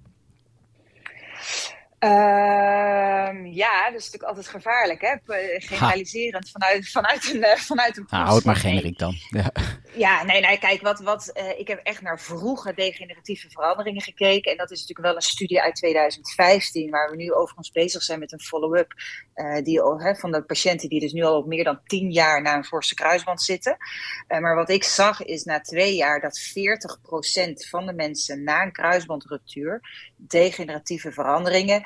Ehm, 2.04 3.46
ja, 3.46 3.84
dat 3.92 4.00
is 4.00 4.06
natuurlijk 4.06 4.24
altijd 4.24 4.48
gevaarlijk, 4.48 5.02
hè? 5.02 5.16
Generaliserend 5.58 6.50
vanuit, 6.50 6.90
vanuit 6.90 7.34
een, 7.34 7.44
eh, 7.44 7.58
vanuit 7.58 7.98
een 7.98 8.08
Nou, 8.10 8.24
hou 8.24 8.36
het 8.36 8.46
maar 8.46 8.56
generiek 8.56 8.98
dan. 8.98 9.16
Ja. 9.30 9.52
Ja, 9.96 10.24
nee, 10.24 10.42
nee, 10.42 10.60
kijk, 10.60 10.82
wat, 10.82 11.00
wat, 11.00 11.28
eh, 11.28 11.60
ik 11.60 11.68
heb 11.68 11.80
echt 11.84 12.02
naar 12.02 12.20
vroege 12.20 12.74
degeneratieve 12.74 13.50
veranderingen 13.50 14.02
gekeken. 14.02 14.52
En 14.52 14.58
dat 14.58 14.72
is 14.72 14.80
natuurlijk 14.80 15.08
wel 15.08 15.16
een 15.16 15.22
studie 15.22 15.62
uit 15.62 15.76
2015, 15.76 16.90
waar 16.90 17.10
we 17.10 17.16
nu 17.16 17.34
overigens 17.34 17.72
bezig 17.72 18.04
zijn 18.04 18.20
met 18.20 18.32
een 18.32 18.40
follow-up 18.40 18.94
eh, 19.34 19.62
die 19.62 19.82
van 20.20 20.32
de 20.32 20.44
patiënten 20.44 20.90
die 20.90 21.00
dus 21.00 21.12
nu 21.12 21.24
al 21.24 21.38
op 21.38 21.46
meer 21.46 21.64
dan 21.64 21.80
10 21.86 22.12
jaar 22.12 22.42
na 22.42 22.56
een 22.56 22.66
forse 22.66 22.96
kruisband 22.96 23.42
zitten. 23.42 23.78
Eh, 24.28 24.40
maar 24.40 24.56
wat 24.56 24.70
ik 24.70 24.84
zag 24.84 25.24
is 25.24 25.44
na 25.44 25.60
twee 25.60 25.96
jaar 25.96 26.22
dat 26.22 26.40
40% 26.40 27.68
van 27.70 27.86
de 27.86 27.94
mensen 27.94 28.44
na 28.44 28.62
een 28.62 28.72
kruisbandruptuur 28.72 29.82
degeneratieve 30.18 31.12
veranderingen 31.12 31.84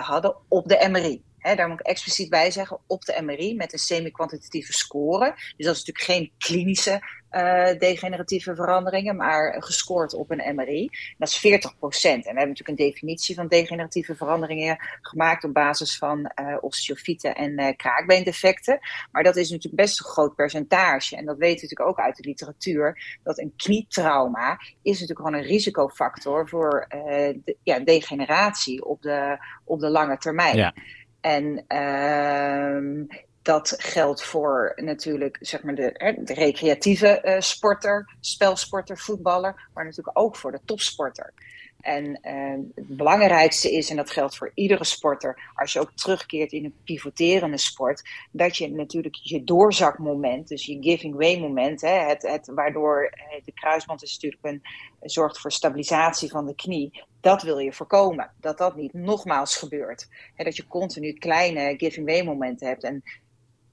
hadden 0.00 0.36
op 0.48 0.68
de 0.68 0.88
MRI. 0.90 1.22
Daar 1.56 1.68
moet 1.68 1.80
ik 1.80 1.86
expliciet 1.86 2.30
bij 2.30 2.50
zeggen, 2.50 2.80
op 2.86 3.04
de 3.04 3.22
MRI 3.22 3.54
met 3.54 3.72
een 3.72 3.78
semi-kwantitatieve 3.78 4.72
score. 4.72 5.32
Dus 5.56 5.66
dat 5.66 5.76
is 5.76 5.84
natuurlijk 5.84 6.04
geen 6.04 6.32
klinische 6.38 7.00
uh, 7.30 7.78
degeneratieve 7.78 8.54
veranderingen, 8.54 9.16
maar 9.16 9.62
gescoord 9.62 10.14
op 10.14 10.30
een 10.30 10.54
MRI. 10.54 10.88
Dat 11.18 11.28
is 11.28 11.38
40 11.38 11.78
procent. 11.78 12.26
En 12.26 12.32
we 12.32 12.38
hebben 12.38 12.48
natuurlijk 12.48 12.78
een 12.78 12.86
definitie 12.86 13.34
van 13.34 13.48
degeneratieve 13.48 14.14
veranderingen 14.14 14.76
gemaakt 15.00 15.44
op 15.44 15.54
basis 15.54 15.98
van 15.98 16.32
uh, 16.40 16.56
osteofieten 16.60 17.34
en 17.34 17.60
uh, 17.60 17.68
kraakbeendefecten. 17.76 18.78
Maar 19.12 19.22
dat 19.22 19.36
is 19.36 19.50
natuurlijk 19.50 19.82
best 19.82 20.00
een 20.00 20.06
groot 20.06 20.34
percentage. 20.34 21.16
En 21.16 21.24
dat 21.24 21.38
weten 21.38 21.60
we 21.60 21.62
natuurlijk 21.62 21.90
ook 21.90 22.06
uit 22.06 22.16
de 22.16 22.28
literatuur, 22.28 23.18
dat 23.22 23.38
een 23.38 23.52
knietrauma 23.56 24.60
is 24.82 25.00
natuurlijk 25.00 25.26
gewoon 25.26 25.34
een 25.34 25.48
risicofactor 25.48 26.48
voor 26.48 26.86
de, 26.88 27.56
ja, 27.62 27.78
degeneratie 27.78 28.84
op 28.84 29.02
de, 29.02 29.38
op 29.64 29.80
de 29.80 29.88
lange 29.88 30.18
termijn. 30.18 30.56
Ja. 30.56 30.74
En 31.20 31.64
uh, 31.68 33.16
dat 33.42 33.74
geldt 33.78 34.22
voor 34.22 34.72
natuurlijk 34.76 35.38
zeg 35.40 35.62
maar 35.62 35.74
de, 35.74 36.16
de 36.24 36.34
recreatieve 36.34 37.22
uh, 37.24 37.40
sporter, 37.40 38.16
spelsporter, 38.20 38.98
voetballer, 38.98 39.68
maar 39.74 39.84
natuurlijk 39.84 40.18
ook 40.18 40.36
voor 40.36 40.52
de 40.52 40.60
topsporter. 40.64 41.32
En 41.80 42.04
uh, 42.22 42.72
het 42.74 42.96
belangrijkste 42.96 43.72
is, 43.72 43.90
en 43.90 43.96
dat 43.96 44.10
geldt 44.10 44.36
voor 44.36 44.50
iedere 44.54 44.84
sporter, 44.84 45.50
als 45.54 45.72
je 45.72 45.80
ook 45.80 45.92
terugkeert 45.94 46.52
in 46.52 46.64
een 46.64 46.74
pivoterende 46.84 47.58
sport, 47.58 48.08
dat 48.32 48.56
je 48.56 48.70
natuurlijk 48.70 49.14
je 49.22 49.44
doorzakmoment, 49.44 50.48
dus 50.48 50.66
je 50.66 50.78
giving 50.80 51.14
way 51.14 51.38
moment, 51.38 51.80
hè, 51.80 51.88
het, 51.88 52.22
het, 52.22 52.50
waardoor 52.54 53.02
uh, 53.02 53.44
de 53.44 53.52
kruisband 53.52 54.02
is 54.02 54.12
natuurlijk 54.12 54.44
een, 54.44 54.62
zorgt 55.10 55.38
voor 55.38 55.52
stabilisatie 55.52 56.30
van 56.30 56.46
de 56.46 56.54
knie, 56.54 57.02
dat 57.20 57.42
wil 57.42 57.58
je 57.58 57.72
voorkomen. 57.72 58.30
Dat 58.40 58.58
dat 58.58 58.76
niet 58.76 58.92
nogmaals 58.92 59.56
gebeurt. 59.56 60.08
Hè, 60.34 60.44
dat 60.44 60.56
je 60.56 60.66
continu 60.66 61.12
kleine 61.12 61.74
giving 61.76 62.06
way 62.06 62.22
momenten 62.22 62.68
hebt. 62.68 62.84
En 62.84 63.02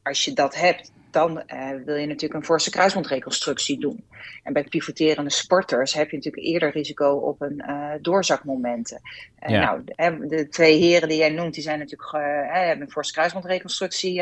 als 0.07 0.25
je 0.25 0.33
dat 0.33 0.55
hebt, 0.55 0.91
dan 1.11 1.43
uh, 1.53 1.69
wil 1.85 1.95
je 1.95 2.05
natuurlijk 2.05 2.33
een 2.33 2.45
forse 2.45 2.69
kruisbandreconstructie 2.69 3.79
doen. 3.79 4.05
En 4.43 4.53
bij 4.53 4.63
pivoterende 4.63 5.29
sporters 5.29 5.93
heb 5.93 6.09
je 6.09 6.15
natuurlijk 6.15 6.45
eerder 6.45 6.71
risico 6.71 7.11
op 7.11 7.41
een 7.41 7.63
uh, 7.67 7.91
doorzakmomenten. 8.01 9.01
Uh, 9.39 9.49
ja. 9.49 9.81
Nou, 9.95 10.27
de 10.27 10.47
twee 10.49 10.77
heren 10.77 11.09
die 11.09 11.17
jij 11.17 11.29
noemt, 11.29 11.53
die 11.53 11.63
zijn 11.63 11.79
natuurlijk 11.79 12.11
hebben 12.51 12.85
een 12.85 12.91
forse 12.91 13.13
kruisbandreconstructie 13.13 14.21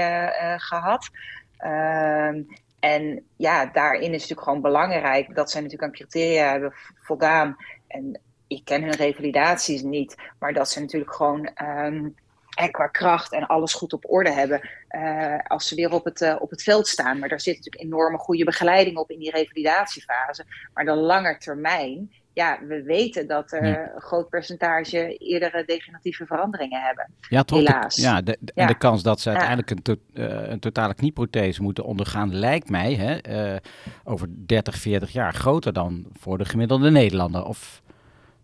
gehad. 0.57 1.09
Ehm, 1.57 2.41
en 2.79 3.23
ja, 3.35 3.65
daarin 3.65 4.01
is 4.01 4.05
het 4.05 4.11
natuurlijk 4.11 4.41
gewoon 4.41 4.61
belangrijk 4.61 5.35
dat 5.35 5.51
zij 5.51 5.61
natuurlijk 5.61 5.91
aan 5.91 5.97
criteria 5.97 6.51
hebben 6.51 6.73
voldaan. 7.01 7.55
En 7.87 8.19
ik 8.47 8.65
ken 8.65 8.83
hun 8.83 8.95
revalidaties 8.95 9.81
niet, 9.81 10.15
maar 10.39 10.53
dat 10.53 10.69
ze 10.69 10.79
natuurlijk 10.79 11.13
gewoon 11.13 11.49
um, 11.63 12.15
en 12.55 12.71
qua 12.71 12.87
kracht 12.87 13.31
en 13.31 13.47
alles 13.47 13.73
goed 13.73 13.93
op 13.93 14.05
orde 14.07 14.31
hebben 14.31 14.69
uh, 14.89 15.37
als 15.47 15.67
ze 15.67 15.75
weer 15.75 15.91
op 15.91 16.05
het, 16.05 16.21
uh, 16.21 16.35
op 16.39 16.49
het 16.49 16.63
veld 16.63 16.87
staan. 16.87 17.19
Maar 17.19 17.29
daar 17.29 17.41
zit 17.41 17.55
natuurlijk 17.55 17.83
enorme 17.83 18.17
goede 18.17 18.43
begeleiding 18.43 18.97
op 18.97 19.11
in 19.11 19.19
die 19.19 19.31
revalidatiefase. 19.31 20.45
Maar 20.73 20.85
de 20.85 20.95
lange 20.95 21.37
termijn, 21.37 22.11
ja, 22.33 22.59
we 22.67 22.83
weten 22.83 23.27
dat 23.27 23.51
er 23.51 23.63
een 23.63 24.01
groot 24.01 24.29
percentage 24.29 25.17
eerdere 25.17 25.63
degeneratieve 25.65 26.25
veranderingen 26.25 26.81
hebben. 26.81 27.09
Ja, 27.29 27.43
toch? 27.43 27.57
Helaas. 27.57 27.95
ja, 27.95 28.21
de, 28.21 28.37
en 28.53 28.67
de 28.67 28.77
kans 28.77 29.03
dat 29.03 29.19
ze 29.19 29.29
uiteindelijk 29.29 29.69
een, 29.69 29.81
to, 29.81 29.95
uh, 30.13 30.47
een, 30.47 30.59
totale 30.59 30.93
knieprothese 30.93 31.61
moeten 31.61 31.83
ondergaan, 31.83 32.35
lijkt 32.35 32.69
mij 32.69 32.93
hè, 32.93 33.57
over 34.03 34.27
30, 34.29 34.75
40 34.75 35.11
jaar 35.11 35.33
groter 35.33 35.73
dan 35.73 36.05
voor 36.19 36.37
de 36.37 36.45
gemiddelde 36.45 36.91
Nederlander. 36.91 37.43
Of 37.45 37.81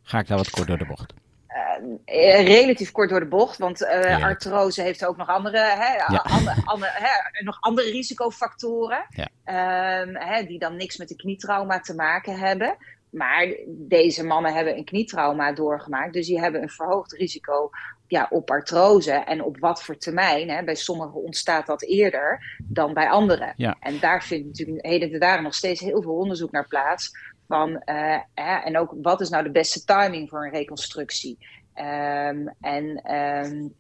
ga 0.01 0.19
ik 0.19 0.27
daar 0.27 0.37
wat 0.37 0.49
kort 0.49 0.67
door 0.67 0.77
de 0.77 0.85
bocht? 0.85 1.13
Uh, 1.55 2.47
relatief 2.47 2.91
kort 2.91 3.09
door 3.09 3.19
de 3.19 3.27
bocht, 3.27 3.57
want 3.57 3.81
uh, 3.81 4.23
artrose 4.23 4.81
heeft 4.81 5.05
ook 5.05 5.17
nog 5.17 5.27
andere, 5.27 5.57
hè, 5.57 5.95
ja. 5.95 6.05
andere, 6.23 6.55
andere 6.65 6.91
hè, 6.93 7.43
nog 7.43 7.57
andere 7.59 7.89
risicofactoren, 7.89 9.05
ja. 9.09 10.01
um, 10.01 10.15
hè, 10.15 10.43
die 10.43 10.59
dan 10.59 10.75
niks 10.75 10.97
met 10.97 11.07
de 11.07 11.15
knietrauma 11.15 11.79
te 11.79 11.95
maken 11.95 12.39
hebben. 12.39 12.77
Maar 13.09 13.55
deze 13.67 14.23
mannen 14.23 14.53
hebben 14.53 14.77
een 14.77 14.85
knietrauma 14.85 15.53
doorgemaakt, 15.53 16.13
dus 16.13 16.27
die 16.27 16.39
hebben 16.39 16.61
een 16.61 16.69
verhoogd 16.69 17.11
risico 17.11 17.69
ja, 18.07 18.27
op 18.29 18.51
artrose 18.51 19.11
en 19.11 19.43
op 19.43 19.59
wat 19.59 19.83
voor 19.83 19.97
termijn. 19.97 20.49
Hè. 20.49 20.63
Bij 20.63 20.75
sommigen 20.75 21.23
ontstaat 21.23 21.67
dat 21.67 21.83
eerder 21.83 22.57
dan 22.63 22.93
bij 22.93 23.09
anderen. 23.09 23.53
En 23.79 23.99
daar 23.99 24.23
vindt 24.23 24.47
natuurlijk 24.47 24.85
heden 24.85 25.11
te 25.11 25.17
dagen 25.17 25.43
nog 25.43 25.53
steeds 25.53 25.79
heel 25.79 26.01
veel 26.01 26.15
onderzoek 26.15 26.51
naar 26.51 26.67
plaats. 26.67 27.11
Van, 27.51 27.69
uh, 27.69 28.17
hè, 28.33 28.55
en 28.55 28.77
ook 28.77 28.95
wat 29.01 29.21
is 29.21 29.29
nou 29.29 29.43
de 29.43 29.51
beste 29.51 29.85
timing 29.85 30.29
voor 30.29 30.45
een 30.45 30.51
reconstructie? 30.51 31.37
Um, 31.75 32.53
en 32.61 32.83
um, 33.15 33.73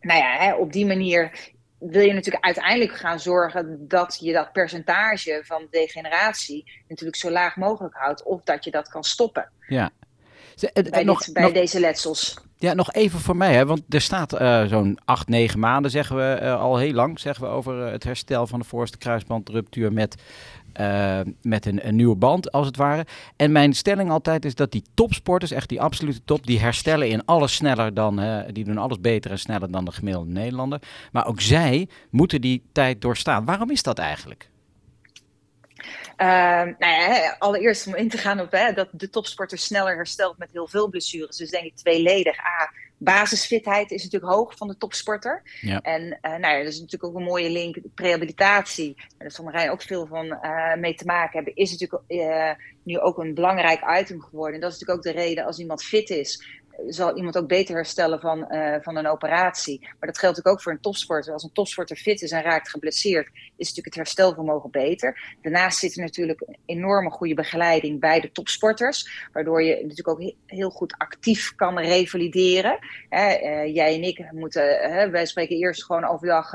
nou 0.00 0.20
ja, 0.20 0.36
hè, 0.38 0.54
op 0.54 0.72
die 0.72 0.86
manier 0.86 1.50
wil 1.78 2.02
je 2.02 2.12
natuurlijk 2.12 2.44
uiteindelijk 2.44 2.92
gaan 2.92 3.20
zorgen 3.20 3.88
dat 3.88 4.18
je 4.20 4.32
dat 4.32 4.52
percentage 4.52 5.40
van 5.44 5.66
degeneratie 5.70 6.82
natuurlijk 6.88 7.16
zo 7.16 7.30
laag 7.30 7.56
mogelijk 7.56 7.94
houdt. 7.94 8.22
Of 8.22 8.42
dat 8.42 8.64
je 8.64 8.70
dat 8.70 8.88
kan 8.88 9.04
stoppen. 9.04 9.50
Ja. 9.68 9.90
Bij, 10.90 11.04
nog, 11.04 11.32
bij 11.32 11.42
nog, 11.42 11.52
deze 11.52 11.80
letsels. 11.80 12.40
Ja, 12.56 12.74
nog 12.74 12.92
even 12.92 13.20
voor 13.20 13.36
mij, 13.36 13.54
hè, 13.54 13.66
want 13.66 13.82
er 13.88 14.00
staat 14.00 14.40
uh, 14.40 14.64
zo'n 14.64 14.98
acht, 15.04 15.28
negen 15.28 15.58
maanden, 15.58 15.90
zeggen 15.90 16.16
we 16.16 16.38
uh, 16.42 16.60
al 16.60 16.78
heel 16.78 16.92
lang, 16.92 17.20
zeggen 17.20 17.44
we 17.44 17.50
over 17.50 17.86
het 17.86 18.04
herstel 18.04 18.46
van 18.46 18.58
de 18.58 18.64
voorste 18.64 18.98
kruisbandruptuur 18.98 19.92
met 19.92 20.22
uh, 20.80 21.20
met 21.42 21.66
een, 21.66 21.96
nieuwe 21.96 22.16
band, 22.16 22.52
als 22.52 22.66
het 22.66 22.76
ware. 22.76 23.06
En 23.36 23.52
mijn 23.52 23.72
stelling 23.72 24.10
altijd 24.10 24.44
is 24.44 24.54
dat 24.54 24.72
die 24.72 24.84
topsporters, 24.94 25.50
echt 25.50 25.68
die 25.68 25.80
absolute 25.80 26.24
top, 26.24 26.46
die 26.46 26.60
herstellen 26.60 27.08
in 27.08 27.24
alles 27.24 27.54
sneller 27.54 27.94
dan, 27.94 28.20
uh, 28.20 28.40
die 28.52 28.64
doen 28.64 28.78
alles 28.78 29.00
beter 29.00 29.30
en 29.30 29.38
sneller 29.38 29.70
dan 29.70 29.84
de 29.84 29.92
gemiddelde 29.92 30.30
Nederlander. 30.30 30.82
Maar 31.12 31.26
ook 31.26 31.40
zij 31.40 31.88
moeten 32.10 32.40
die 32.40 32.62
tijd 32.72 33.00
doorstaan. 33.00 33.44
Waarom 33.44 33.70
is 33.70 33.82
dat 33.82 33.98
eigenlijk? 33.98 34.50
Uh, 36.16 36.26
nou 36.78 36.78
ja, 36.78 37.36
allereerst 37.38 37.86
om 37.86 37.94
in 37.94 38.08
te 38.08 38.18
gaan 38.18 38.40
op 38.40 38.50
hè, 38.50 38.72
dat 38.72 38.88
de 38.90 39.10
topsporter 39.10 39.58
sneller 39.58 39.94
herstelt 39.94 40.38
met 40.38 40.52
heel 40.52 40.68
veel 40.68 40.88
blessures. 40.88 41.36
Dus 41.36 41.50
denk 41.50 41.64
ik 41.64 41.76
tweeledig. 41.76 42.38
A, 42.38 42.70
basisfitheid 43.02 43.90
is 43.90 44.02
natuurlijk 44.04 44.32
hoog 44.32 44.56
van 44.56 44.68
de 44.68 44.76
topsporter. 44.76 45.42
Ja. 45.60 45.80
En 45.80 46.02
uh, 46.02 46.30
nou 46.30 46.54
ja, 46.54 46.58
dat 46.58 46.72
is 46.72 46.80
natuurlijk 46.80 47.04
ook 47.04 47.18
een 47.18 47.26
mooie 47.26 47.50
link. 47.50 47.76
Rehabilitatie, 47.94 48.96
daar 49.18 49.30
zal 49.30 49.44
Marijn 49.44 49.70
ook 49.70 49.82
veel 49.82 50.06
van 50.06 50.26
uh, 50.26 50.74
mee 50.74 50.94
te 50.94 51.04
maken 51.04 51.32
hebben, 51.32 51.54
is 51.54 51.70
natuurlijk 51.70 52.02
uh, 52.08 52.50
nu 52.82 52.98
ook 52.98 53.18
een 53.18 53.34
belangrijk 53.34 54.00
item 54.00 54.20
geworden. 54.20 54.54
En 54.54 54.60
dat 54.60 54.72
is 54.72 54.78
natuurlijk 54.78 55.06
ook 55.06 55.14
de 55.14 55.20
reden 55.22 55.44
als 55.44 55.58
iemand 55.58 55.82
fit 55.82 56.10
is, 56.10 56.61
zal 56.88 57.16
iemand 57.16 57.38
ook 57.38 57.48
beter 57.48 57.74
herstellen 57.74 58.20
van, 58.20 58.46
uh, 58.50 58.76
van 58.80 58.96
een 58.96 59.06
operatie. 59.06 59.78
Maar 59.80 60.08
dat 60.08 60.18
geldt 60.18 60.36
natuurlijk 60.36 60.48
ook 60.48 60.62
voor 60.62 60.72
een 60.72 60.80
topsporter. 60.80 61.32
Als 61.32 61.42
een 61.42 61.52
topsporter 61.52 61.96
fit 61.96 62.22
is 62.22 62.30
en 62.30 62.42
raakt 62.42 62.70
geblesseerd, 62.70 63.26
is 63.56 63.68
natuurlijk 63.68 63.86
het 63.86 63.94
herstelvermogen 63.94 64.70
beter. 64.70 65.36
Daarnaast 65.42 65.78
zit 65.78 65.96
er 65.96 66.02
natuurlijk 66.02 66.40
een 66.40 66.56
enorme 66.66 67.10
goede 67.10 67.34
begeleiding 67.34 68.00
bij 68.00 68.20
de 68.20 68.32
topsporters, 68.32 69.28
waardoor 69.32 69.62
je 69.62 69.74
natuurlijk 69.74 70.08
ook 70.08 70.32
heel 70.46 70.70
goed 70.70 70.94
actief 70.98 71.54
kan 71.54 71.78
revalideren. 71.78 72.78
Hè, 73.08 73.40
uh, 73.40 73.74
jij 73.74 73.94
en 73.94 74.02
ik 74.02 74.32
moeten, 74.32 74.90
uh, 74.90 75.10
wij 75.10 75.26
spreken 75.26 75.56
eerst 75.56 75.84
gewoon 75.84 76.04
overdag 76.04 76.50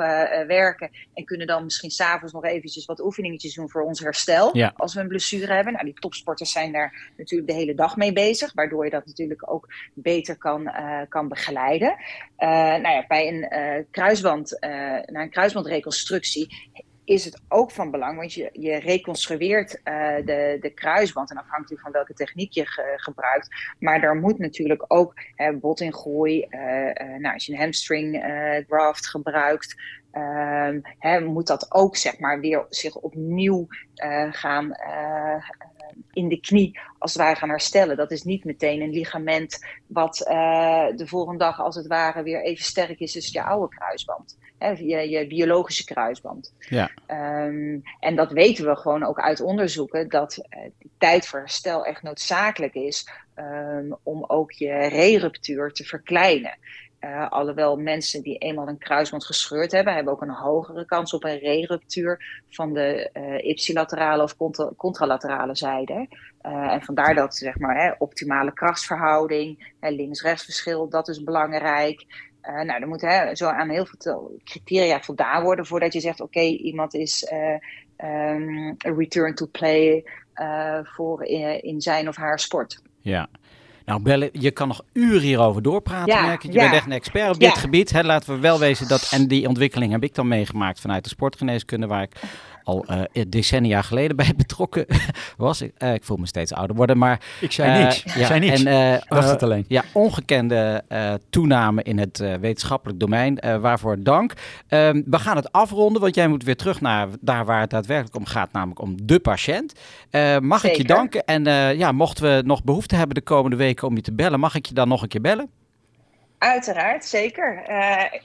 werken 0.47 0.89
en 1.13 1.25
kunnen 1.25 1.47
dan 1.47 1.63
misschien 1.63 1.91
s'avonds 1.91 2.33
nog 2.33 2.45
eventjes 2.45 2.85
wat 2.85 2.99
oefeningetjes 2.99 3.53
doen 3.53 3.69
voor 3.69 3.81
ons 3.81 3.99
herstel. 3.99 4.57
Ja. 4.57 4.73
Als 4.75 4.93
we 4.93 4.99
een 4.99 5.07
blessure 5.07 5.53
hebben. 5.53 5.73
Nou, 5.73 5.85
die 5.85 5.93
topsporters 5.93 6.51
zijn 6.51 6.71
daar 6.71 7.11
natuurlijk 7.17 7.49
de 7.49 7.55
hele 7.55 7.75
dag 7.75 7.95
mee 7.95 8.13
bezig, 8.13 8.53
waardoor 8.53 8.83
je 8.85 8.91
dat 8.91 9.05
natuurlijk 9.05 9.51
ook 9.51 9.67
beter 9.93 10.06
kan, 10.37 10.61
uh, 10.61 11.01
kan 11.09 11.27
begeleiden. 11.27 11.95
Uh, 12.39 12.47
nou 12.57 12.89
ja, 12.89 13.05
bij 13.07 13.27
een 13.27 13.53
uh, 13.53 13.83
kruisband, 13.91 14.57
na 15.05 15.21
een 15.21 15.29
kruisbandreconstructie 15.29 16.75
is 17.03 17.25
het 17.25 17.41
ook 17.47 17.71
van 17.71 17.91
belang, 17.91 18.17
want 18.17 18.33
je, 18.33 18.49
je 18.51 18.79
reconstrueert 18.79 19.81
de, 20.25 20.57
de 20.61 20.71
kruisband 20.75 21.31
en 21.31 21.37
afhankelijk 21.37 21.81
van 21.81 21.91
welke 21.91 22.13
techniek 22.13 22.51
je 22.51 22.65
ge, 22.65 22.93
gebruikt. 22.95 23.47
Maar 23.79 24.01
daar 24.01 24.15
moet 24.15 24.37
natuurlijk 24.37 24.85
ook 24.87 25.13
botingroei, 25.59 26.47
nou, 27.17 27.33
als 27.33 27.45
je 27.45 27.53
een 27.53 27.59
hamstring 27.59 28.23
graft 28.67 29.07
gebruikt, 29.09 29.75
ehm, 30.11 31.23
moet 31.23 31.47
dat 31.47 31.73
ook 31.73 31.97
zeg 31.97 32.19
maar 32.19 32.39
weer 32.39 32.65
zich 32.69 32.95
opnieuw 32.95 33.67
gaan 34.31 34.75
in 36.13 36.27
de 36.27 36.39
knie 36.39 36.79
als 36.97 37.13
het 37.13 37.21
ware 37.21 37.35
gaan 37.35 37.49
herstellen. 37.49 37.97
Dat 37.97 38.11
is 38.11 38.23
niet 38.23 38.43
meteen 38.43 38.81
een 38.81 38.89
ligament 38.89 39.65
wat 39.87 40.25
uh, 40.29 40.87
de 40.95 41.07
volgende 41.07 41.39
dag 41.39 41.61
als 41.61 41.75
het 41.75 41.87
ware 41.87 42.23
weer 42.23 42.43
even 42.43 42.63
sterk 42.63 42.99
is 42.99 43.15
als 43.15 43.31
je 43.31 43.43
oude 43.43 43.75
kruisband. 43.75 44.37
Hè, 44.57 44.69
je, 44.69 45.09
je 45.09 45.27
biologische 45.27 45.85
kruisband. 45.85 46.53
Ja. 46.59 46.89
Um, 47.45 47.83
en 47.99 48.15
dat 48.15 48.31
weten 48.31 48.65
we 48.65 48.75
gewoon 48.75 49.03
ook 49.03 49.19
uit 49.19 49.41
onderzoeken, 49.41 50.09
dat 50.09 50.37
uh, 50.37 50.59
die 50.79 50.91
tijd 50.97 51.27
voor 51.27 51.39
herstel 51.39 51.85
echt 51.85 52.01
noodzakelijk 52.01 52.73
is 52.73 53.09
um, 53.35 53.95
om 54.03 54.23
ook 54.27 54.51
je 54.51 54.87
re-ruptuur 54.87 55.71
te 55.71 55.83
verkleinen. 55.83 56.57
Uh, 57.01 57.29
alhoewel 57.29 57.77
mensen 57.77 58.21
die 58.21 58.37
eenmaal 58.37 58.67
een 58.67 58.77
kruisband 58.77 59.25
gescheurd 59.25 59.71
hebben, 59.71 59.93
hebben 59.93 60.13
ook 60.13 60.21
een 60.21 60.29
hogere 60.29 60.85
kans 60.85 61.13
op 61.13 61.23
een 61.23 61.39
re-ruptuur 61.39 62.43
van 62.49 62.73
de 62.73 63.09
uh, 63.13 63.49
ipsilaterale 63.49 64.23
of 64.23 64.37
contra 64.37 64.71
contralaterale 64.77 65.55
zijde. 65.55 66.07
Uh, 66.45 66.73
en 66.73 66.81
vandaar 66.81 67.15
dat 67.15 67.35
zeg 67.35 67.59
maar, 67.59 67.83
hè, 67.83 67.91
optimale 67.97 68.53
krachtsverhouding, 68.53 69.73
links-rechts 69.79 70.43
verschil, 70.43 70.89
dat 70.89 71.07
is 71.07 71.23
belangrijk. 71.23 72.05
nou, 72.41 72.81
er 72.81 72.87
moet 72.87 73.01
hè, 73.01 73.35
zo 73.35 73.47
aan 73.47 73.69
heel 73.69 73.85
veel 73.85 74.39
criteria 74.43 75.01
voldaan 75.01 75.43
worden 75.43 75.65
voordat 75.65 75.93
je 75.93 75.99
zegt: 75.99 76.21
oké, 76.21 76.41
iemand 76.41 76.93
is 76.93 77.31
um, 77.97 78.75
return 78.77 79.35
to 79.35 79.45
play 79.45 80.03
voor 80.83 81.23
in, 81.23 81.63
in, 81.63 81.81
zijn 81.81 82.07
of 82.07 82.15
haar 82.15 82.39
sport. 82.39 82.81
Ja. 83.01 83.27
Nou, 83.87 84.01
Belle, 84.01 84.29
je 84.33 84.51
kan 84.51 84.67
nog 84.67 84.81
uren 84.93 85.21
hierover 85.21 85.61
doorpraten. 85.61 86.13
Ja, 86.13 86.25
merk 86.25 86.41
je. 86.41 86.51
bent 86.51 86.73
echt 86.73 86.85
een 86.85 86.91
expert 86.91 87.29
op 87.29 87.39
dit 87.39 87.57
gebied. 87.57 87.91
Hè. 87.91 88.03
Laten 88.03 88.33
we 88.33 88.39
wel 88.39 88.59
wezen 88.59 88.87
dat, 88.87 89.07
en 89.11 89.27
die 89.27 89.47
ontwikkeling 89.47 89.91
heb 89.91 90.03
ik 90.03 90.15
dan 90.15 90.27
meegemaakt 90.27 90.79
vanuit 90.79 91.03
de 91.03 91.09
sportgeneeskunde, 91.09 91.87
waar 91.87 92.01
ik 92.01 92.11
al 92.67 92.85
uh, 92.89 93.23
decennia 93.27 93.81
geleden 93.81 94.15
bij 94.15 94.33
betrokken 94.37 94.85
was. 95.37 95.61
Ik, 95.61 95.71
uh, 95.77 95.93
ik 95.93 96.03
voel 96.03 96.17
me 96.17 96.27
steeds 96.27 96.53
ouder 96.53 96.75
worden, 96.75 96.97
maar... 96.97 97.21
Ik 97.41 97.51
zei 97.51 97.83
niks. 97.83 98.05
Uh, 98.05 98.15
ja, 98.15 98.25
zei 98.25 98.39
niks. 98.39 98.63
En, 98.63 99.01
Dacht 99.07 99.29
het 99.29 99.43
alleen. 99.43 99.65
Ja, 99.67 99.83
ongekende 99.93 100.83
toename 101.29 101.83
in 101.83 101.99
het 101.99 102.17
wetenschappelijk 102.17 102.99
domein. 102.99 103.39
waarvoor 103.61 104.03
dank. 104.03 104.33
Ehm, 104.67 105.01
we 105.05 105.19
gaan 105.19 105.35
het 105.35 105.51
afronden, 105.51 106.01
want 106.01 106.15
jij 106.15 106.27
moet 106.27 106.43
weer 106.43 106.55
terug 106.55 106.81
naar 106.81 107.07
daar 107.21 107.45
waar 107.45 107.61
het 107.61 107.69
daadwerkelijk 107.69 108.15
om 108.15 108.25
gaat, 108.25 108.51
namelijk 108.51 108.81
om 108.81 109.05
de 109.05 109.19
patiënt. 109.19 109.73
mag 110.41 110.63
ik 110.63 110.75
je 110.75 110.83
danken? 110.83 111.25
En 111.25 111.43
ja, 111.77 111.91
mochten 111.91 112.23
we 112.23 112.41
nog 112.45 112.63
behoefte 112.63 112.95
hebben 112.95 113.15
de 113.15 113.21
komende 113.21 113.55
weken 113.55 113.87
om 113.87 113.95
je 113.95 114.01
te 114.01 114.13
bellen, 114.13 114.39
mag 114.39 114.55
ik 114.55 114.65
je 114.65 114.73
dan 114.73 114.87
nog 114.87 115.01
een 115.01 115.07
keer 115.07 115.21
bellen? 115.21 115.49
Uiteraard, 116.37 117.05
zeker. 117.05 117.63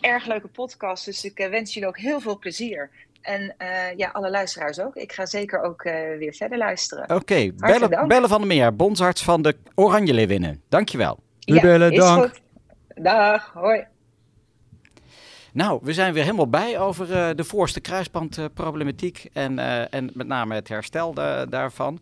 erg 0.01 0.26
leuke 0.26 0.49
podcast, 0.49 1.05
dus 1.05 1.24
ik 1.24 1.47
wens 1.51 1.74
jullie 1.74 1.88
ook 1.88 1.99
heel 1.99 2.20
veel 2.20 2.38
plezier. 2.38 2.90
En 3.22 3.54
uh, 3.58 3.96
ja, 3.96 4.10
alle 4.12 4.30
luisteraars 4.30 4.80
ook. 4.80 4.96
Ik 4.96 5.12
ga 5.12 5.26
zeker 5.26 5.62
ook 5.62 5.84
uh, 5.84 5.92
weer 5.92 6.34
verder 6.34 6.58
luisteren. 6.58 7.04
Oké, 7.04 7.14
okay. 7.14 7.54
bellen, 7.56 8.08
bellen, 8.08 8.28
van 8.28 8.38
der 8.38 8.46
Meer, 8.46 8.76
bondsarts 8.76 9.22
van 9.22 9.42
de 9.42 9.56
Oranje 9.74 10.14
Leeuwinnen. 10.14 10.62
Dankjewel. 10.68 11.18
Ja, 11.38 11.60
bellen, 11.60 11.94
dank. 11.94 12.22
Goed. 12.22 12.40
Dag, 12.94 13.50
hoi. 13.54 13.84
Nou, 15.52 15.80
we 15.82 15.92
zijn 15.92 16.12
weer 16.12 16.22
helemaal 16.22 16.48
bij 16.48 16.78
over 16.78 17.10
uh, 17.10 17.28
de 17.34 17.44
voorste 17.44 17.80
kruisbandproblematiek 17.80 19.28
en, 19.32 19.58
en 19.90 20.10
met 20.14 20.26
name 20.26 20.54
het 20.54 20.68
herstel 20.68 21.14
daarvan. 21.48 22.00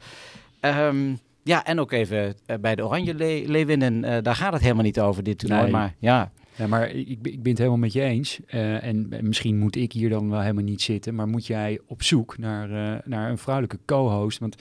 Um, 0.61 1.19
ja, 1.43 1.65
en 1.65 1.81
ook 1.81 1.93
even 1.93 2.37
bij 2.61 2.75
de 2.75 2.85
Oranje 2.85 3.15
Le 3.15 3.43
Leeuwinnen, 3.47 4.23
daar 4.23 4.37
gaat 4.37 4.53
het 4.53 4.63
helemaal 4.63 4.85
niet 4.85 5.01
over 5.01 5.23
dit 5.23 5.39
toernooi, 5.39 5.63
nee. 5.63 5.71
maar 5.71 5.95
ja... 5.99 6.31
Ja, 6.61 6.67
maar 6.67 6.91
ik, 6.91 7.19
ik 7.23 7.43
ben 7.43 7.51
het 7.51 7.59
helemaal 7.59 7.79
met 7.79 7.93
je 7.93 8.01
eens. 8.03 8.41
Uh, 8.55 8.85
en 8.85 9.09
misschien 9.21 9.59
moet 9.59 9.77
ik 9.77 9.93
hier 9.93 10.09
dan 10.09 10.31
wel 10.31 10.41
helemaal 10.41 10.65
niet 10.65 10.83
zitten. 10.83 11.15
Maar 11.15 11.29
moet 11.29 11.47
jij 11.47 11.81
op 11.87 12.03
zoek 12.03 12.39
naar, 12.39 12.71
uh, 12.71 12.99
naar 13.05 13.31
een 13.31 13.39
vrouwelijke 13.39 13.79
co-host? 13.85 14.39
Want 14.39 14.57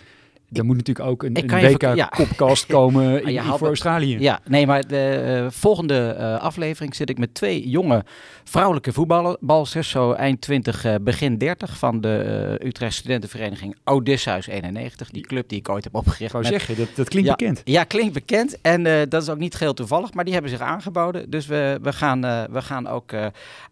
er 0.52 0.66
moet 0.66 0.78
natuurlijk 0.78 1.08
ook 1.08 1.24
een, 1.24 1.38
een 1.38 1.48
WK-kopkast 1.48 2.68
ja. 2.68 2.74
komen 2.78 3.24
in, 3.24 3.44
voor 3.44 3.68
Australië. 3.68 4.20
Ja, 4.20 4.40
nee, 4.46 4.68
maar 4.68 4.88
de 4.88 5.40
uh, 5.44 5.52
volgende 5.52 6.16
uh, 6.20 6.40
aflevering 6.40 6.96
zit 6.96 7.10
ik 7.10 7.18
met 7.18 7.34
twee 7.34 7.70
jonge 7.70 8.04
vrouwelijke 8.44 8.94
voetbalsters. 8.94 9.90
Zo 9.90 10.12
eind 10.12 10.42
20, 10.42 10.86
uh, 10.86 10.96
begin 11.02 11.38
30 11.38 11.78
van 11.78 12.02
de 12.02 12.58
Utrecht 12.64 12.96
Studentenvereniging 12.96 13.76
Odysseus 13.84 14.48
91. 14.48 15.10
Die 15.10 15.22
club 15.22 15.50
die 15.50 15.60
ik 15.60 15.70
ooit 15.70 15.84
heb 15.84 15.96
opgericht. 15.96 16.34
Ik 16.34 16.46
zeggen, 16.46 16.78
dat, 16.78 16.88
dat 16.96 17.10
klinkt 17.10 17.30
ja, 17.30 17.36
bekend. 17.36 17.62
Ja, 17.64 17.84
klinkt 17.84 18.14
bekend. 18.14 18.62
En 18.62 18.84
dat 19.10 19.22
is 19.22 19.30
ook 19.30 19.38
niet 19.38 19.56
geheel 19.56 19.74
toevallig, 19.74 20.14
maar 20.14 20.24
die 20.24 20.34
hebben 20.34 20.52
zich 20.52 20.62
aangeboden. 20.62 21.30
Dus 21.30 21.46
we, 21.46 21.80
we, 21.82 21.94
gaan, 21.94 22.22
we 22.52 22.62
gaan 22.62 22.88
ook 22.88 23.14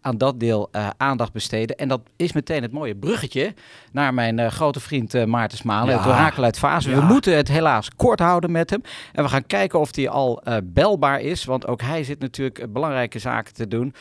aan 0.00 0.18
dat 0.18 0.40
deel 0.40 0.70
aandacht 0.96 1.32
besteden. 1.32 1.76
En 1.76 1.88
dat 1.88 2.00
is 2.16 2.32
meteen 2.32 2.62
het 2.62 2.72
mooie 2.72 2.94
bruggetje 2.94 3.54
naar 3.92 4.14
mijn 4.14 4.52
grote 4.52 4.80
vriend 4.80 5.26
Maarten 5.26 5.58
Smalen, 5.58 5.94
ja. 5.94 6.06
orakel 6.06 6.44
uit 6.44 6.58
we 6.80 7.00
moeten 7.00 7.36
het 7.36 7.48
helaas 7.48 7.90
kort 7.96 8.18
houden 8.18 8.50
met 8.50 8.70
hem. 8.70 8.82
En 9.12 9.22
we 9.22 9.28
gaan 9.28 9.46
kijken 9.46 9.80
of 9.80 9.94
hij 9.96 10.08
al 10.08 10.42
uh, 10.44 10.56
belbaar 10.64 11.20
is. 11.20 11.44
Want 11.44 11.66
ook 11.66 11.80
hij 11.80 12.04
zit 12.04 12.18
natuurlijk 12.18 12.72
belangrijke 12.72 13.18
zaken 13.18 13.54
te 13.54 13.68
doen. 13.68 13.94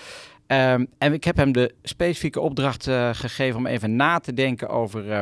Um, 0.48 0.88
en 0.98 1.14
ik 1.14 1.24
heb 1.24 1.38
hem 1.38 1.52
de 1.52 1.74
specifieke 1.84 2.40
opdracht 2.40 2.88
uh, 2.88 3.10
gegeven 3.14 3.60
om 3.60 3.66
even 3.66 3.96
na 3.96 4.20
te 4.20 4.34
denken 4.34 4.70
over, 4.70 5.06
uh, 5.06 5.20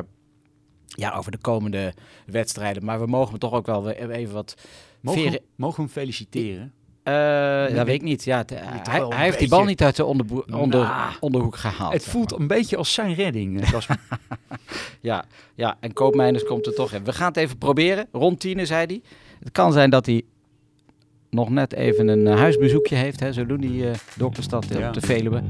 ja, 0.87 1.11
over 1.11 1.31
de 1.31 1.37
komende 1.37 1.93
wedstrijden. 2.25 2.85
Maar 2.85 2.99
we 2.99 3.07
mogen 3.07 3.29
hem 3.29 3.39
toch 3.39 3.53
ook 3.53 3.65
wel 3.65 3.89
even 3.89 4.33
wat... 4.33 4.55
Mogen, 5.01 5.39
mogen 5.55 5.75
we 5.75 5.81
hem 5.81 5.91
feliciteren? 5.91 6.73
Uh, 7.07 7.75
dat 7.75 7.85
weet 7.85 7.95
ik 7.95 8.01
niet. 8.01 8.23
Ja, 8.23 8.37
het, 8.37 8.49
hij, 8.89 9.05
hij 9.09 9.23
heeft 9.23 9.39
die 9.39 9.49
bal 9.49 9.63
niet 9.63 9.83
uit 9.83 9.95
de 9.95 10.05
onder, 10.05 10.25
onder, 10.53 10.79
nah, 10.79 11.07
onderhoek 11.19 11.55
gehaald. 11.55 11.93
Het 11.93 12.03
voelt 12.03 12.39
een 12.39 12.47
beetje 12.47 12.77
als 12.77 12.93
zijn 12.93 13.13
redding. 13.13 13.63
ja, 15.01 15.25
ja, 15.55 15.77
en 15.79 15.93
Koopmeiners 15.93 16.43
komt 16.43 16.65
er 16.65 16.73
toch 16.73 16.91
in. 16.91 17.03
We 17.03 17.13
gaan 17.13 17.27
het 17.27 17.37
even 17.37 17.57
proberen. 17.57 18.07
Rond 18.11 18.39
tien, 18.39 18.67
zei 18.67 18.85
hij. 18.85 19.01
Het 19.39 19.51
kan 19.51 19.73
zijn 19.73 19.89
dat 19.89 20.05
hij 20.05 20.23
nog 21.29 21.49
net 21.49 21.73
even 21.73 22.07
een 22.07 22.25
uh, 22.25 22.35
huisbezoekje 22.35 22.95
heeft. 22.95 23.19
Hè. 23.19 23.33
Zo 23.33 23.45
doen 23.45 23.61
die 23.61 23.83
uh, 23.83 23.91
dokterstad 24.15 24.65
ja. 24.69 24.87
op 24.87 24.93
de 24.93 25.01
Veluwe. 25.01 25.43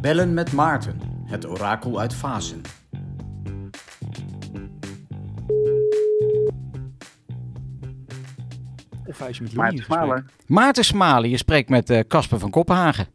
Bellen 0.00 0.34
met 0.34 0.52
Maarten, 0.52 1.00
het 1.24 1.46
orakel 1.46 2.00
uit 2.00 2.14
Fasen. 2.14 2.60
Of 9.06 9.18
hij 9.18 9.28
is 9.28 9.40
met 9.40 9.54
Maarten 9.54 9.84
Smalen. 9.84 10.30
Maarten 10.46 10.84
Smalen, 10.84 11.30
je 11.30 11.36
spreekt 11.36 11.68
met 11.68 12.04
Casper 12.08 12.36
uh, 12.36 12.42
van 12.42 12.50
Koppenhagen. 12.50 13.06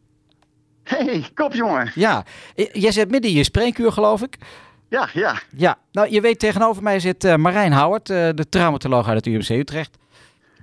Hey, 0.83 1.25
kopjongen. 1.33 1.91
Ja, 1.95 2.25
jij 2.71 2.91
zit 2.91 3.09
midden 3.09 3.31
in 3.31 3.37
je 3.37 3.43
spreekuur, 3.43 3.91
geloof 3.91 4.21
ik. 4.21 4.37
Ja, 4.89 5.09
ja. 5.13 5.39
Ja, 5.55 5.77
nou, 5.91 6.09
je 6.11 6.21
weet, 6.21 6.39
tegenover 6.39 6.83
mij 6.83 6.99
zit 6.99 7.23
uh, 7.23 7.35
Marijn 7.35 7.71
Houwert, 7.71 8.09
uh, 8.09 8.29
de 8.33 8.49
traumatoloog 8.49 9.07
uit 9.07 9.25
het 9.25 9.33
UMC 9.33 9.49
Utrecht. 9.49 9.97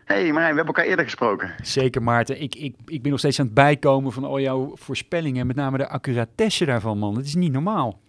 hey, 0.04 0.32
Marijn, 0.32 0.50
we 0.50 0.56
hebben 0.56 0.66
elkaar 0.66 0.84
eerder 0.84 1.04
gesproken. 1.04 1.54
Zeker, 1.62 2.02
Maarten. 2.02 2.42
Ik, 2.42 2.54
ik, 2.54 2.74
ik 2.86 3.02
ben 3.02 3.10
nog 3.10 3.18
steeds 3.20 3.40
aan 3.40 3.46
het 3.46 3.54
bijkomen 3.54 4.12
van 4.12 4.24
al 4.24 4.40
jouw 4.40 4.72
voorspellingen. 4.74 5.46
Met 5.46 5.56
name 5.56 5.78
de 5.78 5.88
accuratesse 5.88 6.64
daarvan, 6.64 6.98
man. 6.98 7.14
Dat 7.14 7.24
is 7.24 7.34
niet 7.34 7.52
normaal. 7.52 8.00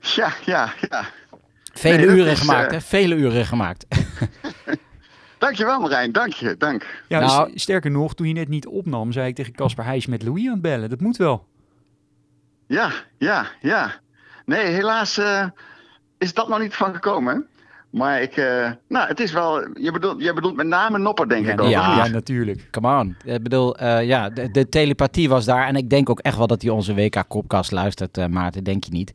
Ja, 0.00 0.32
ja, 0.44 0.72
ja. 0.88 1.04
Vele 1.72 1.96
nee, 1.96 2.06
uren 2.06 2.32
is, 2.32 2.40
gemaakt, 2.40 2.72
uh... 2.72 2.78
hè? 2.78 2.80
Vele 2.80 3.14
uren 3.14 3.46
gemaakt. 3.46 3.86
Dankjewel 5.38 5.80
Marijn, 5.80 6.12
dank 6.12 6.32
je, 6.32 6.56
dank. 6.58 7.02
Ja, 7.08 7.20
nou, 7.20 7.50
sterker 7.54 7.90
nog, 7.90 8.14
toen 8.14 8.28
je 8.28 8.32
net 8.32 8.48
niet 8.48 8.66
opnam, 8.66 9.12
zei 9.12 9.28
ik 9.28 9.34
tegen 9.34 9.52
Casper, 9.52 9.84
hij 9.84 9.96
is 9.96 10.06
met 10.06 10.22
Louis 10.22 10.46
aan 10.46 10.52
het 10.52 10.62
bellen. 10.62 10.90
Dat 10.90 11.00
moet 11.00 11.16
wel. 11.16 11.46
Ja, 12.66 12.90
ja, 13.18 13.46
ja. 13.60 14.00
Nee, 14.44 14.66
helaas 14.66 15.18
uh, 15.18 15.46
is 16.18 16.34
dat 16.34 16.48
nog 16.48 16.60
niet 16.60 16.74
van 16.74 16.94
gekomen. 16.94 17.46
Maar 17.90 18.22
ik, 18.22 18.36
uh, 18.36 18.70
nou, 18.88 19.08
het 19.08 19.20
is 19.20 19.32
wel, 19.32 19.78
je 19.78 19.92
bedoelt, 19.92 20.22
je 20.22 20.32
bedoelt 20.32 20.56
met 20.56 20.66
name 20.66 20.98
Nopper, 20.98 21.28
denk 21.28 21.46
ja, 21.46 21.52
ik 21.52 21.60
ook. 21.60 21.68
Ja, 21.68 21.96
ja, 21.96 22.08
natuurlijk. 22.08 22.68
Come 22.70 22.98
on. 22.98 23.16
Ik 23.24 23.42
bedoel, 23.42 23.82
uh, 23.82 24.04
ja, 24.04 24.30
de, 24.30 24.50
de, 24.50 24.68
telepathie 24.68 25.28
was 25.28 25.44
daar. 25.44 25.66
En 25.66 25.76
ik 25.76 25.90
denk 25.90 26.10
ook 26.10 26.20
echt 26.20 26.36
wel 26.36 26.46
dat 26.46 26.62
hij 26.62 26.70
onze 26.70 26.94
WK-kopkast 26.94 27.70
luistert, 27.72 28.28
Maarten. 28.28 28.64
Denk 28.64 28.84
je 28.84 28.90
niet? 28.90 29.14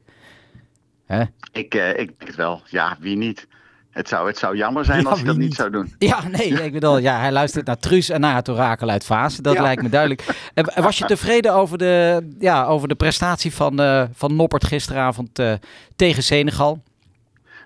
Hè? 1.06 1.22
Ik, 1.52 1.74
ik 1.74 1.96
denk 1.96 2.24
het 2.26 2.36
wel. 2.36 2.62
Ja, 2.66 2.98
wie 3.00 3.18
niet? 3.18 3.48
Het 3.92 4.08
zou, 4.08 4.28
het 4.28 4.38
zou 4.38 4.56
jammer 4.56 4.86
zijn 4.86 5.02
ja, 5.02 5.10
als 5.10 5.18
hij 5.18 5.28
dat 5.28 5.38
niet, 5.38 5.54
zou 5.54 5.70
doen. 5.70 5.96
Ja, 5.98 6.28
nee, 6.28 6.64
ik 6.64 6.74
bedoel, 6.74 6.98
ja, 6.98 7.20
hij 7.20 7.32
luistert 7.32 7.66
naar 7.66 7.78
Truus 7.78 8.10
en 8.10 8.22
naar 8.22 8.36
het 8.36 8.50
orakel 8.50 8.90
uit 8.90 9.04
Fase. 9.04 9.42
Dat 9.42 9.54
ja. 9.54 9.62
lijkt 9.62 9.82
me 9.82 9.90
duidelijk. 9.90 10.26
En 10.54 10.84
was 10.84 10.98
je 10.98 11.06
tevreden 11.06 11.54
over 11.54 11.78
de, 11.78 12.28
ja, 12.40 12.66
over 12.66 12.88
de 12.88 12.96
prestatie 12.96 13.54
van, 13.54 13.82
uh, 13.82 14.04
van 14.14 14.36
Noppert 14.36 14.66
gisteravond 14.66 15.40
uh, 15.40 15.54
tegen 15.96 16.24
Senegal? 16.24 16.84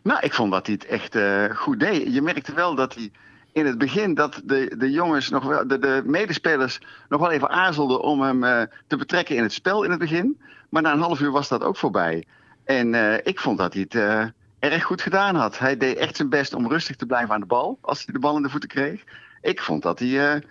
Nou, 0.03 0.19
ik 0.21 0.33
vond 0.33 0.51
dat 0.51 0.65
hij 0.65 0.75
het 0.75 0.85
echt 0.85 1.15
uh, 1.15 1.43
goed 1.55 1.79
deed. 1.79 2.13
Je 2.13 2.21
merkte 2.21 2.53
wel 2.53 2.75
dat 2.75 2.95
hij 2.95 3.11
in 3.51 3.65
het 3.65 3.77
begin 3.77 4.13
dat 4.13 4.41
de, 4.43 4.75
de 4.77 4.91
jongens 4.91 5.29
nog 5.29 5.43
wel, 5.43 5.67
de, 5.67 5.79
de 5.79 6.01
medespelers 6.05 6.79
nog 7.09 7.21
wel 7.21 7.31
even 7.31 7.49
aarzelden 7.49 8.01
om 8.01 8.21
hem 8.21 8.67
te 8.87 8.97
betrekken 8.97 9.35
in 9.35 9.43
het 9.43 9.53
spel 9.53 9.83
in 9.83 9.89
het 9.89 9.99
begin. 9.99 10.41
Maar 10.69 10.81
na 10.81 10.91
een 10.91 10.99
half 10.99 11.19
uur 11.19 11.31
was 11.31 11.47
dat 11.47 11.63
ook 11.63 11.77
voorbij. 11.77 12.25
En 12.63 12.93
ik 13.25 13.39
vond 13.39 13.57
dat 13.57 13.73
hij 13.73 13.85
het 13.89 14.33
erg 14.71 14.83
goed 14.83 15.01
gedaan 15.01 15.35
had. 15.35 15.59
Hij 15.59 15.77
deed 15.77 15.97
echt 15.97 16.15
zijn 16.15 16.29
best 16.29 16.53
om 16.53 16.67
rustig 16.67 16.95
te 16.95 17.05
blijven 17.05 17.33
aan 17.33 17.39
de 17.39 17.45
bal 17.45 17.77
als 17.81 18.03
hij 18.05 18.13
de 18.13 18.19
bal 18.19 18.35
in 18.35 18.43
de 18.43 18.49
voeten 18.49 18.69
kreeg. 18.69 19.03
Ik 19.41 19.61
vond 19.61 19.83
dat 19.83 19.99
hij 19.99 20.07
uh, 20.07 20.41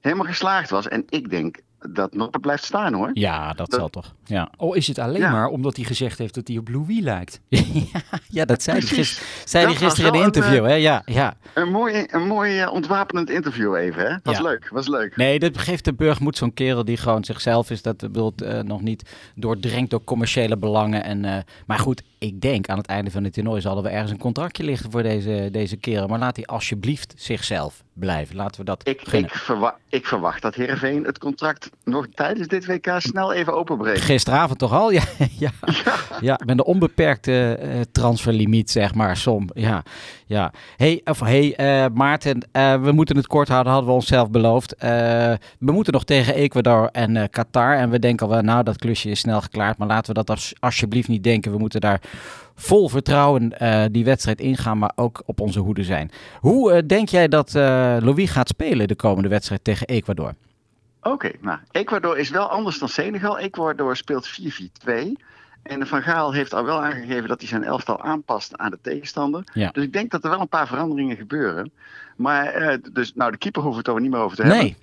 helemaal 0.00 0.26
geslaagd 0.26 0.70
was. 0.70 0.88
En 0.88 1.04
ik 1.08 1.30
denk 1.30 1.58
dat 1.90 2.14
Noppert 2.14 2.42
blijft 2.42 2.64
staan 2.64 2.92
hoor. 2.92 3.10
Ja, 3.12 3.46
dat, 3.46 3.56
dat 3.56 3.80
zal 3.80 3.88
toch. 3.88 4.14
Ja. 4.24 4.50
Oh, 4.56 4.76
is 4.76 4.86
het 4.86 4.98
alleen 4.98 5.20
ja. 5.20 5.30
maar 5.30 5.48
omdat 5.48 5.76
hij 5.76 5.84
gezegd 5.84 6.18
heeft 6.18 6.34
dat 6.34 6.48
hij 6.48 6.56
op 6.56 6.68
Louis 6.68 7.00
lijkt? 7.00 7.40
ja, 8.28 8.44
dat 8.44 8.62
zei 8.62 8.78
hij 8.78 8.86
gisteren, 8.86 9.28
zei 9.44 9.66
hij 9.66 9.74
gisteren 9.74 10.12
in 10.12 10.18
een 10.18 10.24
interview. 10.24 10.64
Een, 10.64 10.70
hè? 10.70 10.74
Ja, 10.74 11.02
ja. 11.04 11.34
Een 11.54 11.70
mooi, 11.70 12.06
een 12.06 12.26
mooi 12.26 12.62
uh, 12.62 12.72
ontwapenend 12.72 13.30
interview 13.30 13.76
even. 13.76 14.06
Hè? 14.06 14.16
Was 14.22 14.36
ja. 14.36 14.42
leuk, 14.42 14.68
was 14.72 14.88
leuk. 14.88 15.16
Nee, 15.16 15.38
dat 15.38 15.58
geeft 15.58 15.84
de 15.84 15.94
burg 15.94 16.20
moet 16.20 16.36
zo'n 16.36 16.54
kerel 16.54 16.84
die 16.84 16.96
gewoon 16.96 17.24
zichzelf 17.24 17.70
is. 17.70 17.82
Dat 17.82 18.08
wil 18.12 18.32
uh, 18.42 18.60
nog 18.60 18.80
niet 18.80 19.10
doordrenkt 19.34 19.90
door 19.90 20.04
commerciële 20.04 20.56
belangen. 20.56 21.04
En, 21.04 21.24
uh, 21.24 21.36
maar 21.66 21.78
goed, 21.78 22.02
ik 22.24 22.40
denk 22.40 22.68
aan 22.68 22.76
het 22.78 22.86
einde 22.86 23.10
van 23.10 23.24
het 23.24 23.32
toernooi 23.32 23.60
zal 23.60 23.82
wel 23.82 23.92
ergens 23.92 24.10
een 24.10 24.18
contractje 24.18 24.64
liggen 24.64 24.90
voor 24.90 25.02
deze, 25.02 25.48
deze 25.52 25.76
kerel. 25.76 26.06
Maar 26.06 26.18
laat 26.18 26.36
hij 26.36 26.44
alsjeblieft 26.46 27.14
zichzelf 27.16 27.82
blijven. 27.92 28.36
Laten 28.36 28.58
we 28.60 28.64
dat 28.66 28.88
Ik, 28.88 29.00
gunnen. 29.04 29.30
ik, 29.30 29.36
verwa- 29.36 29.76
ik 29.88 30.06
verwacht 30.06 30.42
dat 30.42 30.54
Heerenveen 30.54 31.04
het 31.04 31.18
contract 31.18 31.70
nog 31.84 32.06
tijdens 32.14 32.48
dit 32.48 32.66
WK 32.66 32.94
snel 32.98 33.32
even 33.32 33.54
openbreekt. 33.54 34.00
Gisteravond 34.00 34.58
toch 34.58 34.72
al? 34.72 34.92
Ja, 34.92 35.02
ja. 35.38 35.50
ja 36.20 36.40
met 36.46 36.58
een 36.58 36.64
onbeperkte 36.64 37.54
eh, 37.60 37.80
transferlimiet, 37.92 38.70
zeg 38.70 38.94
maar, 38.94 39.16
som. 39.16 39.48
Ja, 39.54 39.82
ja. 40.26 40.52
Hey, 40.76 41.00
of, 41.04 41.20
hey 41.20 41.54
eh, 41.56 41.86
Maarten, 41.94 42.48
eh, 42.52 42.82
we 42.82 42.92
moeten 42.92 43.16
het 43.16 43.26
kort 43.26 43.48
houden, 43.48 43.72
hadden 43.72 43.90
we 43.90 43.96
onszelf 43.96 44.30
beloofd. 44.30 44.74
We 44.78 45.38
moeten 45.72 45.92
nog 45.92 46.04
tegen 46.04 46.34
Ecuador 46.34 46.88
en 46.92 47.30
Qatar. 47.30 47.76
En 47.76 47.90
we 47.90 47.98
denken 47.98 48.26
al 48.26 48.32
wel, 48.32 48.42
nou, 48.42 48.62
dat 48.62 48.76
klusje 48.76 49.10
is 49.10 49.18
snel 49.20 49.40
geklaard. 49.40 49.78
Maar 49.78 49.88
laten 49.88 50.06
we 50.06 50.14
dat 50.14 50.30
als, 50.30 50.52
alsjeblieft 50.60 51.08
niet 51.08 51.22
denken. 51.24 51.52
We 51.52 51.58
moeten 51.58 51.80
daar 51.80 52.00
vol 52.54 52.88
vertrouwen 52.88 53.58
eh, 53.58 53.84
die 53.90 54.04
wedstrijd 54.04 54.40
ingaan, 54.40 54.78
maar 54.78 54.92
ook 54.94 55.22
op 55.26 55.40
onze 55.40 55.60
hoede 55.60 55.82
zijn. 55.84 56.10
Hoe 56.40 56.72
eh, 56.72 56.82
denk 56.86 57.08
jij 57.08 57.28
dat 57.28 57.54
eh, 57.54 57.96
Louis 58.00 58.30
gaat 58.30 58.48
spelen 58.48 58.88
de 58.88 58.94
komende 58.96 59.28
wedstrijd 59.28 59.64
tegen 59.64 59.86
Ecuador? 59.86 60.34
Oké, 61.02 61.30
nou, 61.40 61.58
Ecuador 61.70 62.18
is 62.18 62.30
wel 62.30 62.48
anders 62.48 62.78
dan 62.78 62.88
Senegal. 62.88 63.38
Ecuador 63.38 63.96
speelt 63.96 64.40
4-4-2. 64.40 64.92
En 65.62 65.86
Van 65.86 66.02
Gaal 66.02 66.32
heeft 66.32 66.54
al 66.54 66.64
wel 66.64 66.82
aangegeven 66.82 67.28
dat 67.28 67.38
hij 67.40 67.48
zijn 67.48 67.64
elftal 67.64 68.02
aanpast 68.02 68.56
aan 68.56 68.70
de 68.70 68.78
tegenstander. 68.82 69.44
Ja. 69.52 69.70
Dus 69.72 69.84
ik 69.84 69.92
denk 69.92 70.10
dat 70.10 70.24
er 70.24 70.30
wel 70.30 70.40
een 70.40 70.48
paar 70.48 70.66
veranderingen 70.66 71.16
gebeuren. 71.16 71.72
Maar, 72.16 72.78
dus, 72.92 73.14
nou, 73.14 73.30
de 73.30 73.36
keeper 73.36 73.62
hoeven 73.62 73.82
we 73.82 73.88
het 73.88 73.96
er 73.96 74.02
niet 74.02 74.12
meer 74.12 74.20
over 74.20 74.36
te 74.36 74.42
Nee. 74.44 74.52
hebben. 74.58 74.76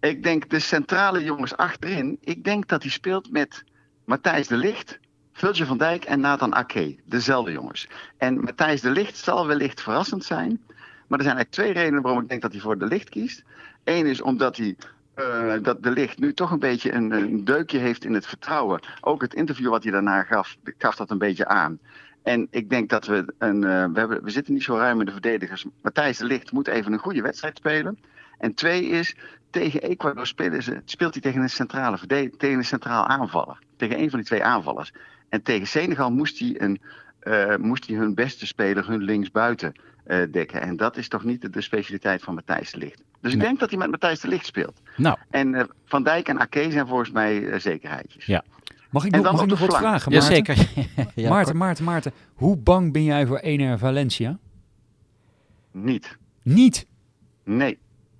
Ik 0.00 0.22
denk 0.22 0.50
de 0.50 0.58
centrale 0.58 1.24
jongens 1.24 1.56
achterin. 1.56 2.18
Ik 2.20 2.44
denk 2.44 2.68
dat 2.68 2.82
hij 2.82 2.90
speelt 2.90 3.30
met 3.30 3.64
Matthijs 4.04 4.46
de 4.46 4.56
Licht, 4.56 4.98
Virgil 5.38 5.66
van 5.66 5.78
Dijk 5.78 6.04
en 6.04 6.20
Nathan 6.20 6.54
Ake. 6.54 6.96
Dezelfde 7.04 7.52
jongens. 7.52 7.88
En 8.16 8.40
Matthijs 8.40 8.80
de 8.80 8.90
Licht 8.90 9.16
zal 9.16 9.46
wellicht 9.46 9.80
verrassend 9.80 10.24
zijn. 10.24 10.60
Maar 11.06 11.18
er 11.18 11.24
zijn 11.24 11.36
eigenlijk 11.36 11.50
twee 11.50 11.72
redenen 11.72 12.02
waarom 12.02 12.22
ik 12.22 12.28
denk 12.28 12.42
dat 12.42 12.52
hij 12.52 12.60
voor 12.60 12.78
de 12.78 12.86
Licht 12.86 13.08
kiest. 13.08 13.42
Eén 13.84 14.06
is 14.06 14.20
omdat 14.20 14.56
hij 14.56 14.76
eh, 15.14 15.52
dat 15.62 15.82
de 15.82 15.90
licht 15.90 16.18
nu 16.18 16.34
toch 16.34 16.50
een 16.50 16.58
beetje 16.58 16.92
een, 16.92 17.10
een 17.10 17.44
deukje 17.44 17.78
heeft 17.78 18.04
in 18.04 18.14
het 18.14 18.26
vertrouwen. 18.26 18.80
Ook 19.00 19.22
het 19.22 19.34
interview 19.34 19.68
wat 19.70 19.82
hij 19.82 19.92
daarna 19.92 20.22
gaf, 20.22 20.56
gaf 20.78 20.96
dat 20.96 21.10
een 21.10 21.18
beetje 21.18 21.46
aan. 21.46 21.78
En 22.22 22.46
ik 22.50 22.70
denk 22.70 22.88
dat 22.88 23.06
we 23.06 23.34
een. 23.38 23.64
eh, 23.64 23.84
we, 23.92 23.98
hebben, 23.98 24.24
we 24.24 24.30
zitten 24.30 24.54
niet 24.54 24.62
zo 24.62 24.76
ruim 24.76 25.00
in 25.00 25.06
de 25.06 25.12
verdedigers. 25.12 25.66
Matthijs 25.82 26.18
de 26.18 26.24
Licht 26.24 26.52
moet 26.52 26.68
even 26.68 26.92
een 26.92 26.98
goede 26.98 27.22
wedstrijd 27.22 27.56
spelen. 27.56 27.98
En 28.38 28.54
twee 28.54 28.84
is, 28.86 29.16
tegen 29.50 29.82
Ecuador 29.82 30.26
spelen 30.26 30.62
ze, 30.62 30.80
speelt 30.84 31.12
hij 31.12 31.22
tegen 31.22 31.40
een 31.42 31.50
centrale 31.50 31.98
verdediger, 31.98 32.38
tegen 32.38 32.58
een 32.58 32.64
centraal 32.64 33.06
aanvaller. 33.06 33.58
Tegen 33.76 33.98
een 34.00 34.10
van 34.10 34.18
die 34.18 34.28
twee 34.28 34.44
aanvallers. 34.44 34.92
En 35.28 35.42
tegen 35.42 35.66
Senegal 35.66 36.10
moest 36.10 36.38
hij, 36.38 36.54
een, 36.58 36.80
eh, 37.20 37.56
moest 37.56 37.86
hij 37.86 37.96
hun 37.96 38.14
beste 38.14 38.46
speler, 38.46 38.86
hun 38.88 39.02
linksbuiten, 39.02 39.72
eh, 40.04 40.18
dekken. 40.30 40.60
En 40.60 40.76
dat 40.76 40.96
is 40.96 41.08
toch 41.08 41.24
niet 41.24 41.40
de, 41.40 41.50
de 41.50 41.60
specialiteit 41.60 42.22
van 42.22 42.34
Matthijs 42.34 42.70
de 42.70 42.78
Licht. 42.78 43.02
Dus 43.20 43.32
ik 43.32 43.38
Nee. 43.38 43.46
denk 43.46 43.58
dat 43.60 43.68
hij 43.70 43.78
met 43.78 43.90
Matthijs 43.90 44.20
de 44.20 44.28
Licht 44.28 44.46
speelt. 44.46 44.80
Nou, 44.96 45.16
En 45.30 45.54
eh, 45.54 45.64
Van 45.84 46.02
Dijk 46.02 46.28
en 46.28 46.38
Ake 46.38 46.70
zijn 46.70 46.86
volgens 46.86 47.10
mij 47.10 47.60
zekerheidjes. 47.60 48.26
Ja. 48.26 48.44
Mag 48.90 49.04
ik 49.04 49.12
En 49.12 49.16
nog, 49.18 49.26
dan 49.26 49.34
mag 49.34 49.42
ik 49.44 49.50
nog 49.50 49.58
wat 49.58 49.76
vragen, 49.76 50.12
Maarten? 50.12 50.12
jazeker. 50.12 50.68
ja, 51.22 51.28
Maarten. 51.34 51.56
Maarten, 51.56 51.84
Maarten. 51.84 52.12
Hoe 52.34 52.56
bang 52.56 52.92
ben 52.92 53.04
jij 53.04 53.26
voor 53.26 53.38
Ener 53.38 53.78
Valencia? 53.78 54.38
Niet. 55.72 56.16
Niet. 56.42 56.86
Nee. 57.44 57.78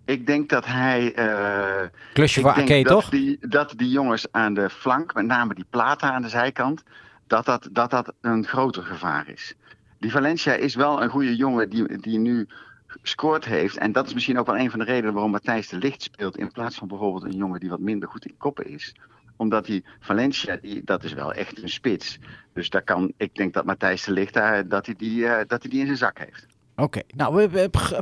Ik 0.08 0.26
denk 0.26 0.48
dat 0.48 0.66
hij. 0.66 1.14
eh, 1.14 1.88
Klusje 2.12 2.40
voor 2.40 2.54
dat 2.54 2.84
toch? 2.84 3.08
Die, 3.08 3.38
dat 3.40 3.72
die 3.76 3.88
jongens 3.90 4.26
aan 4.32 4.54
de 4.54 4.70
flank, 4.70 5.14
met 5.14 5.26
name 5.26 5.54
die 5.54 5.66
Plata 5.70 6.12
aan 6.12 6.22
de 6.22 6.28
zijkant, 6.28 6.82
dat 7.26 7.44
dat, 7.44 7.68
dat, 7.72 7.90
dat 7.90 8.12
een 8.20 8.44
groter 8.46 8.82
gevaar 8.82 9.28
is. 9.28 9.54
Die 9.98 10.10
Valencia 10.10 10.52
is 10.52 10.74
wel 10.74 11.02
een 11.02 11.08
goede 11.08 11.36
jongen 11.36 11.70
die, 11.70 11.98
die 11.98 12.18
nu 12.18 12.48
gescoord 12.86 13.44
heeft. 13.44 13.76
En 13.76 13.92
dat 13.92 14.06
is 14.06 14.14
misschien 14.14 14.38
ook 14.38 14.46
wel 14.46 14.58
een 14.58 14.70
van 14.70 14.78
de 14.78 14.84
redenen 14.84 15.12
waarom 15.12 15.30
Matthijs 15.30 15.68
de 15.68 15.76
Licht 15.76 16.02
speelt. 16.02 16.38
In 16.38 16.52
plaats 16.52 16.76
van 16.76 16.88
bijvoorbeeld 16.88 17.24
een 17.24 17.38
jongen 17.38 17.60
die 17.60 17.70
wat 17.70 17.80
minder 17.80 18.08
goed 18.08 18.26
in 18.26 18.36
koppen 18.38 18.66
is. 18.66 18.94
Omdat 19.36 19.64
die 19.66 19.84
Valencia, 20.00 20.58
die, 20.62 20.82
dat 20.84 21.04
is 21.04 21.12
wel 21.12 21.32
echt 21.32 21.62
een 21.62 21.68
spits. 21.68 22.18
Dus 22.52 22.70
daar 22.70 22.82
kan, 22.82 23.12
ik 23.16 23.34
denk 23.34 23.54
dat 23.54 23.64
Matthijs 23.64 24.04
de 24.04 24.12
Licht 24.12 24.34
daar, 24.34 24.68
dat 24.68 24.86
hij 24.86 24.94
die, 24.98 25.26
eh, 25.26 25.46
dat 25.46 25.62
hij 25.62 25.70
die 25.70 25.80
in 25.80 25.86
zijn 25.86 25.98
zak 25.98 26.18
heeft. 26.18 26.46
Oké, 26.80 27.00
nou 27.16 27.50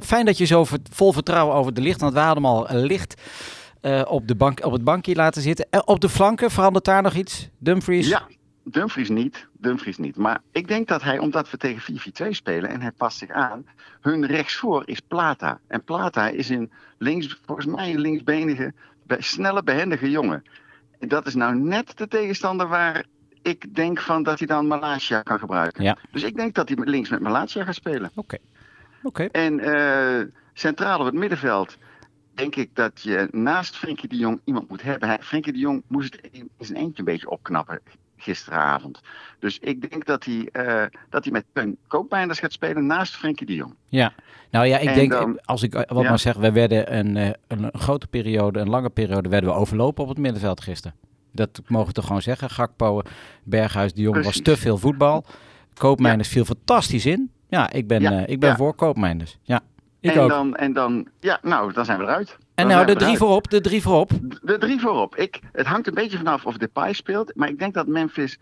fijn 0.02 0.24
dat 0.26 0.38
je 0.38 0.44
zo 0.44 0.64
vol 0.90 1.12
vertrouwen 1.12 1.54
over 1.56 1.74
de 1.74 1.80
licht, 1.80 2.00
want 2.00 2.12
we 2.12 2.18
hadden 2.18 2.42
hem 2.44 2.52
al 2.52 2.68
eh, 2.68 2.82
licht 2.82 3.22
eh, 3.80 4.02
op, 4.08 4.28
de 4.28 4.34
bank, 4.34 4.64
op 4.64 4.72
het 4.72 4.84
bankje 4.84 5.14
laten 5.14 5.42
zitten. 5.42 5.66
Eh, 5.70 5.80
op 5.84 6.00
de 6.00 6.08
flanken 6.08 6.50
verandert 6.50 6.84
daar 6.84 7.02
nog 7.02 7.14
iets? 7.14 7.48
Dumfries? 7.58 8.08
Ja, 8.08 8.22
Dumfries 8.64 9.08
niet. 9.08 9.46
Dumfries 9.52 9.98
niet. 9.98 10.16
Maar 10.16 10.40
ik 10.52 10.68
denk 10.68 10.88
dat 10.88 11.02
hij, 11.02 11.18
omdat 11.18 11.50
we 11.50 11.56
tegen 11.56 12.00
4-4-2 12.24 12.28
spelen 12.30 12.70
en 12.70 12.80
hij 12.80 12.92
past 12.92 13.18
zich 13.18 13.30
aan, 13.30 13.66
hun 14.00 14.26
rechtsvoor 14.26 14.82
is 14.86 15.00
Plata. 15.00 15.60
En 15.66 15.84
Plata 15.84 16.28
is 16.28 16.48
een 16.48 16.70
links, 16.98 17.40
volgens 17.44 17.66
mij 17.66 17.90
een 17.90 18.00
linksbenige, 18.00 18.72
be- 19.02 19.16
snelle, 19.18 19.62
behendige 19.62 20.10
jongen. 20.10 20.42
En 20.98 21.08
dat 21.08 21.26
is 21.26 21.34
nou 21.34 21.56
net 21.56 21.96
de 21.96 22.08
tegenstander 22.08 22.68
waar 22.68 23.04
ik 23.42 23.74
denk 23.74 24.00
van 24.00 24.22
dat 24.22 24.38
hij 24.38 24.46
dan 24.46 24.66
Malasia 24.66 25.22
kan 25.22 25.38
gebruiken. 25.38 25.84
Ja. 25.84 25.96
Dus 26.10 26.22
ik 26.22 26.36
denk 26.36 26.54
dat 26.54 26.68
hij 26.68 26.78
links 26.84 27.08
met 27.08 27.20
Malasia 27.20 27.64
gaat 27.64 27.74
spelen. 27.74 28.10
Oké. 28.14 28.36
En 29.32 29.60
eh, 29.60 30.26
centraal 30.52 30.98
op 30.98 31.04
het 31.04 31.14
middenveld 31.14 31.76
denk 32.34 32.56
ik 32.56 32.70
dat 32.72 33.02
je 33.02 33.28
naast 33.30 33.76
Frenkie 33.76 34.08
de 34.08 34.16
Jong 34.16 34.40
iemand 34.44 34.68
moet 34.68 34.82
hebben. 34.82 35.18
Frenkie 35.22 35.52
de 35.52 35.58
Jong 35.58 35.82
moest 35.86 36.12
het 36.16 36.28
in 36.32 36.50
zijn 36.58 36.78
eentje 36.78 36.98
een 36.98 37.04
beetje 37.04 37.30
opknappen 37.30 37.80
gisteravond. 38.16 39.00
Dus 39.38 39.58
ik 39.58 39.90
denk 39.90 40.04
dat 40.06 40.24
hij, 40.24 40.48
eh, 40.52 40.84
dat 41.10 41.24
hij 41.24 41.32
met 41.32 41.44
Teun 41.52 41.76
Koopmeiners 41.86 42.38
gaat 42.38 42.52
spelen 42.52 42.86
naast 42.86 43.16
Frenkie 43.16 43.46
de 43.46 43.54
Jong. 43.54 43.74
Ja, 43.88 44.12
nou 44.50 44.66
ja, 44.66 44.78
ik 44.78 44.88
En 44.88 44.94
denk, 44.94 45.10
dan- 45.10 45.40
als 45.44 45.62
ik 45.62 45.72
wat 45.72 46.02
Ja. 46.02 46.08
maar 46.08 46.18
zeg, 46.18 46.36
we 46.36 46.52
werden 46.52 46.96
een, 46.98 47.16
eh, 47.16 47.30
een, 47.48 47.68
grote 47.72 48.06
periode, 48.06 48.58
een 48.60 48.68
lange 48.68 48.90
periode, 48.90 49.28
werden 49.28 49.50
we 49.50 49.56
overlopen 49.56 50.02
op 50.02 50.08
het 50.08 50.18
middenveld 50.18 50.60
gisteren. 50.60 50.96
Dat 51.32 51.60
mogen 51.66 51.86
we 51.88 51.92
toch 51.92 52.06
gewoon 52.06 52.22
zeggen. 52.22 52.50
Gakpo, 52.50 53.02
Berghuis, 53.44 53.92
de 53.94 54.00
Jong 54.02 54.24
was 54.24 54.40
te 54.40 54.56
veel 54.56 54.78
voetbal. 54.78 55.24
Koopmeiners 55.74 56.28
viel 56.28 56.44
fantastisch 56.44 57.06
in. 57.06 57.30
Ja, 57.48 57.70
ik 57.70 57.86
ben, 57.86 58.00
Ja, 58.00 58.10
eh, 58.12 58.32
ik 58.32 58.40
ben 58.40 58.48
ja. 58.48 58.56
voor 58.56 58.74
Koopmeiners. 58.74 59.38
Ja. 59.42 59.60
Ik 60.00 60.10
en, 60.10 60.20
ook. 60.20 60.28
Dan, 60.28 60.56
en 60.56 60.72
dan, 60.72 61.08
ja, 61.20 61.38
nou, 61.42 61.72
dan 61.72 61.84
zijn 61.84 61.98
we 61.98 62.04
eruit. 62.04 62.36
En 62.54 62.68
Dan 62.68 62.76
nou, 62.76 62.86
de 62.86 62.92
drie 62.92 63.02
eruit. 63.02 63.18
voorop, 63.18 63.50
de 63.50 63.60
drie 63.60 63.82
voorop. 63.82 64.10
De 64.42 64.58
drie 64.58 64.80
voorop. 64.80 65.16
Ik, 65.16 65.40
het 65.52 65.66
hangt 65.66 65.86
een 65.86 65.94
beetje 65.94 66.16
vanaf 66.16 66.46
of 66.46 66.56
Depay 66.56 66.92
speelt. 66.92 67.34
Maar 67.34 67.48
ik 67.48 67.58
denk 67.58 67.74
dat 67.74 67.86
Memphis 67.86 68.38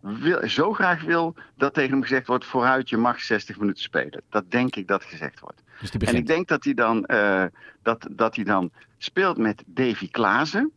wil, 0.00 0.48
zo 0.48 0.72
graag 0.72 1.02
wil 1.02 1.34
dat 1.56 1.74
tegen 1.74 1.90
hem 1.90 2.02
gezegd 2.02 2.26
wordt... 2.26 2.44
vooruit, 2.44 2.88
je 2.88 2.96
mag 2.96 3.20
60 3.20 3.58
minuten 3.58 3.82
spelen. 3.82 4.22
Dat 4.30 4.50
denk 4.50 4.76
ik 4.76 4.86
dat 4.86 5.04
gezegd 5.04 5.40
wordt. 5.40 5.62
Dus 5.80 5.90
En 5.90 6.16
ik 6.16 6.26
denk 6.26 6.48
dat 6.48 6.64
hij 6.64 6.74
dan, 6.74 7.04
eh, 7.04 7.44
dat, 7.82 8.06
dat 8.10 8.34
hij 8.34 8.44
dan 8.44 8.70
speelt 8.98 9.36
met 9.36 9.62
Davy 9.66 10.10
Klaassen. 10.10 10.72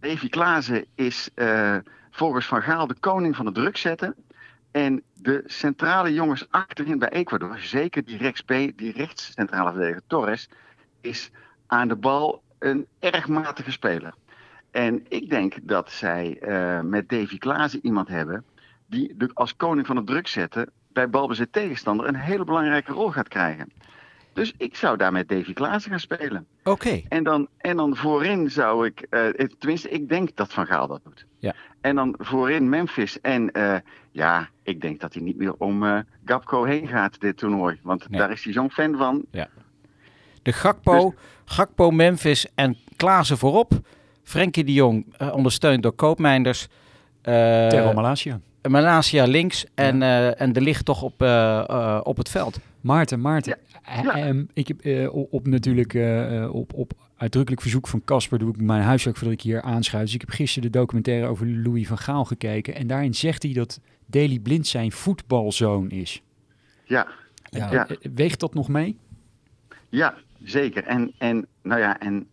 Davy 0.00 0.28
Klaassen 0.28 0.84
is 0.94 1.28
eh, 1.34 1.76
volgens 2.10 2.46
Van 2.46 2.62
Gaal 2.62 2.86
de 2.86 2.96
koning 3.00 3.36
van 3.36 3.46
het 3.46 3.54
druk 3.54 3.76
zetten. 3.76 4.14
En 4.70 5.02
de 5.14 5.42
centrale 5.46 6.12
jongens 6.12 6.46
achterin 6.50 6.98
bij 6.98 7.08
Ecuador, 7.08 7.58
zeker 7.58 8.04
die, 8.04 8.16
rechts 8.16 8.44
die 8.76 8.92
rechtscentrale 8.92 9.70
verdediger 9.70 10.02
Torres, 10.06 10.48
is 11.00 11.30
aan 11.66 11.88
de 11.88 11.96
bal 11.96 12.42
een 12.58 12.86
erg 12.98 13.28
matige 13.28 13.70
speler. 13.70 14.14
En 14.70 15.04
ik 15.08 15.30
denk 15.30 15.54
dat 15.62 15.90
zij 15.90 16.38
eh, 16.40 16.80
met 16.80 17.08
Davy 17.08 17.38
Klaassen 17.38 17.84
iemand 17.84 18.08
hebben 18.08 18.44
die 18.86 19.16
als 19.34 19.56
koning 19.56 19.86
van 19.86 19.96
het 19.96 20.06
druk 20.06 20.28
zetten 20.28 20.70
bij 20.92 21.10
balbezit 21.10 21.52
tegenstander 21.52 22.08
een 22.08 22.14
hele 22.14 22.44
belangrijke 22.44 22.92
rol 22.92 23.10
gaat 23.10 23.28
krijgen. 23.28 23.72
Dus 24.38 24.52
ik 24.56 24.76
zou 24.76 24.96
daar 24.96 25.12
met 25.12 25.28
Davy 25.28 25.52
Klaassen 25.52 25.90
gaan 25.90 26.00
spelen. 26.00 26.46
Oké. 26.64 27.00
En 27.08 27.24
dan, 27.24 27.48
en 27.58 27.76
dan 27.76 27.96
voorin 27.96 28.50
zou 28.50 28.86
ik, 28.86 29.06
eh, 29.10 29.26
tenminste, 29.58 29.88
ik 29.88 30.08
denk 30.08 30.36
dat 30.36 30.52
Van 30.52 30.66
Gaal 30.66 30.86
dat 30.86 31.00
doet. 31.04 31.26
Ja. 31.38 31.54
En 31.80 31.94
dan 31.96 32.14
voorin 32.18 32.68
Memphis. 32.68 33.20
En 33.20 33.50
eh, 33.52 33.76
ja, 34.10 34.48
ik 34.62 34.80
denk 34.80 35.00
dat 35.00 35.14
hij 35.14 35.22
niet 35.22 35.36
meer 35.36 35.54
om 35.58 35.84
eh 35.84 35.98
Gapco 36.24 36.64
heen 36.64 36.88
gaat, 36.88 37.20
dit 37.20 37.36
toernooi. 37.36 37.78
Want 37.82 38.08
Nee. 38.10 38.20
daar 38.20 38.30
is 38.30 38.44
hij 38.44 38.52
zo'n 38.52 38.70
fan 38.70 38.96
van. 38.96 39.24
De 40.42 40.52
Gakpo, 40.52 41.10
Dus- 41.10 41.18
Gakpo, 41.56 41.90
Memphis 41.90 42.46
en 42.54 42.76
Klaassen 42.96 43.38
voorop. 43.38 43.72
Frenkie 44.22 44.64
de 44.64 44.72
Jong 44.72 45.14
eh, 45.16 45.34
ondersteund 45.34 45.82
door 45.82 45.92
Koopmeiners. 45.92 46.68
Eh 47.22 47.32
Terro 47.68 47.92
Malasia. 47.92 48.40
Malasia 48.68 49.24
links 49.24 49.66
en, 49.74 50.02
eh, 50.02 50.40
en 50.40 50.52
de 50.52 50.60
licht 50.60 50.84
toch 50.84 51.02
op, 51.02 51.22
op 52.02 52.16
het 52.16 52.28
veld. 52.28 52.58
Maarten, 52.80 53.20
Maarten. 53.20 53.58
Ja. 53.88 54.14
eh, 54.14 54.28
ehm, 54.28 54.44
ik 54.52 54.68
heb 54.68 54.80
eh, 54.80 55.14
op, 55.32 55.46
natuurlijk 55.46 55.94
eh, 55.94 56.48
op, 56.52 56.72
op 56.72 56.92
uitdrukkelijk 57.16 57.62
verzoek 57.62 57.88
van 57.88 58.04
Casper 58.04 58.38
doe 58.38 58.50
ik 58.50 58.60
mijn 58.60 58.82
huiswerk 58.82 59.16
voordat 59.16 59.36
ik 59.36 59.42
hier 59.42 59.62
aanschuif. 59.62 60.04
Dus 60.04 60.14
ik 60.14 60.20
heb 60.20 60.30
gisteren 60.30 60.72
de 60.72 60.78
documentaire 60.78 61.26
over 61.26 61.46
Louis 61.46 61.86
van 61.86 61.98
Gaal 61.98 62.24
gekeken. 62.24 62.74
En 62.74 62.86
daarin 62.86 63.14
zegt 63.14 63.42
hij 63.42 63.52
dat 63.52 63.80
Daley 64.06 64.38
Blind 64.38 64.66
zijn 64.66 64.92
voetbalzoon 64.92 65.90
is. 65.90 66.22
Ja, 66.84 67.06
Ja, 67.50 67.72
Ja. 67.72 67.86
Weegt 68.14 68.40
dat 68.40 68.54
nog 68.54 68.68
mee? 68.68 68.96
ja 69.88 70.14
zeker. 70.44 70.84
En, 70.84 71.12
en, 71.18 71.46
nou 71.62 71.80
ja, 71.80 72.00
en 72.00 72.26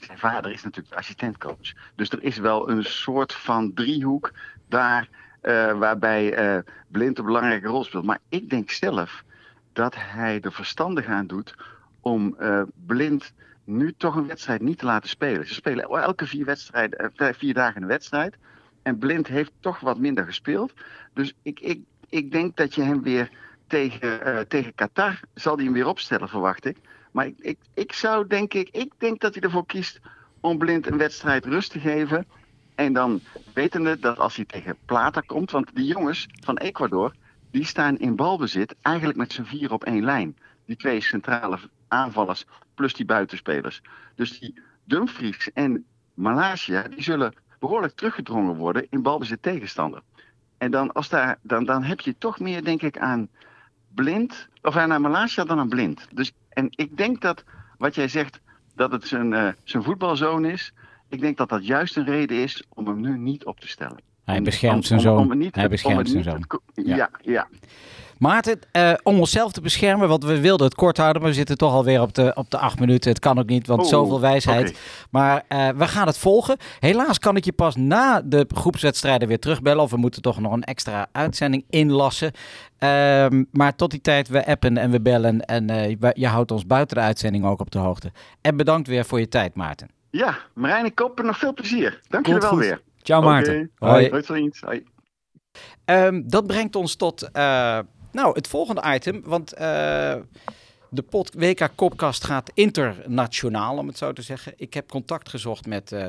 zijn 0.00 0.18
vader 0.18 0.52
is 0.52 0.62
natuurlijk 0.62 0.94
assistentcoach. 0.94 1.72
Dus 1.94 2.10
er 2.10 2.22
is 2.22 2.38
wel 2.38 2.70
een 2.70 2.84
soort 2.84 3.32
van 3.32 3.74
driehoek 3.74 4.32
daar 4.68 5.08
waarbij 5.78 6.34
Blind 6.88 7.18
een 7.18 7.24
belangrijke 7.24 7.66
rol 7.68 7.84
speelt. 7.84 8.04
Maar 8.04 8.20
ik 8.28 8.50
denk 8.50 8.70
zelf 8.70 9.24
dat 9.80 9.94
hij 9.98 10.40
er 10.40 10.52
verstandig 10.52 11.06
aan 11.06 11.26
doet 11.26 11.54
om 12.00 12.36
Blind 12.86 13.32
nu 13.64 13.94
toch 13.96 14.16
een 14.16 14.26
wedstrijd 14.26 14.60
niet 14.60 14.78
te 14.78 14.84
laten 14.84 15.08
spelen. 15.08 15.46
Ze 15.46 15.54
spelen 15.54 15.88
elke 15.88 16.26
vier, 16.26 16.44
wedstrijden, 16.44 17.12
vier 17.14 17.54
dagen 17.54 17.82
een 17.82 17.88
wedstrijd. 17.88 18.36
En 18.82 18.98
Blind 18.98 19.26
heeft 19.26 19.52
toch 19.60 19.80
wat 19.80 19.98
minder 19.98 20.24
gespeeld. 20.24 20.72
Dus 21.14 21.34
ik, 21.42 21.60
ik, 21.60 21.80
ik 22.08 22.32
denk 22.32 22.56
dat 22.56 22.74
je 22.74 22.82
hem 22.82 23.02
weer 23.02 23.30
tegen, 23.66 24.28
uh, 24.28 24.38
tegen 24.38 24.74
Qatar 24.74 25.20
zal 25.34 25.56
hij 25.56 25.64
hem 25.64 25.72
weer 25.72 25.86
opstellen, 25.86 26.28
verwacht 26.28 26.64
ik. 26.64 26.76
Maar 27.10 27.26
ik, 27.26 27.38
ik, 27.38 27.58
ik 27.74 27.92
zou 27.92 28.26
denk 28.26 28.54
ik, 28.54 28.68
ik 28.68 28.92
denk 28.98 29.20
dat 29.20 29.34
hij 29.34 29.42
ervoor 29.42 29.66
kiest 29.66 30.00
om 30.40 30.58
Blind 30.58 30.86
een 30.86 30.98
wedstrijd 30.98 31.44
rust 31.44 31.70
te 31.70 31.80
geven. 31.80 32.26
En 32.74 32.92
dan 32.92 33.20
wetende 33.54 33.98
dat 33.98 34.18
als 34.18 34.36
hij 34.36 34.44
tegen 34.44 34.76
Plata 34.84 35.20
komt, 35.20 35.50
want 35.50 35.74
die 35.74 35.86
jongens 35.86 36.28
van 36.44 36.56
Ecuador, 36.56 37.14
die 37.50 37.64
staan 37.64 37.98
in 37.98 38.16
balbezit 38.16 38.74
eigenlijk 38.82 39.18
met 39.18 39.32
z'n 39.32 39.42
vier 39.42 39.72
op 39.72 39.84
één 39.84 40.04
lijn. 40.04 40.36
Die 40.64 40.76
twee 40.76 41.00
centrale 41.00 41.58
aanvallers 41.88 42.46
plus 42.74 42.94
die 42.94 43.06
buitenspelers. 43.06 43.82
Dus 44.14 44.38
die 44.38 44.60
Dumfries 44.84 45.52
en 45.52 45.84
Malaysia, 46.14 46.82
die 46.82 47.02
zullen 47.02 47.34
behoorlijk 47.58 47.94
teruggedrongen 47.94 48.56
worden 48.56 48.86
in 48.90 49.02
balbezit 49.02 49.42
tegenstander. 49.42 50.02
En 50.58 50.70
dan, 50.70 50.92
als 50.92 51.08
daar, 51.08 51.38
dan, 51.42 51.64
dan 51.64 51.82
heb 51.82 52.00
je 52.00 52.18
toch 52.18 52.38
meer, 52.40 52.64
denk 52.64 52.82
ik, 52.82 52.98
aan 52.98 53.28
blind, 53.94 54.48
of 54.62 54.76
aan 54.76 55.00
Malaysia 55.00 55.44
dan 55.44 55.58
aan 55.58 55.68
blind. 55.68 56.08
Dus, 56.12 56.32
en 56.48 56.66
ik 56.70 56.96
denk 56.96 57.20
dat 57.20 57.44
wat 57.78 57.94
jij 57.94 58.08
zegt, 58.08 58.40
dat 58.74 58.92
het 58.92 59.06
zijn, 59.06 59.32
uh, 59.32 59.48
zijn 59.64 59.82
voetbalzoon 59.82 60.44
is, 60.44 60.72
ik 61.08 61.20
denk 61.20 61.36
dat 61.36 61.48
dat 61.48 61.66
juist 61.66 61.96
een 61.96 62.04
reden 62.04 62.36
is 62.36 62.64
om 62.68 62.86
hem 62.86 63.00
nu 63.00 63.18
niet 63.18 63.44
op 63.44 63.60
te 63.60 63.68
stellen. 63.68 64.09
Hij 64.24 64.42
beschermt 64.42 64.86
zijn 64.86 65.00
zoon. 65.00 65.50
Hij 65.50 65.68
beschermt 65.68 66.08
zijn 66.08 66.22
zoon. 66.22 66.46
Ja, 66.74 67.10
ja. 67.22 67.48
Maarten, 68.20 68.58
uh, 68.72 68.92
om 69.02 69.18
onszelf 69.18 69.52
te 69.52 69.60
beschermen, 69.60 70.08
want 70.08 70.24
we 70.24 70.40
wilden 70.40 70.66
het 70.66 70.74
kort 70.74 70.96
houden, 70.96 71.22
maar 71.22 71.30
we 71.30 71.36
zitten 71.36 71.56
toch 71.56 71.72
alweer 71.72 72.00
op 72.00 72.14
de, 72.14 72.32
op 72.34 72.50
de 72.50 72.58
acht 72.58 72.78
minuten. 72.78 73.10
Het 73.10 73.18
kan 73.18 73.38
ook 73.38 73.46
niet, 73.46 73.66
want 73.66 73.80
oh, 73.80 73.86
zoveel 73.86 74.20
wijsheid. 74.20 74.78
Maar 75.10 75.44
uh, 75.48 75.68
we 75.68 75.88
gaan 75.88 76.06
het 76.06 76.18
volgen. 76.18 76.56
Helaas 76.78 77.18
kan 77.18 77.36
ik 77.36 77.44
je 77.44 77.52
pas 77.52 77.76
na 77.76 78.22
de 78.24 78.46
groepswedstrijden 78.54 79.28
weer 79.28 79.38
terugbellen, 79.38 79.82
of 79.82 79.90
we 79.90 79.96
moeten 79.96 80.22
toch 80.22 80.40
nog 80.40 80.52
een 80.52 80.64
extra 80.64 81.06
uitzending 81.12 81.64
inlassen. 81.70 82.32
Uh, 82.78 83.26
maar 83.52 83.76
tot 83.76 83.90
die 83.90 84.00
tijd, 84.00 84.28
we 84.28 84.46
appen 84.46 84.76
en 84.76 84.90
we 84.90 85.00
bellen 85.00 85.44
en 85.44 85.70
uh, 85.70 85.96
je 86.12 86.26
houdt 86.26 86.50
ons 86.50 86.66
buiten 86.66 86.96
de 86.96 87.02
uitzending 87.02 87.44
ook 87.44 87.60
op 87.60 87.70
de 87.70 87.78
hoogte. 87.78 88.12
En 88.40 88.56
bedankt 88.56 88.88
weer 88.88 89.04
voor 89.04 89.20
je 89.20 89.28
tijd, 89.28 89.54
Maarten. 89.54 89.88
Ja, 90.10 90.38
Marijn 90.54 90.84
en 90.84 90.94
Koppen, 90.94 91.26
nog 91.26 91.38
veel 91.38 91.54
plezier. 91.54 92.00
Dank 92.08 92.26
je 92.26 92.38
wel 92.38 92.56
weer. 92.56 92.80
Ciao 93.02 93.22
Maarten. 93.22 93.70
Hoi. 93.74 94.24
Hoi. 94.60 94.84
Um, 95.84 96.28
dat 96.28 96.46
brengt 96.46 96.76
ons 96.76 96.94
tot 96.94 97.28
nou, 98.12 98.34
het 98.34 98.48
volgende 98.48 98.82
item, 98.94 99.22
want 99.24 99.54
uh, 99.54 99.60
de 100.90 101.02
pot 101.08 101.34
WK 101.34 101.68
Kopkast 101.74 102.24
gaat 102.24 102.50
internationaal, 102.54 103.78
om 103.78 103.86
het 103.86 103.98
zo 103.98 104.12
te 104.12 104.22
zeggen. 104.22 104.52
Ik 104.56 104.74
heb 104.74 104.88
contact 104.88 105.28
gezocht 105.28 105.66
met 105.66 105.92
uh, 105.92 106.06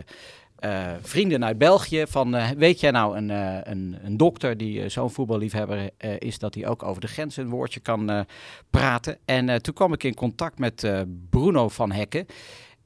uh, 0.59 0.91
vrienden 1.01 1.45
uit 1.45 1.57
België. 1.57 2.03
Van, 2.07 2.55
weet 2.57 2.79
jij 2.79 2.91
nou 2.91 3.17
een, 3.17 3.29
een, 3.69 3.97
een 4.03 4.17
dokter 4.17 4.57
die 4.57 4.89
zo'n 4.89 5.11
voetballiefhebber 5.11 5.89
is, 6.17 6.39
dat 6.39 6.55
hij 6.55 6.67
ook 6.67 6.83
over 6.83 7.01
de 7.01 7.07
grens 7.07 7.37
een 7.37 7.49
woordje 7.49 7.79
kan 7.79 8.25
praten? 8.69 9.17
En 9.25 9.61
toen 9.61 9.73
kwam 9.73 9.93
ik 9.93 10.03
in 10.03 10.15
contact 10.15 10.59
met 10.59 10.91
Bruno 11.29 11.69
van 11.69 11.91
Hekken. 11.91 12.25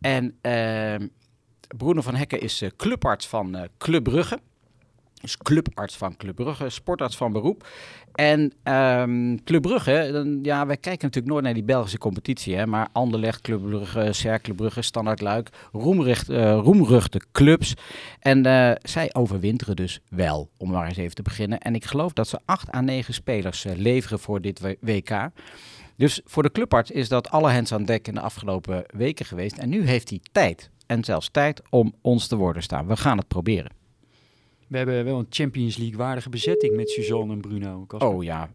En 0.01 0.37
ehm, 0.41 1.07
Bruno 1.77 2.01
van 2.01 2.15
Hekken 2.15 2.41
is 2.41 2.63
clubarts 2.77 3.27
van 3.27 3.69
Club 3.77 4.03
Brugge 4.03 4.39
is 5.25 5.37
clubarts 5.37 5.97
van 5.97 6.17
Club 6.17 6.35
Brugge, 6.35 6.69
sportarts 6.69 7.17
van 7.17 7.31
beroep. 7.31 7.67
En 8.13 8.53
um, 8.63 9.43
Club 9.43 9.61
Brugge, 9.61 10.09
dan, 10.11 10.39
ja, 10.43 10.65
wij 10.65 10.77
kijken 10.77 11.05
natuurlijk 11.05 11.33
nooit 11.33 11.43
naar 11.43 11.53
die 11.53 11.63
Belgische 11.63 11.97
competitie. 11.97 12.55
Hè, 12.55 12.65
maar 12.67 12.87
Anderlecht, 12.91 13.41
Club 13.41 13.61
Brugge, 13.61 14.13
Cercle 14.13 14.53
Brugge, 14.53 14.81
Standard 14.81 15.21
Luik, 15.21 15.49
roemruchte, 15.71 17.19
uh, 17.19 17.25
clubs. 17.31 17.73
En 18.19 18.43
zij 18.81 19.13
overwinteren 19.13 19.75
dus 19.75 19.99
wel, 20.09 20.49
om 20.57 20.69
maar 20.69 20.87
eens 20.87 20.97
even 20.97 21.15
te 21.15 21.21
beginnen. 21.21 21.59
En 21.59 21.75
ik 21.75 21.85
geloof 21.85 22.13
dat 22.13 22.27
ze 22.27 22.39
8 22.45 22.73
à 22.73 22.81
9 22.81 23.13
spelers 23.13 23.65
leveren 23.75 24.19
voor 24.19 24.41
dit 24.41 24.77
WK. 24.79 25.29
Dus 25.97 26.21
voor 26.25 26.43
de 26.43 26.51
clubarts 26.51 26.91
is 26.91 27.09
dat 27.09 27.29
alle 27.29 27.49
hens 27.49 27.73
aan 27.73 27.85
dek 27.85 28.07
in 28.07 28.13
de 28.13 28.19
afgelopen 28.19 28.83
weken 28.87 29.25
geweest. 29.25 29.57
En 29.57 29.69
nu 29.69 29.87
heeft 29.87 30.09
hij 30.09 30.19
tijd. 30.31 30.69
En 30.85 31.03
zelfs 31.03 31.29
tijd 31.31 31.61
om 31.69 31.93
ons 32.01 32.27
te 32.27 32.35
worden 32.35 32.63
staan. 32.63 32.87
We 32.87 32.97
gaan 32.97 33.17
het 33.17 33.27
proberen. 33.27 33.71
We 34.67 34.77
hebben 34.77 35.05
wel 35.05 35.19
een 35.19 35.27
Champions 35.29 35.77
League 35.77 35.97
waardige 35.97 36.29
bezetting 36.29 36.75
met 36.75 36.89
Suzanne 36.89 37.33
en 37.33 37.41
Bruno. 37.41 37.85
Kasper. 37.85 38.09
Oh 38.09 38.23
ja. 38.23 38.49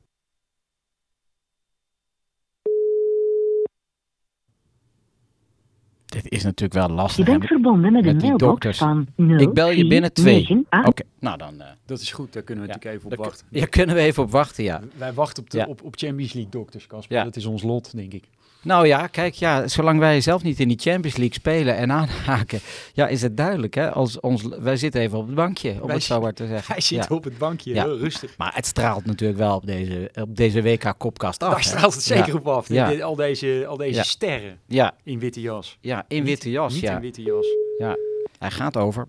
Dit 6.10 6.30
is 6.30 6.42
natuurlijk 6.42 6.86
wel 6.86 6.96
lastig. 6.96 7.26
Je 7.26 7.32
bent 7.32 7.44
verbonden 7.44 7.92
met, 7.92 8.04
met 8.04 8.22
een 8.22 8.28
mailbox 8.28 8.78
van 8.78 9.06
0, 9.16 9.38
Ik 9.38 9.52
bel 9.52 9.70
je 9.70 9.86
binnen 9.86 10.12
twee. 10.12 10.66
Oké, 10.84 11.02
nou 11.18 11.38
dan... 11.38 11.54
Uh, 11.54 11.66
dat 11.86 12.00
is 12.00 12.12
goed, 12.12 12.32
daar 12.32 12.42
kunnen 12.42 12.64
we 12.64 12.70
ja, 12.70 12.76
natuurlijk 12.76 13.04
even 13.04 13.18
op 13.18 13.24
wachten. 13.24 13.46
Ja, 13.50 13.66
kunnen 13.66 13.94
we 13.94 14.00
even 14.00 14.22
op 14.22 14.30
wachten, 14.30 14.64
ja. 14.64 14.80
Wij 14.96 15.12
wachten 15.12 15.42
op, 15.42 15.50
de, 15.50 15.58
ja. 15.58 15.66
op, 15.66 15.82
op 15.82 15.96
Champions 15.96 16.32
League 16.32 16.50
dokters, 16.50 16.86
Casper. 16.86 17.16
Ja. 17.16 17.24
Dat 17.24 17.36
is 17.36 17.46
ons 17.46 17.62
lot, 17.62 17.96
denk 17.96 18.12
ik. 18.12 18.28
Nou 18.62 18.86
ja, 18.86 19.06
kijk, 19.06 19.34
ja, 19.34 19.68
zolang 19.68 19.98
wij 19.98 20.20
zelf 20.20 20.42
niet 20.42 20.60
in 20.60 20.68
die 20.68 20.78
Champions 20.78 21.16
League 21.16 21.34
spelen 21.34 21.76
en 21.76 21.92
aanhaken, 21.92 22.60
ja, 22.92 23.08
is 23.08 23.22
het 23.22 23.36
duidelijk. 23.36 23.74
Hè? 23.74 23.90
Als 23.90 24.20
ons, 24.20 24.42
wij 24.60 24.76
zitten 24.76 25.00
even 25.00 25.18
op 25.18 25.26
het 25.26 25.34
bankje, 25.34 25.76
om 25.80 25.86
wij 25.86 25.94
het 25.94 26.04
zo 26.04 26.20
maar 26.20 26.34
te 26.34 26.46
zeggen. 26.46 26.72
Hij 26.74 26.82
zit 26.82 27.10
op 27.10 27.24
het 27.24 27.38
bankje, 27.38 27.72
heel 27.72 27.98
rustig. 27.98 28.36
Maar 28.36 28.54
het 28.54 28.66
straalt 28.66 29.04
natuurlijk 29.04 29.38
wel 29.38 29.54
op 29.54 29.66
deze, 29.66 30.10
op 30.14 30.36
deze 30.36 30.62
WK-kopkast 30.62 31.42
af. 31.42 31.52
Daar 31.52 31.64
straalt 31.64 31.94
het 31.94 32.02
zeker 32.02 32.34
op 32.34 32.48
af. 32.48 32.70
Al 33.00 33.16
deze, 33.16 33.64
al 33.68 33.76
deze 33.76 34.02
sterren 34.04 34.58
ja. 34.66 34.94
in 35.02 35.18
witte 35.18 35.40
jas. 35.40 35.78
Ja, 35.80 36.04
in 36.08 36.24
witte 36.24 36.50
jas, 36.50 36.72
niet 36.72 36.82
ja. 36.82 36.94
in 36.94 37.00
witte 37.00 37.22
jas. 37.22 37.46
Ja, 37.78 37.96
hij 38.38 38.50
gaat 38.50 38.76
over 38.76 39.08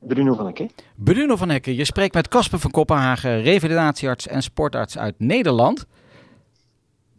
Bruno 0.00 0.34
van 0.34 0.46
Hekken. 0.46 0.70
Bruno 0.94 1.36
van 1.36 1.48
Hekken, 1.48 1.74
je 1.74 1.84
spreekt 1.84 2.14
met 2.14 2.28
Casper 2.28 2.58
van 2.58 2.70
Kopenhagen, 2.70 3.42
revalidatiearts 3.42 4.26
en 4.26 4.42
sportarts 4.42 4.98
uit 4.98 5.14
Nederland. 5.18 5.86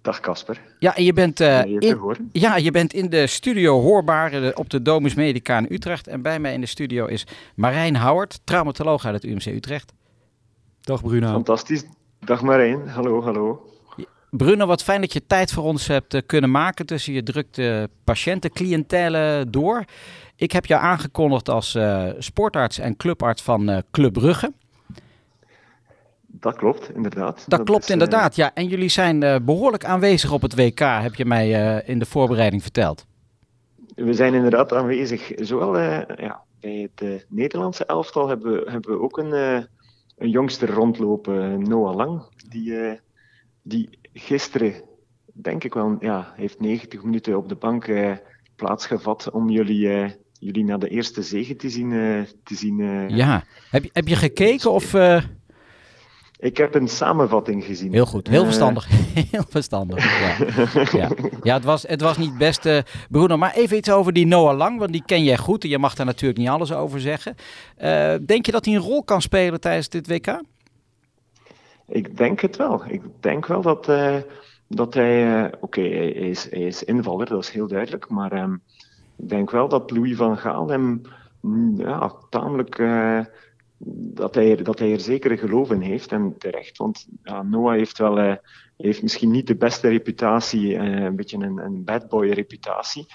Dag 0.01 0.20
Casper. 0.20 0.62
Ja, 0.80 0.95
en 0.95 1.04
je 1.04 1.14
bent, 1.14 1.41
uh, 1.41 1.66
in, 1.66 2.30
ja, 2.32 2.56
je 2.56 2.72
bent 2.72 2.93
in 2.93 3.10
de 3.10 3.28
studio 3.28 3.82
hoorbaar 3.82 4.34
uh, 4.34 4.49
op 4.54 4.70
de 4.70 4.82
Domus 4.82 5.14
Medica 5.14 5.58
in 5.58 5.68
Utrecht. 5.70 6.08
En 6.08 6.22
bij 6.22 6.39
mij 6.39 6.54
in 6.54 6.62
de 6.62 6.68
studio 6.68 7.06
is 7.06 7.28
Marijn 7.56 7.97
Howard, 7.97 8.39
traumatoloog 8.43 9.06
uit 9.06 9.14
het 9.14 9.24
UMC 9.24 9.45
Utrecht. 9.45 9.93
Dag 10.82 11.01
Bruno. 11.01 11.32
Fantastisch. 11.32 11.86
Dag 12.20 12.41
Marijn. 12.41 12.88
Hallo, 12.88 13.22
hallo. 13.22 13.66
Bruno, 14.30 14.66
wat 14.66 14.84
fijn 14.84 15.01
dat 15.01 15.14
je 15.14 15.26
tijd 15.28 15.51
voor 15.51 15.64
ons 15.64 15.88
hebt 15.88 16.14
uh, 16.14 16.22
kunnen 16.26 16.51
maken 16.51 16.86
tussen 16.86 17.14
je 17.14 17.24
drukte 17.24 17.89
patiëntencliëntelen 18.04 19.51
door. 19.51 19.86
Ik 20.36 20.51
heb 20.51 20.65
jou 20.65 20.81
aangekondigd 20.81 21.49
als 21.49 21.75
uh, 21.75 22.09
sportarts 22.17 22.79
en 22.79 22.97
clubarts 22.97 23.41
van 23.41 23.69
uh, 23.69 23.77
Club 23.91 24.13
Brugge. 24.13 24.53
Dat 26.27 26.55
klopt, 26.55 26.95
inderdaad. 26.95 27.36
Dat, 27.36 27.49
dat 27.49 27.63
klopt, 27.63 27.84
is, 27.84 27.89
inderdaad, 27.89 28.36
ja. 28.36 28.53
En 28.53 28.67
jullie 28.67 28.89
zijn 28.89 29.45
behoorlijk 29.45 29.86
aanwezig 29.86 30.31
op 30.31 30.41
het 30.41 30.55
WK, 30.55 30.79
heb 30.79 31.15
je 31.15 31.25
mij 31.25 31.81
in 31.86 31.99
de 31.99 32.05
voorbereiding 32.05 32.61
verteld. 32.61 33.05
We 33.95 34.13
zijn 34.13 34.34
inderdaad 34.34 34.73
aanwezig. 34.73 35.31
Zowel 35.36 35.79
ja, 35.79 36.43
bij 36.59 36.89
het 36.95 37.25
Nederlandse 37.29 37.86
elftal 37.86 38.27
hebben 38.27 38.51
we, 38.51 38.71
hebben 38.71 38.91
we 38.91 38.99
ook 38.99 39.17
een, 39.17 39.31
een 40.17 40.29
jongster 40.29 40.69
rondlopen, 40.69 41.61
Noah 41.63 41.95
Lang. 41.95 42.23
Die, 42.49 42.99
die 43.61 43.89
gisteren, 44.13 44.73
denk 45.34 45.63
ik 45.63 45.73
wel, 45.73 45.95
ja, 45.99 46.34
heeft 46.36 46.59
90 46.59 47.03
minuten 47.03 47.38
op 47.38 47.49
de 47.49 47.55
bank 47.55 47.89
plaatsgevat 48.55 49.31
om 49.31 49.49
jullie 49.49 50.15
jullie 50.44 50.64
naar 50.64 50.80
de 50.80 50.89
eerste 50.89 51.22
zegen 51.22 51.58
te 51.58 51.70
zien. 51.70 51.89
Te 52.44 52.56
zien 52.56 52.80
uh, 52.80 53.10
ja, 53.10 53.44
heb 53.70 53.84
je, 53.84 53.89
heb 53.94 54.08
je 54.08 54.16
gekeken 54.16 54.72
of... 54.72 54.94
Uh... 54.94 55.22
Ik 56.44 56.58
heb 56.58 56.76
een 56.76 56.88
samenvatting 56.88 57.64
gezien. 57.64 57.94
Heel 57.94 58.06
goed, 58.06 58.28
heel 58.28 58.44
verstandig. 58.44 58.88
heel 59.32 59.46
verstandig. 59.50 60.20
Ja, 60.20 60.48
ja. 61.00 61.10
ja 61.44 61.54
het, 61.54 61.64
was, 61.64 61.84
het 61.88 62.02
was 62.02 62.18
niet 62.18 62.38
best, 62.38 62.66
uh, 62.66 62.78
Bruno. 63.10 63.38
Maar 63.38 63.54
even 63.54 63.78
iets 63.78 63.91
over 63.91 64.14
die 64.14 64.26
Noah 64.26 64.58
Lang, 64.58 64.80
want 64.80 64.91
die 64.91 65.04
ken 65.06 65.24
jij 65.24 65.38
goed. 65.38 65.64
En 65.64 65.70
je 65.70 65.78
mag 65.78 65.96
daar 65.96 66.06
natuurlijk 66.06 66.39
niet 66.39 66.50
alles 66.50 66.74
over 66.74 67.02
zeggen. 67.02 67.36
Uh, 67.82 68.14
denk 68.26 68.46
je 68.46 68.52
dat 68.52 68.66
hij 68.66 68.74
een 68.74 68.82
rol 68.82 69.04
kan 69.04 69.22
spelen 69.22 69.60
tijdens 69.60 69.89
dit 69.89 70.08
WK? 70.08 70.41
Ik 71.88 72.18
denk 72.18 72.41
het 72.41 72.58
wel. 72.58 72.84
Ik 72.88 73.02
denk 73.20 73.46
wel 73.46 73.62
dat, 73.62 73.86
dat 74.68 74.94
hij... 74.94 75.46
Oké, 75.46 75.58
okay, 75.60 75.89
hij, 75.89 76.10
is, 76.10 76.48
hij 76.50 76.62
is 76.62 76.84
invaller, 76.84 77.28
dat 77.28 77.44
is 77.44 77.50
heel 77.50 77.68
duidelijk. 77.68 78.10
Maar 78.10 78.44
um, 78.44 78.54
ik 78.54 78.72
denk 79.30 79.51
wel 79.51 79.67
dat 79.69 79.91
Louis 79.91 80.15
van 80.15 80.38
Gaal 80.38 80.69
hem 80.69 81.01
mm, 81.41 81.80
ja, 81.80 82.13
tamelijk. 82.30 82.78
Dat, 84.13 84.36
hij, 84.36 84.55
dat 84.55 84.80
hij 84.80 84.91
er 84.91 84.99
zeker 84.99 85.38
geloof 85.38 85.71
in 85.71 85.82
heeft 85.82 86.11
en 86.11 86.36
terecht. 86.38 86.78
Want 86.78 87.07
Noah 87.43 87.76
heeft 87.76 87.97
wel. 87.97 88.19
Uh, 88.19 88.36
heeft 88.78 89.01
misschien 89.01 89.32
niet 89.32 89.47
de 89.47 89.55
beste 89.55 89.88
reputatie, 89.89 90.74
uh, 90.74 91.03
een 91.03 91.15
beetje 91.15 91.38
een, 91.38 91.57
een 91.57 91.84
bad 91.84 92.09
boy 92.09 92.30
reputatie. 92.30 93.05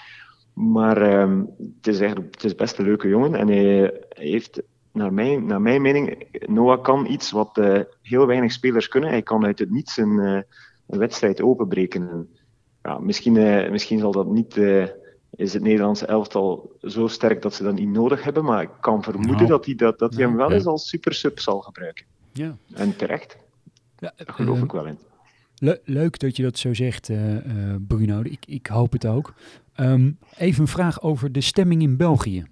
Maar 0.53 1.01
ehm, 1.01 1.43
het, 1.77 1.87
is 1.87 1.99
eigenlijk, 1.99 2.33
het 2.33 2.43
is 2.43 2.55
best 2.55 2.77
een 2.77 2.85
leuke 2.85 3.07
jongen. 3.07 3.35
En 3.35 3.47
hij, 3.47 4.01
heeft, 4.09 4.61
naar 4.91 5.13
mijn, 5.13 5.45
naar 5.45 5.61
mijn 5.61 5.81
mening, 5.81 6.27
Noah 6.45 6.81
kan 6.81 7.05
iets 7.05 7.31
wat 7.31 7.61
heel 8.01 8.25
weinig 8.25 8.51
spelers 8.51 8.87
kunnen. 8.87 9.09
Hij 9.09 9.21
kan 9.21 9.45
uit 9.45 9.59
het 9.59 9.71
niets 9.71 9.97
een, 9.97 10.17
een 10.87 10.99
wedstrijd 10.99 11.41
openbreken. 11.41 12.09
En, 12.09 12.29
ja, 12.83 12.99
misschien, 12.99 13.33
misschien 13.71 13.99
zal 13.99 14.11
dat 14.11 14.27
niet 14.27 14.55
is 15.39 15.53
het 15.53 15.63
Nederlandse 15.63 16.05
elftal 16.05 16.71
zo 16.81 17.07
sterk 17.07 17.41
dat 17.41 17.53
ze 17.53 17.63
dat 17.63 17.73
niet 17.73 17.89
nodig 17.89 18.23
hebben. 18.23 18.43
Maar 18.43 18.61
ik 18.61 18.69
kan 18.79 19.03
vermoeden 19.03 19.35
nou. 19.35 19.47
dat 19.47 19.65
hij, 19.65 19.75
dat, 19.75 20.15
hem 20.15 20.35
wel 20.35 20.51
eens 20.51 20.65
als 20.65 20.89
super 20.89 21.13
sub 21.13 21.39
zal 21.39 21.61
gebruiken. 21.61 22.05
Ja. 22.33 22.57
En 22.73 22.95
terecht. 22.95 23.37
Ja, 23.97 24.13
Daar 24.15 24.35
geloof 24.35 24.57
uh, 24.57 24.63
ik 24.63 24.71
wel 24.71 24.85
in. 24.85 24.97
Le 25.55 25.81
leuk 25.83 26.19
dat 26.19 26.35
je 26.35 26.43
dat 26.43 26.57
zo 26.57 26.73
zegt, 26.73 27.09
uh, 27.09 27.33
uh, 27.33 27.75
Bruno. 27.87 28.21
Ik, 28.23 28.45
ik 28.47 28.67
hoop 28.67 28.91
het 28.91 29.05
ook. 29.05 29.33
Um, 29.75 30.17
even 30.37 30.61
een 30.61 30.67
vraag 30.67 31.01
over 31.01 31.31
de 31.31 31.41
stemming 31.41 31.81
in 31.81 31.97
België. 31.97 32.45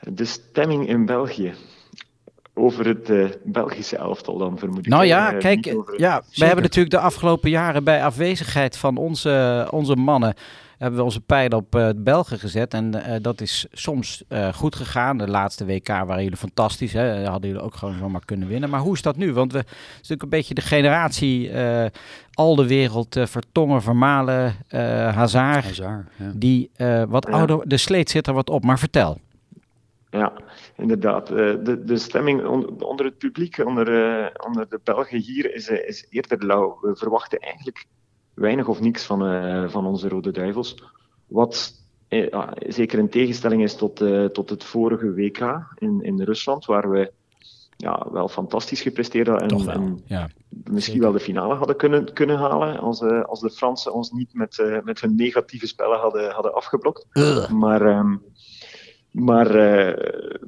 De 0.00 0.24
stemming 0.24 0.88
in 0.88 1.06
België. 1.06 1.52
Over 2.54 2.86
het 2.86 3.10
uh, 3.10 3.30
Belgische 3.44 3.96
elftal 3.96 4.38
dan, 4.38 4.58
vermoed 4.58 4.78
ik. 4.78 4.86
Nou 4.86 5.04
ja, 5.04 5.32
kijk, 5.32 5.64
ja, 5.96 6.22
we 6.34 6.44
hebben 6.44 6.62
natuurlijk 6.62 6.94
de 6.94 7.00
afgelopen 7.00 7.50
jaren 7.50 7.84
bij 7.84 8.04
afwezigheid 8.04 8.76
van 8.76 8.96
onze, 8.96 9.66
onze 9.70 9.96
mannen 9.96 10.34
hebben 10.78 10.98
we 10.98 11.04
onze 11.04 11.20
pijlen 11.20 11.58
op 11.58 11.74
uh, 11.74 11.88
Belgen 11.96 12.38
gezet. 12.38 12.74
En 12.74 12.96
uh, 12.96 13.14
dat 13.20 13.40
is 13.40 13.66
soms 13.72 14.24
uh, 14.28 14.52
goed 14.52 14.76
gegaan. 14.76 15.18
De 15.18 15.28
laatste 15.28 15.64
WK 15.64 15.88
waren 15.88 16.22
jullie 16.22 16.36
fantastisch. 16.36 16.92
Hè? 16.92 17.24
Hadden 17.24 17.50
jullie 17.50 17.64
ook 17.64 17.74
gewoon 17.74 17.98
zomaar 17.98 18.24
kunnen 18.24 18.48
winnen. 18.48 18.70
Maar 18.70 18.80
hoe 18.80 18.94
is 18.94 19.02
dat 19.02 19.16
nu? 19.16 19.32
Want 19.32 19.52
we, 19.52 19.58
het 19.58 19.68
is 19.68 19.94
natuurlijk 19.94 20.22
een 20.22 20.28
beetje 20.28 20.54
de 20.54 20.60
generatie 20.60 21.50
al 22.32 22.56
de 22.56 22.66
wereld, 22.66 23.16
Vertongen, 23.22 23.82
Vermalen, 23.82 24.54
Hazard. 25.14 25.64
Hazard 25.64 26.06
ja. 26.16 26.32
Die 26.34 26.70
wat 27.08 27.26
ja. 27.30 27.34
ouder, 27.34 27.68
de 27.68 27.76
sleet 27.76 28.10
zit 28.10 28.26
er 28.26 28.34
wat 28.34 28.50
op. 28.50 28.64
Maar 28.64 28.78
vertel. 28.78 29.18
Ja, 30.10 30.32
inderdaad. 30.76 31.26
De, 31.26 31.82
de 31.84 31.96
stemming 31.96 32.46
onder 32.78 33.04
het 33.06 33.18
publiek, 33.18 33.58
onder, 33.58 33.86
onder 34.46 34.68
de 34.68 34.80
Belgen 34.84 35.18
hier, 35.18 35.54
is, 35.54 35.68
is 35.68 36.06
eerder 36.10 36.46
lauw. 36.46 36.78
We 36.80 36.96
verwachten 36.96 37.38
eigenlijk 37.38 37.86
weinig 38.34 38.68
of 38.68 38.80
niks 38.80 39.04
van, 39.04 39.32
uh, 39.32 39.68
van 39.68 39.86
onze 39.86 40.08
Rode 40.08 40.30
Duivels. 40.30 40.82
Wat 41.26 41.72
eh, 42.08 42.48
zeker 42.68 42.98
een 42.98 43.08
tegenstelling 43.08 43.62
is 43.62 43.74
tot, 43.74 44.00
uh, 44.00 44.24
tot 44.24 44.50
het 44.50 44.64
vorige 44.64 45.14
WK 45.14 45.66
in, 45.78 46.02
in 46.02 46.22
Rusland, 46.22 46.64
waar 46.64 46.90
we 46.90 47.12
ja, 47.76 48.06
wel 48.12 48.28
fantastisch 48.28 48.80
gepresteerd 48.80 49.26
hadden 49.26 49.48
en, 49.48 49.68
en 49.68 50.02
ja. 50.06 50.28
misschien 50.48 50.80
zeker. 50.80 51.00
wel 51.00 51.12
de 51.12 51.20
finale 51.24 51.54
hadden 51.54 51.76
kunnen, 51.76 52.12
kunnen 52.12 52.36
halen 52.36 52.78
als, 52.78 53.00
als 53.00 53.40
de 53.40 53.50
Fransen 53.50 53.92
ons 53.92 54.10
niet 54.10 54.34
met, 54.34 54.80
met 54.84 55.00
hun 55.00 55.14
negatieve 55.14 55.66
spellen 55.66 55.98
hadden, 55.98 56.30
hadden 56.30 56.54
afgeblokt. 56.54 57.06
Maar, 57.50 57.82
um, 57.98 58.22
maar 59.10 59.56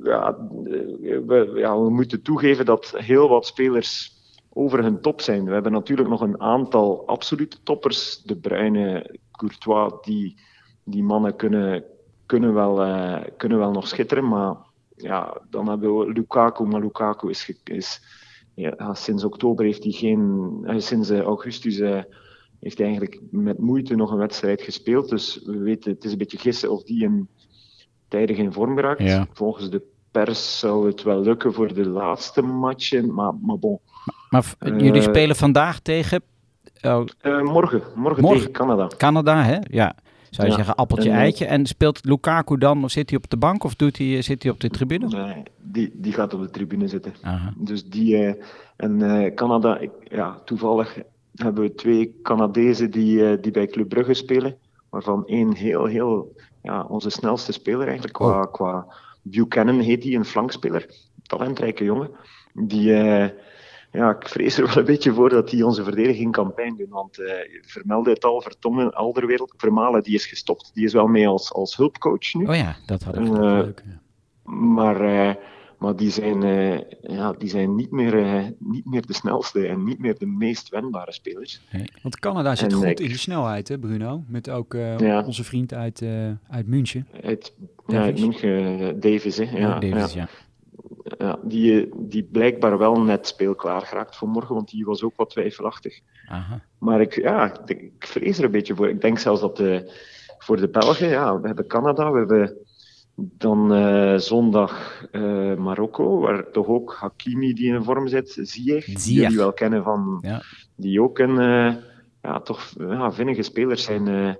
ja, 0.02 0.36
we, 1.26 1.52
ja, 1.54 1.80
we 1.80 1.90
moeten 1.90 2.22
toegeven 2.22 2.64
dat 2.64 2.92
heel 2.96 3.28
wat 3.28 3.46
spelers 3.46 4.15
over 4.56 4.82
hun 4.82 5.00
top 5.00 5.20
zijn. 5.20 5.44
We 5.44 5.52
hebben 5.52 5.72
natuurlijk 5.72 6.08
nog 6.08 6.20
een 6.20 6.40
aantal 6.40 7.06
absolute 7.06 7.56
toppers. 7.62 8.22
De 8.22 8.36
Bruyne, 8.36 9.16
Courtois, 9.30 9.92
die, 10.02 10.36
die 10.84 11.02
mannen 11.02 11.36
kunnen, 11.36 11.84
kunnen, 12.26 12.54
wel, 12.54 12.86
uh, 12.86 13.20
kunnen 13.36 13.58
wel 13.58 13.70
nog 13.70 13.88
schitteren. 13.88 14.28
Maar 14.28 14.56
ja, 14.96 15.40
dan 15.50 15.68
hebben 15.68 15.98
we 15.98 16.12
Lukaku. 16.12 16.64
Maar 16.64 16.80
Lukaku 16.80 17.30
is, 17.30 17.60
is 17.64 18.00
ja, 18.54 18.94
sinds 18.94 19.24
oktober 19.24 19.64
heeft 19.64 19.82
hij 19.82 19.92
geen... 19.92 20.58
Uh, 20.62 20.78
sinds 20.78 21.10
uh, 21.10 21.20
augustus 21.20 21.78
heeft 22.60 22.78
hij 22.78 22.86
eigenlijk 22.86 23.20
met 23.30 23.58
moeite 23.58 23.94
nog 23.94 24.10
een 24.10 24.18
wedstrijd 24.18 24.62
gespeeld. 24.62 25.08
Dus 25.08 25.42
we 25.44 25.58
weten, 25.58 25.92
het 25.92 26.04
is 26.04 26.12
een 26.12 26.18
beetje 26.18 26.38
gissen 26.38 26.70
of 26.70 26.82
die 26.82 27.02
in 27.02 27.28
tijdig 28.08 28.36
in 28.36 28.52
vorm 28.52 28.76
geraakt. 28.76 29.02
Ja. 29.02 29.26
Volgens 29.32 29.70
de 29.70 29.82
pers 30.10 30.58
zou 30.58 30.86
het 30.86 31.02
wel 31.02 31.20
lukken 31.20 31.52
voor 31.52 31.74
de 31.74 31.88
laatste 31.88 32.42
matchen. 32.42 33.14
Maar, 33.14 33.34
maar 33.34 33.58
bon 33.58 33.80
maar 34.30 34.44
jullie 34.60 34.92
eh, 34.92 35.02
spelen 35.02 35.36
vandaag 35.36 35.80
tegen... 35.80 36.22
Oh. 36.82 37.04
Uh, 37.22 37.42
morgen, 37.42 37.82
morgen, 37.94 38.24
tegen 38.24 38.50
Canada. 38.50 38.86
Canada, 38.96 39.42
hè? 39.42 39.58
Ja. 39.70 39.94
Zou 40.30 40.48
je 40.48 40.54
zeggen 40.54 40.74
appeltje, 40.74 41.10
en, 41.10 41.16
eitje. 41.16 41.46
En 41.46 41.66
speelt 41.66 42.04
Lukaku 42.04 42.58
dan, 42.58 42.84
of 42.84 42.90
zit 42.90 43.10
hij 43.10 43.18
op 43.18 43.30
de 43.30 43.36
bank 43.36 43.64
of 43.64 43.74
doet 43.74 43.98
hij, 43.98 44.22
zit 44.22 44.42
hij 44.42 44.52
op 44.52 44.60
de 44.60 44.68
tribune? 44.68 45.06
Nee, 45.06 45.42
die, 45.62 45.90
die 45.94 46.12
gaat 46.12 46.34
op 46.34 46.40
de 46.40 46.50
tribune 46.50 46.88
zitten. 46.88 47.14
Aha. 47.22 47.52
Dus 47.56 47.84
die, 47.84 48.16
uh, 48.16 48.32
en 48.76 49.00
uh, 49.00 49.34
Canada, 49.34 49.78
ik, 49.78 49.90
ja, 50.02 50.40
toevallig 50.44 50.98
hebben 51.34 51.62
we 51.62 51.74
twee 51.74 52.20
Canadezen 52.22 52.90
die, 52.90 53.18
uh, 53.18 53.42
die 53.42 53.52
bij 53.52 53.66
Club 53.66 53.88
Brugge 53.88 54.14
spelen. 54.14 54.56
Waarvan 54.90 55.26
één 55.26 55.54
heel, 55.54 55.84
heel, 55.84 56.34
ja, 56.62 56.82
onze 56.82 57.10
snelste 57.10 57.52
speler 57.52 57.86
eigenlijk, 57.86 58.14
qua, 58.14 58.40
oh. 58.40 58.52
qua 58.52 58.86
Buchanan 59.22 59.80
heet 59.80 60.04
hij, 60.04 60.14
een 60.14 60.24
flankspeler. 60.24 60.86
Talentrijke 61.22 61.84
jongen. 61.84 62.10
Die, 62.52 62.92
ja, 63.92 64.10
ik 64.10 64.28
vrees 64.28 64.58
er 64.58 64.66
wel 64.66 64.76
een 64.76 64.84
beetje 64.84 65.12
voor 65.12 65.28
dat 65.28 65.50
hij 65.50 65.62
onze 65.62 65.84
verdediging 65.84 66.32
kan 66.32 66.54
pijn 66.54 66.76
doen. 66.76 66.88
Want 66.88 67.18
uh, 67.18 67.32
vermeldde 67.60 68.10
het 68.10 68.24
al, 68.24 68.40
Vertongen, 68.40 68.94
Alderwereld, 68.94 69.54
Vermalen, 69.56 70.02
die 70.02 70.14
is 70.14 70.26
gestopt. 70.26 70.70
Die 70.74 70.84
is 70.84 70.92
wel 70.92 71.06
mee 71.06 71.28
als, 71.28 71.52
als 71.52 71.76
hulpcoach 71.76 72.34
nu. 72.34 72.46
Oh 72.46 72.54
ja, 72.54 72.76
dat 72.86 73.02
had 73.02 73.16
ik 73.16 73.22
uh, 73.22 73.38
leuk. 73.38 73.82
Ja. 73.86 74.00
Maar, 74.52 75.04
uh, 75.04 75.34
maar 75.78 75.96
die, 75.96 76.10
zijn, 76.10 76.40
ja, 77.02 77.32
die 77.32 77.48
zijn 77.48 77.74
niet 77.74 77.90
meer, 77.90 78.52
niet 78.58 78.86
meer 78.86 79.06
de 79.06 79.14
snelste 79.14 79.66
en 79.66 79.84
niet 79.84 79.98
meer 79.98 80.18
de 80.18 80.26
meest 80.26 80.68
wendbare 80.68 81.12
spelers. 81.12 81.60
Nee. 81.72 81.84
Want 82.02 82.18
Canada 82.18 82.54
zit 82.54 82.72
en, 82.72 82.78
goed 82.78 83.00
in 83.00 83.08
de 83.08 83.18
snelheid, 83.18 83.68
hè 83.68 83.78
Bruno? 83.78 84.22
Met 84.28 84.50
ook 84.50 84.72
ja. 84.98 85.22
onze 85.26 85.44
vriend 85.44 85.74
uit, 85.74 86.02
uit 86.48 86.66
München. 86.66 87.06
Uit, 87.22 87.54
ja, 87.86 88.02
uit 88.02 88.20
München, 88.20 89.00
Davis. 89.00 89.36
Hè? 89.36 89.58
Ja, 89.58 89.78
Davis, 89.78 90.12
ja 90.12 90.20
ja, 90.20 90.28
die, 91.42 91.88
die 91.96 92.22
blijkbaar 92.22 92.78
wel 92.78 93.00
net 93.00 93.26
speelklaar 93.26 93.80
geraakt 93.80 94.16
voor 94.16 94.28
morgen, 94.28 94.54
want 94.54 94.70
die 94.70 94.84
was 94.84 95.02
ook 95.02 95.16
wat 95.16 95.30
twijfelachtig. 95.30 96.00
Aha. 96.28 96.60
Maar 96.78 97.00
ik, 97.00 97.14
ja, 97.14 97.60
ik 97.66 97.92
vrees 97.98 98.38
er 98.38 98.44
een 98.44 98.50
beetje 98.50 98.74
voor. 98.74 98.88
Ik 98.88 99.00
denk 99.00 99.18
zelfs 99.18 99.40
dat 99.40 99.56
de, 99.56 99.92
voor 100.38 100.56
de 100.56 100.68
Belgen, 100.68 101.08
ja, 101.08 101.40
we 101.40 101.46
hebben 101.46 101.66
Canada, 101.66 102.12
we 102.12 102.18
hebben 102.18 102.56
dan 103.14 103.72
uh, 103.72 104.16
zondag 104.18 105.04
uh, 105.12 105.54
Marokko, 105.54 106.18
waar 106.18 106.50
toch 106.50 106.66
ook 106.66 106.94
Hakimi 106.94 107.52
die 107.52 107.74
in 107.74 107.82
vorm 107.82 108.08
zit, 108.08 108.38
Ziyech, 108.42 108.84
die 108.84 109.20
jullie 109.20 109.36
wel 109.36 109.52
kennen 109.52 109.82
van, 109.82 110.18
ja. 110.20 110.42
die 110.76 111.02
ook 111.02 111.18
een, 111.18 111.40
uh, 111.40 111.74
ja, 112.22 112.40
toch 112.40 112.72
ja, 112.78 113.12
vinnige 113.12 113.42
spelers 113.42 113.84
zijn 113.84 114.36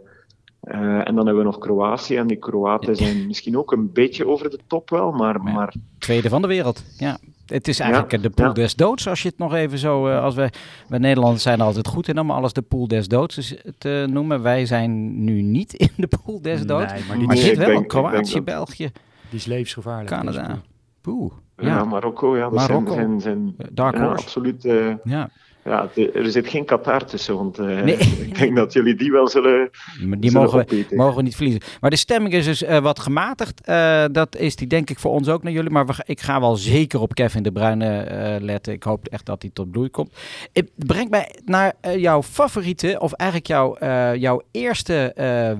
en 0.67 1.15
dan 1.15 1.27
hebben 1.27 1.37
we 1.37 1.43
nog 1.43 1.59
Kroatië. 1.59 2.17
En 2.17 2.27
die 2.27 2.37
Kroaten 2.37 2.97
zijn 2.97 3.27
misschien 3.27 3.59
ook 3.59 3.73
een 3.73 3.93
beetje 3.93 4.27
over 4.27 4.51
de 4.51 4.59
top 4.67 4.91
wel, 4.91 5.13
maar... 5.13 5.43
maar... 5.43 5.75
Tweede 5.99 6.29
van 6.29 6.43
de 6.43 6.49
wereld, 6.49 6.85
ja. 6.97 7.19
Het 7.47 7.69
is 7.69 7.79
eigenlijk 7.79 8.13
ja, 8.13 8.19
de 8.19 8.31
pool 8.31 8.47
ja. 8.47 8.53
des 8.53 8.75
doods, 8.75 9.09
als 9.09 9.23
je 9.23 9.29
het 9.29 9.39
nog 9.39 9.55
even 9.55 9.79
zo... 9.79 10.09
Uh, 10.09 10.23
als 10.23 10.35
we, 10.35 10.51
wij 10.89 10.99
Nederlanders 10.99 11.43
zijn 11.43 11.59
er 11.59 11.65
altijd 11.65 11.87
goed 11.87 12.09
in 12.09 12.19
om 12.19 12.31
alles 12.31 12.53
de 12.53 12.63
pool 12.63 12.89
des 12.89 13.09
doods 13.09 13.55
te 13.79 14.07
noemen. 14.11 14.43
Wij 14.43 14.67
zijn 14.67 15.25
nu 15.25 15.43
niet 15.43 15.75
in 15.87 15.91
de 15.97 16.09
pool 16.25 16.41
des 16.41 16.67
doods. 16.67 16.93
Nee, 16.93 17.03
maar, 17.09 17.19
die 17.19 17.27
maar 17.27 17.37
zit 17.37 17.57
wel 17.57 17.67
denk, 17.67 17.89
Kroatië, 17.89 18.41
België. 18.41 18.91
Die 19.31 19.39
is 19.39 19.47
levensgevaarlijk. 19.47 20.09
Canada. 20.09 20.61
Poeh. 21.01 21.33
Ja, 21.57 21.67
ja 21.67 21.85
Marokko, 21.85 22.37
ja. 22.37 22.43
Dat 22.43 22.53
Marokko. 22.53 22.93
zijn, 22.93 23.21
zijn, 23.21 23.55
zijn 23.57 23.71
Dark 23.73 23.99
Horse. 23.99 24.25
absoluut... 24.25 24.65
Uh, 24.65 24.95
ja. 25.05 25.31
Ja, 25.67 25.89
er 26.15 26.31
zit 26.31 26.49
geen 26.49 26.65
Qatar 26.65 27.05
tussen, 27.05 27.37
want 27.37 27.59
uh, 27.59 27.83
nee. 27.83 27.97
ik 28.29 28.39
denk 28.39 28.57
dat 28.57 28.73
jullie 28.73 28.95
die 28.95 29.13
wel 29.13 29.29
zullen. 29.29 29.71
Maar 30.05 30.21
die 30.21 30.31
zullen 30.31 30.47
mogen, 30.47 30.67
we, 30.69 30.87
mogen 30.91 31.17
we 31.17 31.23
niet 31.23 31.35
verliezen. 31.35 31.63
Maar 31.81 31.91
de 31.91 31.97
stemming 31.97 32.35
is 32.35 32.45
dus 32.45 32.63
uh, 32.63 32.79
wat 32.79 32.99
gematigd. 32.99 33.69
Uh, 33.69 34.05
dat 34.13 34.37
is 34.37 34.57
die 34.57 34.67
denk 34.67 34.91
ik 34.91 34.99
voor 34.99 35.11
ons 35.11 35.29
ook 35.29 35.43
naar 35.43 35.53
jullie. 35.53 35.71
Maar 35.71 35.87
we, 35.87 35.95
ik 36.05 36.21
ga 36.21 36.41
wel 36.41 36.57
zeker 36.57 37.01
op 37.01 37.15
Kevin 37.15 37.43
de 37.43 37.53
Bruyne 37.53 38.39
letten. 38.41 38.73
Ik 38.73 38.83
hoop 38.83 39.09
echt 39.09 39.27
dat 39.27 39.43
hij 39.43 39.51
tot 39.55 39.71
bloei 39.71 39.91
komt. 39.91 40.13
Het 40.53 40.71
brengt 40.75 41.11
mij 41.11 41.35
naar 41.45 41.75
jouw 41.97 42.23
favoriete, 42.23 42.97
of 43.01 43.13
eigenlijk 43.13 43.51
jouw, 43.51 43.77
jouw 44.17 44.43
eerste 44.51 45.13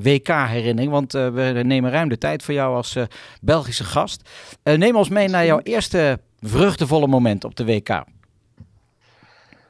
WK-herinnering. 0.03 0.93
Want 0.93 1.13
we 1.13 1.61
nemen 1.65 1.91
ruim 1.91 2.09
de 2.09 2.19
tijd 2.19 2.43
voor 2.43 2.55
jou 2.55 2.77
als 2.77 2.97
Belgische 3.41 3.85
gast. 3.85 4.31
neem 4.63 4.97
ons 4.97 5.09
mee 5.09 5.29
naar 5.29 5.47
jouw 5.47 5.61
eerste 5.63 6.19
vruchtenvolle 6.41 7.07
moment 7.07 7.45
op 7.45 7.57
de 7.57 7.65
WK. 7.65 8.05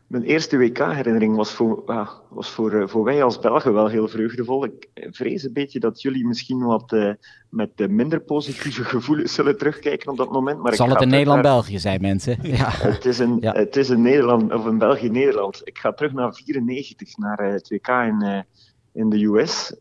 Mijn 0.07 0.23
eerste 0.23 0.57
WK-herinnering 0.57 1.37
was, 1.37 1.53
voor, 1.53 1.83
ah, 1.87 2.09
was 2.29 2.51
voor, 2.51 2.73
uh, 2.73 2.87
voor 2.87 3.05
wij 3.05 3.23
als 3.23 3.39
Belgen 3.39 3.73
wel 3.73 3.87
heel 3.89 4.09
vreugdevol. 4.09 4.65
Ik 4.65 4.89
vrees 4.95 5.43
een 5.43 5.53
beetje 5.53 5.81
dat 5.81 6.03
jullie 6.03 6.27
misschien 6.27 6.65
wat 6.65 6.93
uh, 6.93 7.13
met 7.49 7.71
de 7.75 7.89
minder 7.89 8.21
positieve 8.21 8.85
gevoelens 8.95 9.35
zullen 9.35 9.59
terugkijken 9.59 10.11
op 10.11 10.17
dat 10.17 10.33
moment. 10.33 10.63
Maar 10.63 10.75
Zal 10.75 10.89
het 10.89 11.03
een 11.03 11.09
Nederland-België 11.09 11.79
zijn, 11.79 12.01
mensen? 12.01 12.39
Ja. 12.57 12.71
Het 12.71 13.05
is 13.05 13.19
een, 13.19 13.37
ja. 13.41 13.53
het 13.53 13.77
is 13.77 13.89
een 13.89 14.03
Nederland, 14.03 14.53
of 14.53 14.65
een 14.65 14.79
België-Nederland. 14.79 15.61
Ik 15.65 15.79
ga 15.79 15.93
terug 15.93 16.13
naar 16.13 16.35
94, 16.35 17.17
naar 17.17 17.47
uh, 17.47 17.53
het 17.53 17.69
WK 17.69 17.89
in, 17.89 18.45
in 18.93 19.11
de 19.11 19.25
US, 19.25 19.75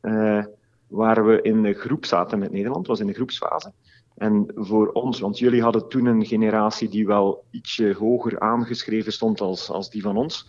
waar 0.88 1.26
we 1.26 1.42
in 1.42 1.62
de 1.62 1.74
groep 1.74 2.06
zaten 2.06 2.40
met 2.40 2.52
Nederland. 2.52 2.88
was 2.88 3.00
in 3.00 3.08
de 3.08 3.14
groepsfase. 3.14 3.72
En 4.16 4.52
voor 4.56 4.88
ons, 4.88 5.20
want 5.20 5.38
jullie 5.38 5.62
hadden 5.62 5.90
toen 5.90 6.06
een 6.06 6.26
generatie 6.26 6.90
die 6.90 7.08
wel 7.08 7.44
ietsje 7.52 7.96
hoger 8.00 8.40
aangeschreven 8.40 9.14
stond 9.14 9.42
als, 9.42 9.70
als 9.70 9.90
die 9.90 10.02
van 10.02 10.18
ons. 10.18 10.48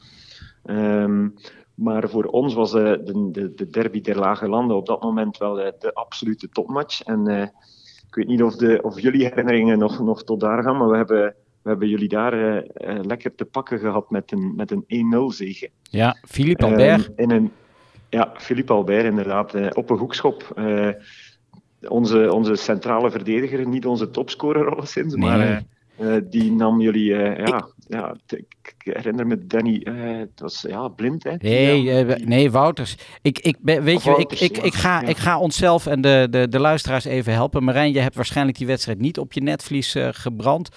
Um, 0.64 1.34
Maar 1.74 2.08
voor 2.08 2.24
ons 2.24 2.54
was 2.54 2.70
de, 2.70 3.00
de, 3.32 3.54
de, 3.54 3.70
derby 3.70 4.00
der 4.00 4.18
lage 4.18 4.48
landen 4.48 4.76
op 4.76 4.86
dat 4.86 5.02
moment 5.02 5.38
wel 5.38 5.54
de 5.54 5.90
absolute 5.94 6.48
topmatch. 6.48 7.02
En 7.02 7.26
ik 8.08 8.14
weet 8.14 8.26
niet 8.26 8.42
of, 8.42 8.56
de, 8.56 8.78
of 8.82 9.00
jullie 9.00 9.24
herinneringen 9.24 9.78
nog, 9.78 10.00
nog 10.00 10.24
tot 10.24 10.40
daar 10.40 10.62
gaan, 10.62 10.76
maar 10.76 10.90
we 10.90 10.96
hebben 10.96 11.34
we 11.62 11.72
hebben 11.72 11.88
jullie 11.88 12.08
daar 12.08 12.64
lekker 13.02 13.34
te 13.34 13.44
pakken 13.44 13.78
gehad 13.78 14.10
met 14.10 14.32
een, 14.32 14.54
met 14.56 14.70
een 14.70 14.84
1-0 15.32 15.34
zege. 15.34 15.70
Ja, 15.82 16.16
Philippe 16.28 16.64
Albert. 16.64 17.00
Uh, 17.00 17.14
in 17.16 17.30
een, 17.30 17.52
ja, 18.08 18.32
Philippe 18.36 18.72
Albert 18.72 19.04
inderdaad, 19.04 19.74
op 19.74 19.90
een 19.90 19.98
hoekschop. 19.98 20.52
Onze, 21.88 22.32
onze 22.32 22.54
centrale 22.54 23.10
verdediger, 23.10 23.68
niet 23.68 23.86
onze 23.86 24.10
topscorer 24.10 24.74
alleszins, 24.74 25.14
nee. 25.14 25.28
maar 25.28 25.62
die 26.30 26.52
nam 26.52 26.80
jullie, 26.80 27.14
ja, 27.14 27.68
ja, 27.88 28.16
ik 28.26 28.74
herinner 28.78 29.26
me 29.26 29.46
Danny, 29.46 29.80
uh, 29.84 30.18
het 30.18 30.40
was 30.40 30.64
ja, 30.68 30.88
blind 30.88 31.24
hè? 31.24 31.34
Nee, 31.38 32.04
nee 32.04 32.50
Wouters. 32.50 32.96
Ik, 33.22 33.38
ik, 33.38 33.56
weet 33.62 34.02
je, 34.02 34.16
ik, 34.18 34.32
ik, 34.40 34.58
ik, 34.58 34.74
ga, 34.74 35.00
ja. 35.00 35.08
ik 35.08 35.16
ga 35.16 35.38
onszelf 35.38 35.86
en 35.86 36.00
de, 36.00 36.26
de, 36.30 36.48
de 36.48 36.58
luisteraars 36.58 37.04
even 37.04 37.32
helpen. 37.32 37.64
Marijn, 37.64 37.92
je 37.92 38.00
hebt 38.00 38.14
waarschijnlijk 38.14 38.58
die 38.58 38.66
wedstrijd 38.66 38.98
niet 38.98 39.18
op 39.18 39.32
je 39.32 39.42
netvlies 39.42 39.96
uh, 39.96 40.08
gebrand. 40.10 40.68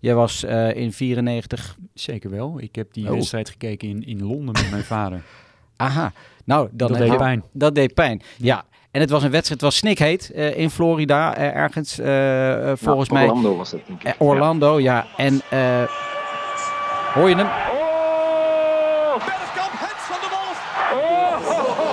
Jij 0.00 0.14
was 0.14 0.44
in 0.74 0.92
94. 0.92 1.76
Zeker 1.94 2.30
wel. 2.30 2.60
Ik 2.60 2.74
heb 2.74 2.92
die 2.92 3.06
oh. 3.06 3.12
wedstrijd 3.12 3.50
gekeken 3.50 3.88
in, 3.88 4.06
in 4.06 4.22
Londen 4.22 4.52
met 4.52 4.70
mijn 4.70 4.84
vader. 4.84 5.22
Aha. 5.76 6.12
Nou, 6.44 6.68
dan 6.72 6.88
dat 6.88 6.98
deed 6.98 7.10
je, 7.10 7.16
pijn. 7.16 7.44
Dat 7.52 7.74
deed 7.74 7.94
pijn. 7.94 8.22
Ja. 8.36 8.64
En 8.96 9.02
het 9.02 9.10
was 9.10 9.22
een 9.22 9.30
wedstrijd, 9.30 9.60
het 9.60 9.70
was 9.70 9.76
snikheet 9.76 10.30
uh, 10.34 10.58
in 10.58 10.70
Florida, 10.70 11.38
uh, 11.38 11.54
ergens. 11.64 11.98
Uh, 11.98 12.72
volgens 12.86 13.08
ja, 13.08 13.14
mij. 13.14 13.24
Orlando 13.28 13.56
was 13.56 13.70
het, 13.70 13.80
denk 13.86 14.02
ik. 14.02 14.14
Orlando, 14.18 14.80
ja. 14.80 14.94
ja. 15.16 15.24
En 15.24 15.42
Hoor 17.14 17.28
je 17.28 17.36
hem? 17.36 17.50
Oh! 17.76 19.12
Bergkamp, 19.28 19.74
Hens 19.86 20.02
van 20.10 20.20
de 20.24 20.30
Wolf! 20.36 20.58
Oh! 20.92 21.32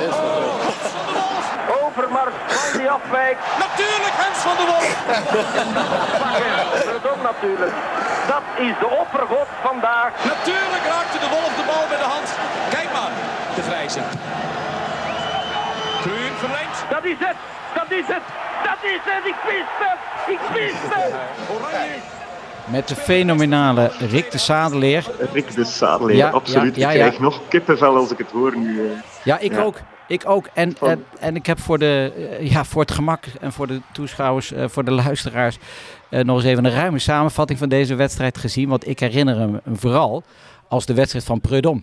Hens 0.02 0.16
van 0.96 1.06
de 1.10 1.14
Wolf! 1.20 1.46
Overmars 1.84 2.36
van 2.48 2.80
die 2.80 2.90
afwijk. 2.90 3.38
Natuurlijk 3.66 4.16
Hens 4.24 4.40
van 4.48 4.56
de 4.62 4.66
Wolf! 4.72 4.90
Pakken, 6.24 7.22
natuurlijk. 7.32 7.76
Dat 8.34 8.46
is 8.68 8.76
de 8.84 8.90
oppergod 9.02 9.48
vandaag. 9.68 10.12
Natuurlijk 10.34 10.84
raakte 10.94 11.18
de 11.24 11.30
Wolf 11.36 11.52
de 11.60 11.66
bal 11.70 11.86
bij 11.92 12.02
de 12.06 12.10
hand. 12.16 12.28
Kijk 12.76 12.90
maar, 12.98 13.14
de 13.56 13.64
Vrijzen. 13.70 14.04
Dat 17.04 17.12
is 17.12 17.18
het! 17.20 17.36
Dat 17.76 17.92
is 17.92 18.08
het! 18.08 18.22
Dat 18.64 18.78
is 18.84 19.00
het! 19.04 19.26
Ik 19.26 19.36
wist 19.48 19.78
het! 19.80 20.00
Ik 20.34 20.40
wist 20.54 20.96
het! 20.96 21.14
Oranje. 21.56 21.96
Met 22.72 22.88
de 22.88 22.96
fenomenale 22.96 23.92
Rick 24.10 24.32
de 24.32 24.38
Sadeleer. 24.38 25.12
Rick 25.34 25.56
de 25.56 25.64
Sadeleer, 25.64 26.16
ja, 26.16 26.30
absoluut. 26.30 26.76
Ja, 26.76 26.90
ja, 26.90 26.90
ik 26.90 27.00
krijg 27.00 27.20
nog 27.20 27.42
kippenvel 27.48 27.96
als 27.96 28.12
ik 28.12 28.18
het 28.18 28.32
hoor 28.32 28.58
nu. 28.58 28.92
Ja, 29.24 29.40
ik 29.40 29.58
ook. 29.58 29.80
Ik 30.08 30.30
ook. 30.30 30.50
En, 30.54 30.76
en, 30.82 31.06
en, 31.20 31.36
ik 31.36 31.46
heb 31.46 31.60
voor, 31.60 31.80
de, 31.80 32.14
ja, 32.40 32.64
voor 32.64 32.82
het 32.82 32.92
gemak 32.92 33.26
en 33.42 33.52
voor 33.52 33.68
de 33.68 33.82
toeschouwers, 33.92 34.54
voor 34.56 34.84
de 34.84 34.92
luisteraars, 34.92 35.58
nog 36.10 36.36
eens 36.36 36.46
even 36.46 36.66
een 36.66 36.74
ruime 36.74 37.00
samenvatting 37.00 37.60
van 37.60 37.70
deze 37.70 37.96
wedstrijd 37.96 38.38
gezien. 38.38 38.70
Want 38.70 38.88
ik 38.88 39.00
herinner 39.00 39.38
hem 39.38 39.60
vooral 39.74 40.24
als 40.68 40.86
de 40.86 40.94
wedstrijd 40.94 41.26
van 41.26 41.42
Prudhomme. 41.42 41.82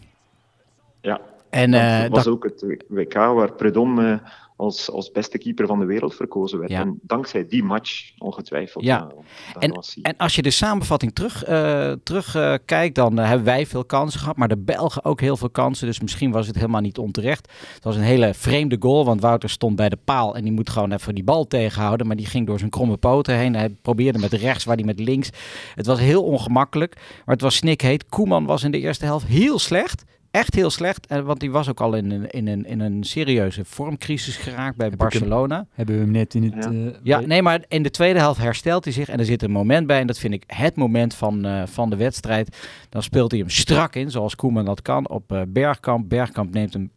Ja, 1.00 1.20
en, 1.50 1.70
dat 1.70 2.10
was 2.10 2.26
ook 2.26 2.44
het 2.44 2.84
WK 2.88 3.14
waar 3.14 3.52
Prudhomme 3.52 4.20
als, 4.60 4.90
als 4.90 5.10
beste 5.10 5.38
keeper 5.38 5.66
van 5.66 5.78
de 5.78 5.84
wereld 5.84 6.14
verkozen 6.14 6.58
werd. 6.58 6.70
Ja. 6.70 6.80
En 6.80 6.98
dankzij 7.02 7.46
die 7.46 7.62
match, 7.62 8.10
ongetwijfeld. 8.18 8.84
Ja. 8.84 9.12
en, 9.58 9.72
en 10.02 10.16
als 10.16 10.34
je 10.34 10.42
de 10.42 10.50
samenvatting 10.50 11.14
terug, 11.14 11.48
uh, 11.48 11.92
terug 12.02 12.36
uh, 12.36 12.54
kijkt, 12.64 12.94
dan 12.94 13.18
uh, 13.20 13.26
hebben 13.26 13.44
wij 13.44 13.66
veel 13.66 13.84
kansen 13.84 14.20
gehad, 14.20 14.36
maar 14.36 14.48
de 14.48 14.58
Belgen 14.58 15.04
ook 15.04 15.20
heel 15.20 15.36
veel 15.36 15.50
kansen. 15.50 15.86
Dus 15.86 16.00
misschien 16.00 16.30
was 16.30 16.46
het 16.46 16.56
helemaal 16.56 16.80
niet 16.80 16.98
onterecht. 16.98 17.52
Het 17.74 17.84
was 17.84 17.96
een 17.96 18.02
hele 18.02 18.34
vreemde 18.34 18.76
goal, 18.80 19.04
want 19.04 19.20
Wouter 19.20 19.50
stond 19.50 19.76
bij 19.76 19.88
de 19.88 19.98
paal 20.04 20.36
en 20.36 20.42
die 20.42 20.52
moet 20.52 20.70
gewoon 20.70 20.92
even 20.92 21.14
die 21.14 21.24
bal 21.24 21.46
tegenhouden. 21.46 22.06
Maar 22.06 22.16
die 22.16 22.26
ging 22.26 22.46
door 22.46 22.58
zijn 22.58 22.70
kromme 22.70 22.96
poten 22.96 23.36
heen. 23.36 23.54
Hij 23.54 23.68
probeerde 23.68 24.18
met 24.18 24.32
rechts, 24.32 24.64
waar 24.64 24.76
hij 24.76 24.84
met 24.84 25.00
links. 25.00 25.30
Het 25.74 25.86
was 25.86 25.98
heel 25.98 26.22
ongemakkelijk, 26.22 26.94
maar 26.94 27.34
het 27.34 27.40
was 27.40 27.56
snikheet. 27.56 28.08
Koeman 28.08 28.44
was 28.44 28.62
in 28.62 28.70
de 28.70 28.78
eerste 28.78 29.04
helft 29.04 29.26
heel 29.26 29.58
slecht 29.58 30.04
echt 30.30 30.54
heel 30.54 30.70
slecht. 30.70 31.06
Want 31.24 31.40
die 31.40 31.50
was 31.50 31.68
ook 31.68 31.80
al 31.80 31.94
in 31.94 32.10
een, 32.10 32.30
in 32.30 32.46
een, 32.46 32.66
in 32.66 32.80
een 32.80 33.04
serieuze 33.04 33.64
vormcrisis 33.64 34.36
geraakt 34.36 34.76
bij 34.76 34.90
Barcelona. 34.90 35.56
Hem, 35.56 35.66
hebben 35.72 35.94
we 35.94 36.00
hem 36.00 36.10
net 36.10 36.34
in 36.34 36.42
het... 36.42 36.64
Ja. 36.64 36.70
Uh, 36.70 36.94
ja, 37.02 37.20
nee, 37.20 37.42
maar 37.42 37.64
in 37.68 37.82
de 37.82 37.90
tweede 37.90 38.18
helft 38.18 38.40
herstelt 38.40 38.84
hij 38.84 38.92
zich. 38.92 39.08
En 39.08 39.18
er 39.18 39.24
zit 39.24 39.42
een 39.42 39.50
moment 39.50 39.86
bij. 39.86 40.00
En 40.00 40.06
dat 40.06 40.18
vind 40.18 40.34
ik 40.34 40.44
het 40.46 40.76
moment 40.76 41.14
van, 41.14 41.46
uh, 41.46 41.62
van 41.66 41.90
de 41.90 41.96
wedstrijd. 41.96 42.56
Dan 42.88 43.02
speelt 43.02 43.30
hij 43.30 43.40
hem 43.40 43.50
strak 43.50 43.94
in, 43.94 44.10
zoals 44.10 44.36
Koeman 44.36 44.64
dat 44.64 44.82
kan, 44.82 45.08
op 45.08 45.32
uh, 45.32 45.42
Bergkamp. 45.48 46.08
Bergkamp 46.08 46.54
neemt 46.54 46.72
hem 46.72 46.90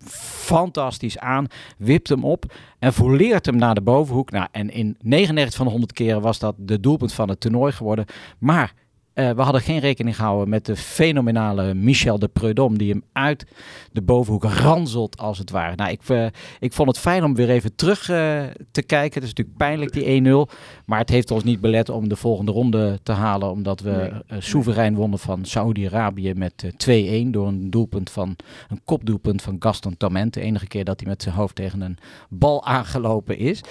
fantastisch 0.44 1.20
aan. 1.20 1.48
Wipt 1.78 2.10
hem 2.10 2.24
op. 2.24 2.54
En 2.80 2.94
volleert 2.94 3.46
hem 3.46 3.56
naar 3.56 3.76
de 3.76 3.82
bovenhoek. 3.82 4.32
Nou, 4.32 4.48
en 4.52 4.70
in 4.70 4.98
99 5.00 5.56
van 5.56 5.66
de 5.66 5.72
100 5.72 5.94
keren 5.94 6.22
was 6.22 6.40
dat 6.40 6.56
de 6.58 6.80
doelpunt 6.80 7.14
van 7.14 7.30
het 7.30 7.40
toernooi 7.40 7.72
geworden. 7.72 8.06
Maar 8.40 8.74
uh, 9.14 9.32
we 9.32 9.41
hadden 9.41 9.61
geen 9.61 9.80
rekening 9.80 10.16
gehouden 10.16 10.49
met 10.49 10.66
de 10.66 10.76
fenomenale 10.76 11.74
Michel 11.74 12.20
de 12.20 12.28
Prudhomme, 12.28 12.78
die 12.78 12.91
hem 12.91 13.03
uit 13.11 13.45
de 13.91 14.01
bovenhoek 14.01 14.43
ranzelt, 14.43 15.18
als 15.18 15.38
het 15.38 15.51
ware. 15.51 15.76
Nou, 15.76 15.91
ik, 15.91 16.09
uh, 16.09 16.26
ik 16.59 16.74
vond 16.74 16.88
het 16.88 16.99
fijn 16.99 17.24
om 17.24 17.36
weer 17.36 17.49
even 17.49 17.76
terug 17.76 18.09
uh, 18.09 18.43
te 18.72 18.82
kijken. 18.82 19.14
Het 19.14 19.24
is 19.24 19.30
natuurlijk 19.30 19.57
pijnlijk, 19.57 19.93
die 19.93 20.47
1-0. 20.47 20.51
Maar 20.86 20.99
het 20.99 21.09
heeft 21.09 21.32
ons 21.32 21.43
niet 21.43 21.61
belet 21.61 21.89
om 21.89 22.09
de 22.09 22.16
volgende 22.16 22.51
ronde 22.51 22.99
te 23.03 23.11
halen, 23.11 23.51
omdat 23.51 23.80
we 23.80 24.24
soeverein 24.39 24.95
wonnen 24.95 25.20
van 25.20 25.45
Saudi-Arabië 25.45 26.34
met 26.34 26.66
2-1 26.66 27.30
door 27.32 27.47
een 27.47 27.70
doelpunt 27.70 28.09
van 28.09 28.36
een 28.70 28.82
kopdoelpunt 28.86 29.41
van 29.41 29.55
Gaston 29.59 29.97
Tament. 29.97 30.34
De 30.34 30.41
enige 30.41 30.68
keer 30.68 30.84
dat 30.84 30.99
hij 30.99 31.09
met 31.09 31.22
zijn 31.22 31.36
hoofd 31.36 31.55
tegen 31.55 31.82
een 31.82 31.97
bal 32.30 32.66
aangelopen 32.66 33.38
is. 33.38 33.61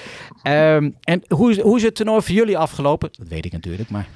Um, 0.42 0.96
en 1.00 1.22
hoe 1.28 1.50
is, 1.50 1.60
hoe 1.60 1.76
is 1.76 1.82
het 1.82 1.94
toernooi 1.94 2.22
voor 2.22 2.34
jullie 2.34 2.58
afgelopen? 2.58 3.08
Dat 3.12 3.28
weet 3.28 3.44
ik 3.44 3.52
natuurlijk, 3.52 3.90
maar. 3.90 4.08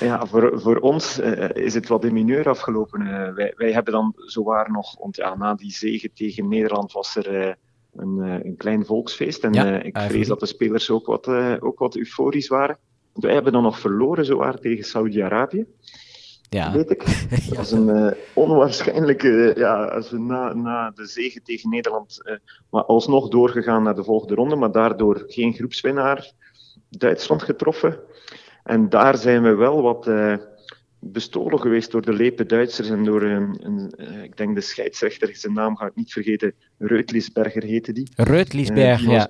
ja, 0.00 0.26
voor, 0.40 0.60
voor 0.60 0.76
ons 0.76 1.20
uh, 1.20 1.48
is 1.52 1.74
het 1.74 1.88
wat 1.88 2.04
in 2.04 2.12
mineur 2.12 2.48
afgelopen. 2.48 3.00
Uh, 3.00 3.34
wij, 3.34 3.52
wij 3.56 3.72
hebben 3.72 3.92
dan 3.92 4.12
zowaar 4.16 4.70
nog, 4.70 4.98
want 4.98 5.16
ja, 5.16 5.36
na 5.36 5.54
die 5.54 5.72
zege 5.72 6.10
tegen 6.12 6.48
Nederland 6.48 6.92
was 6.92 7.16
er 7.16 7.46
uh, 7.46 7.52
een, 7.94 8.18
een, 8.18 8.56
klein 8.56 8.84
volksfeest. 8.84 9.44
En 9.44 9.52
ja, 9.52 9.82
ik 9.82 9.98
vrees 9.98 10.28
dat 10.28 10.40
de 10.40 10.46
spelers 10.46 10.90
ook 10.90 11.06
wat, 11.06 11.28
ook 11.60 11.78
wat 11.78 11.96
euforisch 11.96 12.48
waren. 12.48 12.78
Want 13.12 13.24
wij 13.24 13.34
hebben 13.34 13.52
dan 13.52 13.62
nog 13.62 13.78
verloren 13.78 14.24
zowaar 14.24 14.58
tegen 14.58 14.84
Saudi-Arabië. 14.84 15.66
Ja. 16.48 16.72
Weet 16.72 16.90
ik. 16.90 17.04
Dat 17.54 17.64
is 17.64 17.70
een 17.70 18.14
onwaarschijnlijke. 18.34 19.52
ja, 19.56 19.84
als 19.84 20.10
we 20.10 20.18
na, 20.18 20.54
na 20.54 20.90
de 20.90 21.06
zege 21.06 21.42
tegen 21.42 21.70
Nederland. 21.70 22.38
maar 22.70 22.84
alsnog 22.84 23.28
doorgegaan 23.28 23.82
naar 23.82 23.94
de 23.94 24.04
volgende 24.04 24.34
ronde, 24.34 24.56
maar 24.56 24.72
daardoor 24.72 25.24
geen 25.26 25.52
groepswinnaar 25.52 26.32
Duitsland 26.88 27.42
getroffen. 27.42 27.98
En 28.66 28.88
daar 28.88 29.16
zijn 29.16 29.42
we 29.42 29.54
wel 29.54 29.82
wat 29.82 30.06
uh, 30.06 30.36
bestolen 30.98 31.60
geweest 31.60 31.90
door 31.90 32.02
de 32.02 32.12
lepe 32.12 32.46
Duitsers 32.46 32.88
en 32.88 33.04
door 33.04 33.22
een, 33.22 33.58
een 33.62 33.92
uh, 33.96 34.22
ik 34.22 34.36
denk 34.36 34.54
de 34.54 34.60
scheidsrechter, 34.60 35.36
zijn 35.36 35.52
naam 35.52 35.76
ga 35.76 35.86
ik 35.86 35.94
niet 35.94 36.12
vergeten, 36.12 36.54
Reutlisberger 36.78 37.62
heette 37.62 37.92
die. 37.92 38.08
Reutlisberger, 38.14 39.08
uh, 39.08 39.12
ja. 39.12 39.28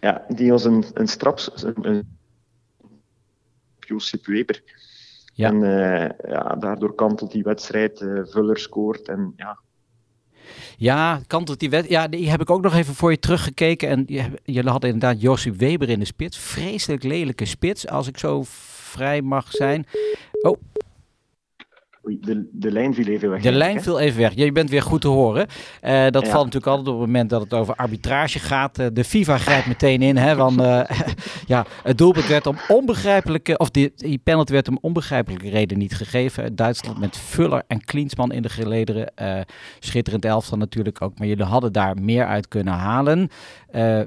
ja, 0.00 0.24
die 0.28 0.50
was 0.50 0.64
een, 0.64 0.84
een 0.94 1.08
straps, 1.08 1.50
een, 1.62 2.18
Josip 3.78 4.26
Weber. 4.26 4.62
Ja. 5.34 5.48
En 5.48 5.60
ja, 6.28 6.56
daardoor 6.56 6.94
kantelt 6.94 7.32
die 7.32 7.42
wedstrijd, 7.42 7.98
Vuller 8.24 8.58
scoort 8.58 9.08
en 9.08 9.32
ja, 9.36 9.58
ja, 10.76 11.20
kantelt 11.26 11.60
die 11.60 11.70
wet. 11.70 11.88
Ja, 11.88 12.08
die 12.08 12.30
heb 12.30 12.40
ik 12.40 12.50
ook 12.50 12.62
nog 12.62 12.74
even 12.74 12.94
voor 12.94 13.10
je 13.10 13.18
teruggekeken. 13.18 13.88
En 13.88 14.04
jullie 14.44 14.70
hadden 14.70 14.90
inderdaad 14.90 15.20
Josip 15.20 15.56
Weber 15.56 15.88
in 15.88 15.98
de 15.98 16.04
spits. 16.04 16.38
Vreselijk 16.38 17.02
lelijke 17.02 17.44
spits, 17.44 17.88
als 17.88 18.06
ik 18.06 18.18
zo 18.18 18.44
vrij 18.92 19.22
mag 19.22 19.50
zijn. 19.50 19.86
Oh, 20.40 20.60
de, 22.02 22.48
de 22.52 22.72
lijn 22.72 22.94
viel 22.94 23.06
even 23.06 23.30
weg. 23.30 23.42
De 23.42 23.52
lijn 23.52 23.82
viel 23.82 24.00
even 24.00 24.20
weg. 24.20 24.34
Je 24.34 24.52
bent 24.52 24.70
weer 24.70 24.82
goed 24.82 25.00
te 25.00 25.08
horen. 25.08 25.46
Uh, 25.82 26.06
dat 26.10 26.24
ja. 26.24 26.30
valt 26.30 26.44
natuurlijk 26.44 26.66
altijd 26.66 26.88
op 26.88 26.98
het 26.98 27.06
moment 27.06 27.30
dat 27.30 27.40
het 27.40 27.54
over 27.54 27.74
arbitrage 27.74 28.38
gaat. 28.38 28.78
Uh, 28.78 28.86
de 28.92 29.04
FIFA 29.04 29.38
grijpt 29.38 29.66
meteen 29.66 30.02
in. 30.02 30.16
Hè, 30.16 30.36
want 30.36 30.60
uh, 30.60 30.80
ja, 31.46 31.66
het 31.82 31.98
doelpunt 31.98 32.26
werd 32.26 32.46
om 32.46 32.56
onbegrijpelijke, 32.68 33.56
of 33.56 33.70
die, 33.70 33.92
die 33.96 34.18
penalty 34.18 34.52
werd 34.52 34.68
om 34.68 34.78
onbegrijpelijke 34.80 35.48
reden 35.48 35.78
niet 35.78 35.94
gegeven. 35.94 36.56
Duitsland 36.56 36.98
met 36.98 37.16
Fuller 37.16 37.62
en 37.66 37.84
Klinsman 37.84 38.32
in 38.32 38.42
de 38.42 38.48
gelederen. 38.48 39.12
schitterend 39.78 40.24
elftal 40.24 40.58
natuurlijk 40.58 41.02
ook. 41.02 41.18
Maar 41.18 41.26
jullie 41.26 41.44
hadden 41.44 41.72
daar 41.72 41.96
meer 42.00 42.26
uit 42.26 42.48
kunnen 42.48 42.74
halen. 42.74 43.28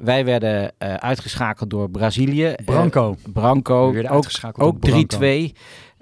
wij 0.03 0.25
werden 0.25 0.73
uitgeschakeld 0.79 1.69
door 1.69 1.89
Brazilië. 1.89 2.55
Branco. 2.65 3.15
Branco. 3.33 3.93
Ook, 4.09 4.27
ook 4.57 4.77
3-2. 4.89 5.51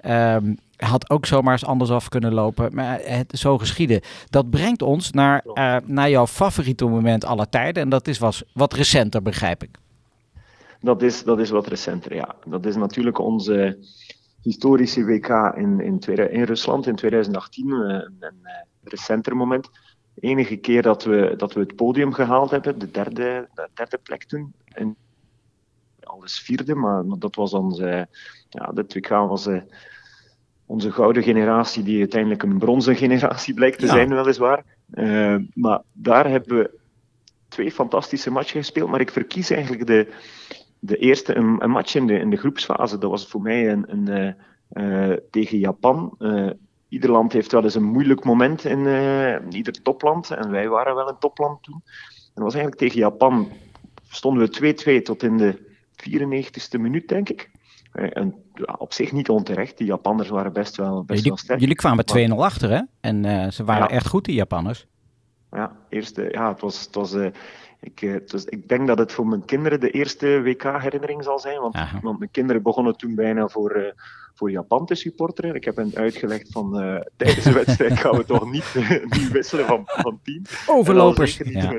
Um, 0.06 0.56
had 0.84 1.10
ook 1.10 1.26
zomaar 1.26 1.52
eens 1.52 1.64
anders 1.64 1.90
af 1.90 2.08
kunnen 2.08 2.34
lopen. 2.34 2.74
Maar 2.74 3.00
het 3.02 3.38
zo 3.38 3.58
geschieden. 3.58 4.00
Dat 4.30 4.50
brengt 4.50 4.82
ons 4.82 5.10
naar, 5.10 5.44
uh, 5.44 5.76
naar 5.84 6.10
jouw 6.10 6.26
favoriete 6.26 6.84
moment 6.84 7.24
aller 7.24 7.48
tijden. 7.48 7.82
En 7.82 7.88
dat 7.88 8.08
is 8.08 8.18
was, 8.18 8.42
wat 8.52 8.72
recenter, 8.72 9.22
begrijp 9.22 9.62
ik. 9.62 9.70
Dat 10.80 11.02
is, 11.02 11.24
dat 11.24 11.38
is 11.38 11.50
wat 11.50 11.66
recenter, 11.66 12.14
ja. 12.14 12.34
Dat 12.46 12.66
is 12.66 12.76
natuurlijk 12.76 13.18
onze 13.18 13.78
historische 14.42 15.04
WK 15.04 15.28
in, 15.56 15.80
in, 15.80 15.98
in 16.30 16.42
Rusland 16.42 16.86
in 16.86 16.94
2018. 16.94 17.70
Een, 17.70 17.90
een, 17.90 18.14
een 18.20 18.66
recenter 18.82 19.36
moment. 19.36 19.70
enige 20.20 20.56
keer 20.56 20.82
dat 20.82 21.04
we, 21.04 21.34
dat 21.36 21.52
we 21.52 21.60
het 21.60 21.76
podium 21.76 22.12
gehaald 22.12 22.50
hebben, 22.50 22.78
de 22.78 22.90
derde, 22.90 23.48
de 23.54 23.68
derde 23.74 23.98
plek 24.02 24.24
toen. 24.24 24.52
En 24.64 24.96
alles 26.00 26.38
vierde, 26.38 26.74
maar, 26.74 27.04
maar 27.04 27.18
dat 27.18 27.34
was 27.34 27.52
onze, 27.52 28.08
ja, 28.48 28.72
de 28.72 28.84
2K 28.84 29.08
was 29.08 29.46
onze 30.66 30.92
gouden 30.92 31.22
generatie, 31.22 31.82
die 31.82 31.98
uiteindelijk 31.98 32.42
een 32.42 32.58
bronzen 32.58 32.96
generatie 32.96 33.54
blijkt 33.54 33.78
te 33.78 33.86
zijn, 33.86 34.14
weliswaar. 34.14 34.64
Uh, 34.94 35.36
maar 35.54 35.80
daar 35.92 36.28
hebben 36.30 36.58
we 36.58 36.78
twee 37.48 37.72
fantastische 37.72 38.30
matchen 38.30 38.58
gespeeld, 38.58 38.90
maar 38.90 39.00
ik 39.00 39.10
verkies 39.10 39.50
eigenlijk 39.50 39.86
de, 39.86 40.12
de 40.78 40.96
eerste 40.96 41.36
een, 41.36 41.62
een 41.62 41.70
match 41.70 41.94
in 41.94 42.06
de, 42.06 42.18
in 42.18 42.30
de 42.30 42.36
groepsfase. 42.36 42.98
Dat 42.98 43.10
was 43.10 43.26
voor 43.26 43.42
mij 43.42 43.70
een, 43.70 43.84
een 43.86 44.34
uh, 44.72 45.16
tegen 45.30 45.58
Japan 45.58 46.16
ieder 46.94 47.10
land 47.10 47.32
heeft 47.32 47.52
wel 47.52 47.62
eens 47.62 47.74
een 47.74 47.84
moeilijk 47.84 48.24
moment 48.24 48.64
in 48.64 48.86
ieder 49.52 49.82
topland. 49.82 50.30
En 50.30 50.50
wij 50.50 50.68
waren 50.68 50.94
wel 50.94 51.08
een 51.08 51.18
topland 51.18 51.62
toen. 51.62 51.82
En 51.84 52.32
dat 52.34 52.44
was 52.44 52.54
eigenlijk 52.54 52.82
tegen 52.82 52.98
Japan. 52.98 53.52
Stonden 54.08 54.50
we 54.50 55.00
2-2 55.00 55.02
tot 55.02 55.22
in 55.22 55.36
de 55.36 55.58
94ste 55.96 56.80
minuut, 56.80 57.08
denk 57.08 57.28
ik. 57.28 57.50
Eh, 57.94 58.08
en 58.12 58.34
op 58.78 58.92
zich 58.92 59.12
niet 59.12 59.28
onterecht. 59.28 59.78
Die 59.78 59.86
Japanners 59.86 60.28
waren 60.28 60.52
best 60.52 60.76
wel, 60.76 61.04
best 61.04 61.08
jullie, 61.08 61.28
wel 61.28 61.36
sterk. 61.36 61.60
Jullie 61.60 61.74
kwamen 61.74 62.04
2-0 62.04 62.34
achter, 62.34 62.70
hè? 62.70 62.80
En 63.00 63.24
uh, 63.24 63.50
ze 63.50 63.64
waren 63.64 63.88
ja. 63.88 63.94
echt 63.94 64.06
goed, 64.06 64.24
die 64.24 64.34
Japanners. 64.34 64.86
Ja, 65.50 65.76
eerste, 65.88 66.28
ja 66.30 66.48
het 66.48 66.60
was... 66.60 66.84
Het 66.84 66.94
was 66.94 67.14
uh, 67.14 67.26
ik, 67.80 68.30
dus 68.30 68.44
ik 68.44 68.68
denk 68.68 68.86
dat 68.86 68.98
het 68.98 69.12
voor 69.12 69.26
mijn 69.26 69.44
kinderen 69.44 69.80
de 69.80 69.90
eerste 69.90 70.42
WK-herinnering 70.42 71.24
zal 71.24 71.38
zijn. 71.38 71.60
Want, 71.60 71.76
want, 72.02 72.18
mijn 72.18 72.30
kinderen 72.30 72.62
begonnen 72.62 72.96
toen 72.96 73.14
bijna 73.14 73.48
voor, 73.48 73.76
uh, 73.76 73.84
voor 74.34 74.50
Japan 74.50 74.86
te 74.86 74.94
supporteren. 74.94 75.54
Ik 75.54 75.64
heb 75.64 75.76
hen 75.76 75.90
uitgelegd 75.94 76.52
van 76.52 76.82
uh, 76.82 77.00
tijdens 77.16 77.44
de 77.44 77.52
wedstrijd 77.52 77.98
gaan 77.98 78.16
we 78.16 78.24
toch 78.24 78.50
niet, 78.50 78.74
niet 79.08 79.30
wisselen 79.30 79.66
van, 79.66 79.82
van 79.86 80.20
team. 80.22 80.42
Overlopers. 80.66 81.36
Ja. 81.36 81.72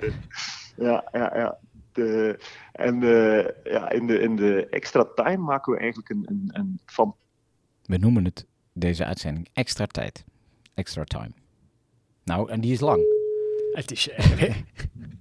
ja, 0.77 1.03
ja, 1.11 1.37
ja. 1.37 1.57
De, 1.91 2.39
en 2.75 3.01
uh, 3.01 3.47
ja, 3.63 3.89
in, 3.89 4.07
de, 4.07 4.19
in 4.19 4.35
de 4.35 4.67
extra 4.69 5.05
time 5.15 5.37
maken 5.37 5.73
we 5.73 5.79
eigenlijk 5.79 6.09
een, 6.09 6.23
een, 6.27 6.49
een 6.53 6.79
van. 6.85 7.15
We 7.83 7.97
noemen 7.97 8.25
het 8.25 8.45
deze 8.73 9.05
uitzending 9.05 9.47
extra 9.53 9.85
tijd. 9.85 10.25
Extra 10.73 11.03
time. 11.03 11.31
Nou, 12.23 12.49
en 12.49 12.61
die 12.61 12.71
is 12.71 12.79
lang. 12.79 13.01
Het 13.71 13.91
is. 13.91 14.09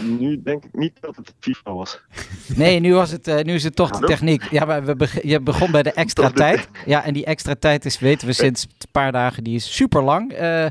Nu 0.00 0.42
denk 0.42 0.64
ik 0.64 0.70
niet 0.72 0.92
dat 1.00 1.16
het 1.16 1.34
FIFA 1.40 1.72
was. 1.72 2.00
Nee, 2.56 2.80
nu, 2.80 2.94
was 2.94 3.10
het, 3.10 3.28
uh, 3.28 3.40
nu 3.40 3.54
is 3.54 3.64
het 3.64 3.76
toch 3.76 3.90
de 3.90 4.06
techniek. 4.06 4.42
Ja, 4.50 4.64
maar 4.64 4.84
we 4.84 4.96
beg 4.96 5.22
je 5.22 5.40
begon 5.40 5.70
bij 5.70 5.82
de 5.82 5.92
extra 5.92 6.30
tijd. 6.44 6.68
Ja, 6.86 7.04
en 7.04 7.14
die 7.14 7.24
extra 7.24 7.54
tijd 7.54 7.84
is, 7.84 7.98
weten 7.98 8.26
we 8.26 8.32
sinds 8.32 8.64
een 8.64 8.88
paar 8.92 9.12
dagen, 9.12 9.44
die 9.44 9.54
is 9.54 9.76
super 9.76 10.02
lang. 10.02 10.32
Uh, 10.32 10.64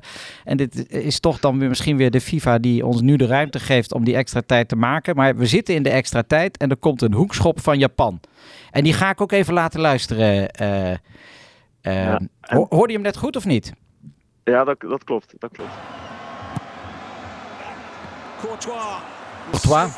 en 0.44 0.58
dit 0.58 0.92
is 0.92 1.20
toch 1.20 1.40
dan 1.40 1.60
weer 1.60 1.70
misschien 1.70 1.98
weer 1.98 2.12
de 2.12 2.22
FIFA 2.22 2.58
die 2.58 2.86
ons 2.86 3.02
nu 3.02 3.16
de 3.16 3.26
ruimte 3.26 3.60
geeft 3.60 3.94
om 3.94 4.04
die 4.04 4.16
extra 4.16 4.42
tijd 4.46 4.68
te 4.68 4.76
maken. 4.76 5.16
Maar 5.16 5.36
we 5.36 5.46
zitten 5.46 5.76
in 5.76 5.84
de 5.84 5.90
extra 5.90 6.24
tijd 6.28 6.58
en 6.58 6.70
er 6.70 6.78
komt 6.78 7.02
een 7.02 7.14
hoekschop 7.14 7.60
van 7.60 7.78
Japan. 7.80 8.20
En 8.72 8.84
die 8.84 8.94
ga 8.94 9.10
ik 9.10 9.22
ook 9.22 9.32
even 9.32 9.54
laten 9.54 9.80
luisteren. 9.80 10.50
Uh, 10.62 10.94
ja, 11.82 12.18
en... 12.42 12.66
Hoorde 12.70 12.88
je 12.88 12.94
hem 12.94 13.02
net 13.02 13.18
goed 13.18 13.36
of 13.36 13.46
niet? 13.46 13.74
Ja, 14.44 14.64
dat, 14.64 14.80
dat 14.80 15.04
klopt. 15.04 15.34
Dat 15.40 15.52
klopt. 15.52 15.72
Courtois. 18.42 19.00
Courtois. 19.52 19.90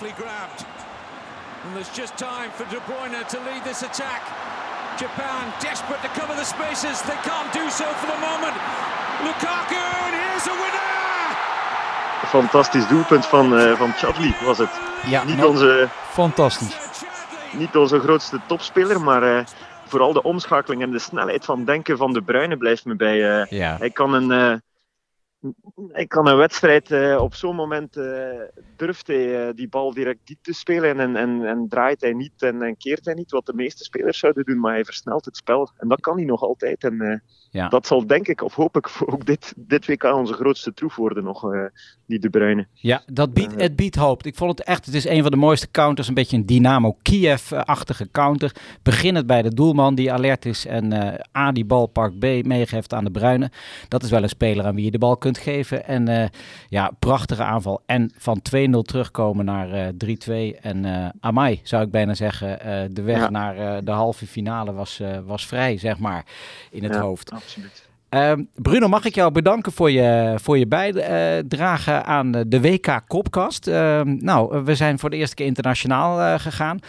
And 1.65 1.75
there's 1.75 1.89
just 1.95 2.17
time 2.17 2.51
for 2.51 2.65
De 2.65 2.79
Bruyne 2.87 3.25
to 3.29 3.39
lead 3.39 3.63
this 3.63 3.83
attack. 3.83 4.21
Japan 4.97 5.53
desperate 5.59 6.01
to 6.01 6.09
cover 6.19 6.35
the 6.35 6.43
spaces. 6.43 7.01
They 7.01 7.17
can't 7.23 7.51
do 7.53 7.69
so 7.69 7.85
for 7.85 8.07
the 8.07 8.19
moment. 8.19 8.55
Lukaku, 9.23 9.83
and 10.05 10.13
here's 10.13 10.47
a 10.47 10.51
winner! 10.51 10.81
Fantastisch 12.25 12.87
doelpunt 12.87 13.25
van, 13.25 13.59
uh, 13.59 13.77
van 13.77 13.93
Chadli 13.93 14.35
was 14.45 14.57
het. 14.57 14.69
Ja, 15.05 15.23
niet 15.23 15.43
onze, 15.43 15.89
fantastisch. 16.09 16.75
Niet 17.51 17.75
onze 17.75 17.99
grootste 17.99 18.39
topspeler, 18.47 19.01
maar 19.01 19.23
uh, 19.23 19.43
vooral 19.87 20.13
de 20.13 20.23
omschakeling 20.23 20.81
en 20.81 20.91
de 20.91 20.99
snelheid 20.99 21.45
van 21.45 21.65
denken 21.65 21.97
van 21.97 22.13
De 22.13 22.21
Bruyne 22.21 22.57
blijft 22.57 22.85
me 22.85 22.95
bij. 22.95 23.39
Uh, 23.39 23.45
ja. 23.45 23.75
Hij 23.79 23.89
kan 23.89 24.13
een 24.13 24.61
ik 25.93 26.09
kan 26.09 26.27
een 26.27 26.37
wedstrijd 26.37 26.91
uh, 26.91 27.21
op 27.21 27.35
zo'n 27.35 27.55
moment 27.55 27.97
uh, 27.97 28.05
durft 28.75 29.07
hij 29.07 29.47
uh, 29.47 29.53
die 29.55 29.67
bal 29.67 29.93
direct 29.93 30.19
diep 30.23 30.37
te 30.41 30.53
spelen 30.53 30.99
en, 30.99 31.15
en, 31.15 31.45
en 31.45 31.67
draait 31.69 32.01
hij 32.01 32.13
niet 32.13 32.41
en, 32.41 32.61
en, 32.61 32.77
keert 32.77 33.05
hij 33.05 33.13
niet, 33.13 33.31
wat 33.31 33.45
de 33.45 33.53
meeste 33.53 33.83
spelers 33.83 34.19
zouden 34.19 34.45
doen, 34.45 34.59
maar 34.59 34.73
hij 34.73 34.85
versnelt 34.85 35.25
het 35.25 35.37
spel. 35.37 35.71
En 35.77 35.87
dat 35.87 36.01
kan 36.01 36.15
hij 36.15 36.25
nog 36.25 36.41
altijd. 36.41 36.83
En 36.83 37.23
ja. 37.51 37.67
dat 37.67 37.87
zal 37.87 38.07
denk 38.07 38.27
ik, 38.27 38.41
of 38.41 38.55
hoop 38.55 38.77
ik, 38.77 38.89
ook 39.05 39.25
dit, 39.25 39.53
dit 39.57 39.87
WK 39.87 40.03
onze 40.03 40.33
grootste 40.33 40.73
troef 40.73 40.95
worden 40.95 41.23
nog, 41.23 41.45
die 42.05 42.19
De 42.19 42.29
Bruyne. 42.29 42.67
Ja, 42.73 43.03
dat 43.05 43.33
biedt, 43.33 43.61
het 43.61 43.75
biedt 43.75 43.95
hoop. 43.95 44.23
Ik 44.23 44.35
vond 44.35 44.57
het 44.57 44.67
echt, 44.67 44.85
het 44.85 44.95
is 44.95 45.05
een 45.05 45.21
van 45.21 45.31
de 45.31 45.37
mooiste 45.37 45.71
counters, 45.71 46.07
een 46.07 46.13
beetje 46.13 46.37
een 46.37 46.45
Dynamo 46.45 46.97
Kiev-achtige 47.01 48.11
counter. 48.11 48.55
Beginnend 48.83 49.27
bij 49.27 49.41
de 49.41 49.53
doelman 49.53 49.95
die 49.95 50.11
alert 50.11 50.45
is 50.45 50.65
en 50.65 50.93
A 51.37 51.51
die 51.51 51.65
bal 51.65 51.87
pakt, 51.87 52.19
B 52.19 52.23
meegeeft 52.23 52.93
aan 52.93 53.03
De 53.03 53.11
Bruyne. 53.11 53.51
Dat 53.87 54.03
is 54.03 54.09
wel 54.09 54.23
een 54.23 54.29
speler 54.29 54.65
aan 54.65 54.75
wie 54.75 54.85
je 54.85 54.91
de 54.91 54.97
bal 54.97 55.17
kunt 55.17 55.32
geven. 55.38 55.86
En 55.86 56.09
uh, 56.09 56.25
ja, 56.69 56.91
prachtige 56.99 57.43
aanval. 57.43 57.81
En 57.86 58.11
van 58.17 58.41
2-0 58.55 58.69
terugkomen 58.81 59.45
naar 59.45 59.69
uh, 59.69 60.55
3-2. 60.55 60.59
En 60.61 60.86
uh, 60.86 61.05
Amai, 61.19 61.59
zou 61.63 61.84
ik 61.84 61.91
bijna 61.91 62.13
zeggen, 62.13 62.59
de 62.93 63.01
weg 63.01 63.17
ja. 63.17 63.29
naar 63.29 63.84
de 63.84 63.91
halve 63.91 64.27
finale 64.27 64.73
was, 64.73 65.01
was 65.25 65.45
vrij, 65.45 65.77
zeg 65.77 65.99
maar, 65.99 66.25
in 66.71 66.84
het 66.84 66.93
ja, 66.93 66.99
hoofd. 66.99 67.31
Absoluut. 67.31 67.91
Uh, 68.13 68.31
Bruno, 68.55 68.88
mag 68.88 69.05
ik 69.05 69.15
jou 69.15 69.31
bedanken 69.31 69.71
voor 69.71 69.91
je, 69.91 70.36
voor 70.41 70.57
je 70.57 70.67
bijdrage 70.67 71.91
aan 71.91 72.31
de 72.31 72.61
WK 72.61 73.01
Kopkast. 73.07 73.67
Uh, 73.67 74.01
nou, 74.01 74.63
we 74.63 74.75
zijn 74.75 74.99
voor 74.99 75.09
de 75.09 75.15
eerste 75.15 75.36
keer 75.36 75.45
internationaal 75.45 76.19
uh, 76.19 76.39
gegaan 76.39 76.79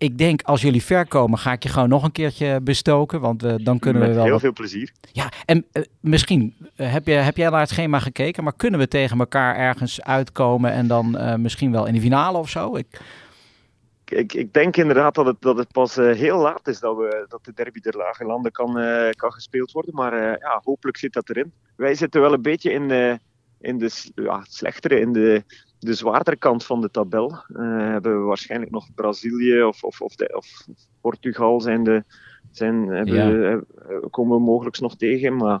ik 0.00 0.18
denk 0.18 0.42
als 0.42 0.60
jullie 0.60 0.82
ver 0.82 1.06
komen, 1.06 1.38
ga 1.38 1.52
ik 1.52 1.62
je 1.62 1.68
gewoon 1.68 1.88
nog 1.88 2.04
een 2.04 2.12
keertje 2.12 2.60
bestoken. 2.60 3.20
Want 3.20 3.44
uh, 3.44 3.54
dan 3.56 3.78
kunnen 3.78 4.02
Met 4.02 4.10
we 4.10 4.14
wel. 4.14 4.24
Heel 4.24 4.32
wat... 4.32 4.40
veel 4.40 4.52
plezier. 4.52 4.92
Ja, 5.12 5.28
en 5.44 5.66
uh, 5.72 5.82
misschien 6.00 6.56
uh, 6.76 6.92
heb, 6.92 7.06
je, 7.06 7.12
heb 7.12 7.36
jij 7.36 7.50
naar 7.50 7.60
het 7.60 7.68
schema 7.68 7.98
gekeken, 7.98 8.44
maar 8.44 8.56
kunnen 8.56 8.80
we 8.80 8.88
tegen 8.88 9.18
elkaar 9.18 9.56
ergens 9.56 10.02
uitkomen 10.02 10.72
en 10.72 10.86
dan 10.86 11.40
misschien 11.42 11.72
wel 11.72 11.86
in 11.86 11.94
de 11.94 12.00
finale 12.00 12.38
of 12.38 12.48
zo? 12.48 12.76
Ik... 12.76 13.00
Ik, 14.04 14.32
ik 14.32 14.52
denk 14.52 14.76
inderdaad 14.76 15.14
dat 15.14 15.26
het, 15.26 15.36
dat 15.40 15.56
het 15.56 15.72
pas 15.72 15.94
heel 15.94 16.38
laat 16.38 16.68
is 16.68 16.80
dat, 16.80 16.96
we, 16.96 17.24
dat 17.28 17.44
de 17.44 17.52
derby 17.54 17.80
der 17.80 17.96
lage 17.96 18.24
landen 18.24 18.52
kan, 18.52 18.72
kan 19.10 19.32
gespeeld 19.32 19.72
worden. 19.72 19.94
Maar 19.94 20.20
ja, 20.20 20.60
hopelijk 20.64 20.96
zit 20.96 21.12
dat 21.12 21.28
erin. 21.28 21.52
Wij 21.76 21.94
zitten 21.94 22.20
wel 22.20 22.32
een 22.32 22.42
beetje 22.42 22.72
in 22.72 22.88
de, 22.88 23.18
in 23.60 23.78
de 23.78 23.90
ja, 24.14 24.44
slechtere, 24.48 25.00
in 25.00 25.12
de, 25.12 25.44
de 25.80 25.94
zwaardere 25.94 26.36
kant 26.36 26.64
van 26.64 26.80
de 26.80 26.90
tabel 26.90 27.30
uh, 27.30 27.36
hebben 27.78 28.20
we 28.20 28.24
waarschijnlijk 28.24 28.70
nog 28.70 28.94
Brazilië 28.94 29.62
of, 29.62 29.84
of, 29.84 30.00
of, 30.00 30.14
de, 30.14 30.36
of 30.36 30.66
Portugal 31.00 31.60
zijn 31.60 31.84
de, 31.84 32.04
zijn, 32.50 32.86
hebben, 32.88 33.14
ja. 33.14 33.30
uh, 33.30 33.58
komen 34.10 34.36
we 34.36 34.42
mogelijk 34.42 34.80
nog 34.80 34.96
tegen. 34.96 35.36
Maar, 35.36 35.60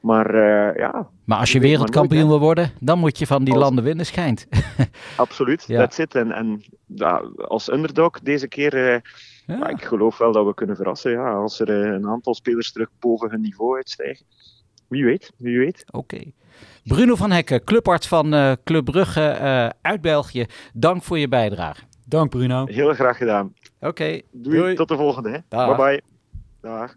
maar 0.00 0.34
uh, 0.34 0.76
ja. 0.76 1.08
Maar 1.24 1.38
als 1.38 1.52
je 1.52 1.60
wereldkampioen 1.60 2.28
wil 2.28 2.40
worden, 2.40 2.72
dan 2.80 2.98
moet 2.98 3.18
je 3.18 3.26
van 3.26 3.44
die 3.44 3.54
als, 3.54 3.62
landen 3.62 3.84
winnen, 3.84 4.06
schijnt. 4.06 4.46
absoluut, 5.16 5.64
ja. 5.66 5.78
that's 5.78 5.98
it. 5.98 6.14
En, 6.14 6.32
en 6.32 6.62
ja, 6.86 7.22
als 7.36 7.72
underdog 7.72 8.20
deze 8.20 8.48
keer, 8.48 9.02
ja. 9.46 9.68
ik 9.68 9.84
geloof 9.84 10.18
wel 10.18 10.32
dat 10.32 10.46
we 10.46 10.54
kunnen 10.54 10.76
verrassen. 10.76 11.10
Ja, 11.10 11.32
als 11.32 11.60
er 11.60 11.68
een 11.70 12.08
aantal 12.08 12.34
spelers 12.34 12.72
terug 12.72 12.88
boven 12.98 13.30
hun 13.30 13.40
niveau 13.40 13.76
uitstijgen. 13.76 14.26
Wie 14.88 15.04
weet, 15.04 15.32
wie 15.36 15.58
weet. 15.58 15.84
Oké. 15.86 15.96
Okay. 15.96 16.34
Bruno 16.84 17.14
van 17.14 17.30
Hekken, 17.30 17.64
clubarts 17.64 18.08
van 18.08 18.34
uh, 18.34 18.52
Club 18.64 18.84
Brugge 18.84 19.38
uh, 19.40 19.68
uit 19.82 20.00
België. 20.00 20.46
Dank 20.74 21.02
voor 21.02 21.18
je 21.18 21.28
bijdrage. 21.28 21.82
Dank 22.06 22.30
Bruno. 22.30 22.66
Heel 22.66 22.94
graag 22.94 23.16
gedaan. 23.16 23.54
Oké. 23.76 23.86
Okay. 23.86 24.22
Doei. 24.32 24.56
Doei. 24.56 24.74
Tot 24.74 24.88
de 24.88 24.96
volgende. 24.96 25.42
Bye 25.48 25.74
bye. 25.76 26.02
Dag. 26.60 26.96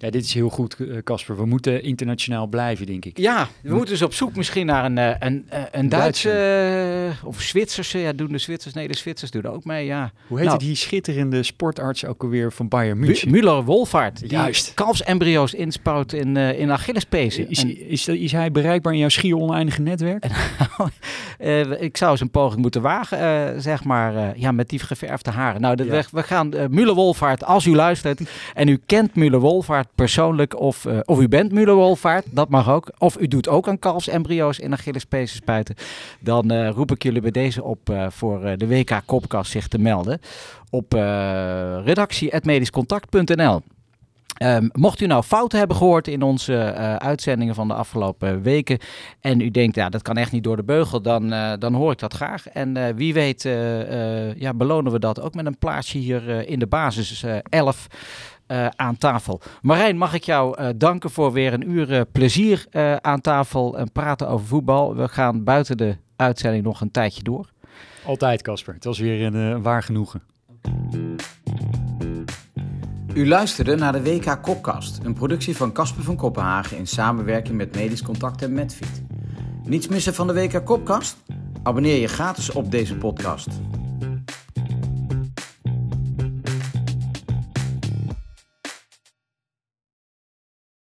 Ja, 0.00 0.10
dit 0.10 0.24
is 0.24 0.34
heel 0.34 0.48
goed, 0.48 0.76
Casper. 1.04 1.36
We 1.36 1.46
moeten 1.46 1.82
internationaal 1.82 2.46
blijven, 2.46 2.86
denk 2.86 3.04
ik. 3.04 3.18
Ja, 3.18 3.48
we 3.62 3.74
moeten 3.74 3.88
dus 3.88 4.02
op 4.02 4.14
zoek 4.14 4.36
misschien 4.36 4.66
naar 4.66 4.84
een, 4.84 4.96
een, 4.96 5.16
een, 5.48 5.66
een 5.70 5.88
Duitse 5.88 7.12
of 7.24 7.40
Zwitserse. 7.40 7.98
Ja, 7.98 8.12
doen 8.12 8.32
de 8.32 8.38
Zwitsers? 8.38 8.74
Nee, 8.74 8.88
de 8.88 8.96
Zwitsers 8.96 9.30
doen 9.30 9.42
er 9.42 9.50
ook 9.50 9.64
mee, 9.64 9.86
ja. 9.86 10.12
Hoe 10.26 10.38
heet 10.38 10.46
nou, 10.46 10.58
die 10.58 10.74
schitterende 10.74 11.42
sportarts 11.42 12.04
ook 12.04 12.22
alweer 12.22 12.52
van 12.52 12.68
Bayern 12.68 12.98
München? 12.98 13.30
Müller-Wolvaart. 13.30 14.22
Juist. 14.26 14.74
kalfsembryo's 14.74 15.54
inspout 15.54 16.12
in, 16.12 16.36
uh, 16.36 16.58
in 16.58 16.70
Achillespezen. 16.70 17.50
Is, 17.50 17.62
en, 17.62 17.88
is, 17.88 18.08
is, 18.08 18.32
hij 18.32 18.50
bereikbaar 18.50 18.92
in 18.92 18.98
jouw 18.98 19.08
schier 19.08 19.36
oneindige 19.36 19.82
netwerk? 19.82 20.24
uh, 21.38 21.80
ik 21.88 21.96
zou 21.96 22.10
eens 22.10 22.20
een 22.20 22.30
poging 22.30 22.60
moeten 22.60 22.82
wagen, 22.82 23.20
uh, 23.20 23.60
zeg 23.60 23.84
maar. 23.84 24.38
ja, 24.38 24.52
met 24.52 24.68
die 24.68 24.78
geverfde 24.78 25.30
haren. 25.30 25.60
Nou, 25.60 25.76
de, 25.76 25.84
ja. 25.84 25.90
we, 25.90 26.04
we, 26.10 26.22
gaan 26.22 26.54
Müller-Wolvaart, 26.70 27.44
als 27.44 27.66
u 27.66 27.74
luistert 27.74 28.20
en 28.54 28.68
u 28.68 28.80
kent 28.86 29.10
Müller-Wolvaart 29.10 29.87
persoonlijk 29.94 30.60
of, 30.60 30.84
uh, 30.84 30.98
of 31.04 31.20
u 31.20 31.28
bent 31.28 31.52
Müller-Wolvaart, 31.52 32.24
dat 32.30 32.48
mag 32.48 32.70
ook. 32.70 32.90
Of 32.98 33.20
u 33.20 33.28
doet 33.28 33.48
ook 33.48 33.68
aan 33.68 33.78
kalfsembryo's 33.78 34.58
in 34.58 34.72
Achillespezen 34.72 35.36
spuiten. 35.36 35.74
Dan 36.20 36.52
uh, 36.52 36.70
roep 36.70 36.90
ik 36.90 37.02
jullie 37.02 37.20
bij 37.20 37.30
deze 37.30 37.62
op 37.62 37.90
uh, 37.90 38.06
voor 38.10 38.56
de 38.56 38.66
WK 38.66 39.00
Kopkast 39.06 39.50
zich 39.50 39.68
te 39.68 39.78
melden 39.78 40.20
op 40.70 40.92
redactie.medischcontact.nl. 41.84 43.60
Um, 44.42 44.70
mocht 44.72 45.00
u 45.00 45.06
nou 45.06 45.22
fouten 45.22 45.58
hebben 45.58 45.76
gehoord 45.76 46.08
in 46.08 46.22
onze 46.22 46.54
uitzendingen 46.98 47.54
van 47.54 47.68
de 47.68 47.74
afgelopen 47.74 48.42
weken 48.42 48.78
en 49.20 49.40
u 49.40 49.50
denkt, 49.50 49.76
ja, 49.76 49.88
dat 49.88 50.02
kan 50.02 50.16
echt 50.16 50.32
niet 50.32 50.44
door 50.44 50.56
de 50.56 50.64
beugel, 50.64 51.02
dan, 51.02 51.28
dan 51.58 51.74
hoor 51.74 51.92
ik 51.92 51.98
dat 51.98 52.14
graag. 52.14 52.48
En 52.48 52.96
wie 52.96 53.14
weet 53.14 53.42
ja, 54.36 54.54
belonen 54.54 54.92
we 54.92 54.98
dat 54.98 55.20
ook 55.20 55.34
met 55.34 55.46
een 55.46 55.58
plaatsje 55.58 55.98
hier 55.98 56.48
in 56.48 56.58
de 56.58 56.66
basis 56.66 57.24
11 57.48 57.86
aan 58.76 58.96
tafel. 58.96 59.40
Marijn, 59.62 59.96
mag 59.96 60.14
ik 60.14 60.24
jou 60.24 60.76
danken 60.76 61.10
voor 61.10 61.32
weer 61.32 61.52
een 61.52 61.70
uur 61.70 62.06
plezier 62.12 62.66
aan 63.00 63.20
tafel 63.20 63.78
en 63.78 63.92
praten 63.92 64.28
over 64.28 64.46
voetbal. 64.46 64.94
We 64.96 65.08
gaan 65.08 65.44
buiten 65.44 65.76
de 65.76 65.96
uitzending 66.16 66.64
nog 66.64 66.80
een 66.80 66.90
tijdje 66.90 67.22
door. 67.22 67.50
Altijd, 68.04 68.42
Casper. 68.42 68.74
Het 68.74 68.84
was 68.84 68.98
weer 68.98 69.34
een 69.34 69.62
waar 69.62 69.82
genoegen. 69.82 70.22
U 73.14 73.28
luisterde 73.28 73.76
naar 73.76 73.92
de 73.92 74.02
WK 74.02 74.42
Kopkast, 74.42 75.00
een 75.02 75.14
productie 75.14 75.56
van 75.56 75.72
Casper 75.72 76.02
van 76.02 76.16
Kopenhagen 76.16 76.76
in 76.76 76.86
samenwerking 76.86 77.56
met 77.56 77.74
Medisch 77.74 78.02
Contact 78.02 78.42
en 78.42 78.52
Medfeed. 78.52 79.02
Niets 79.64 79.88
missen 79.88 80.14
van 80.14 80.26
de 80.26 80.32
WK 80.32 80.64
Kopkast? 80.64 81.16
Abonneer 81.62 82.00
je 82.00 82.08
gratis 82.08 82.50
op 82.50 82.70
deze 82.70 82.96
podcast. 82.96 83.48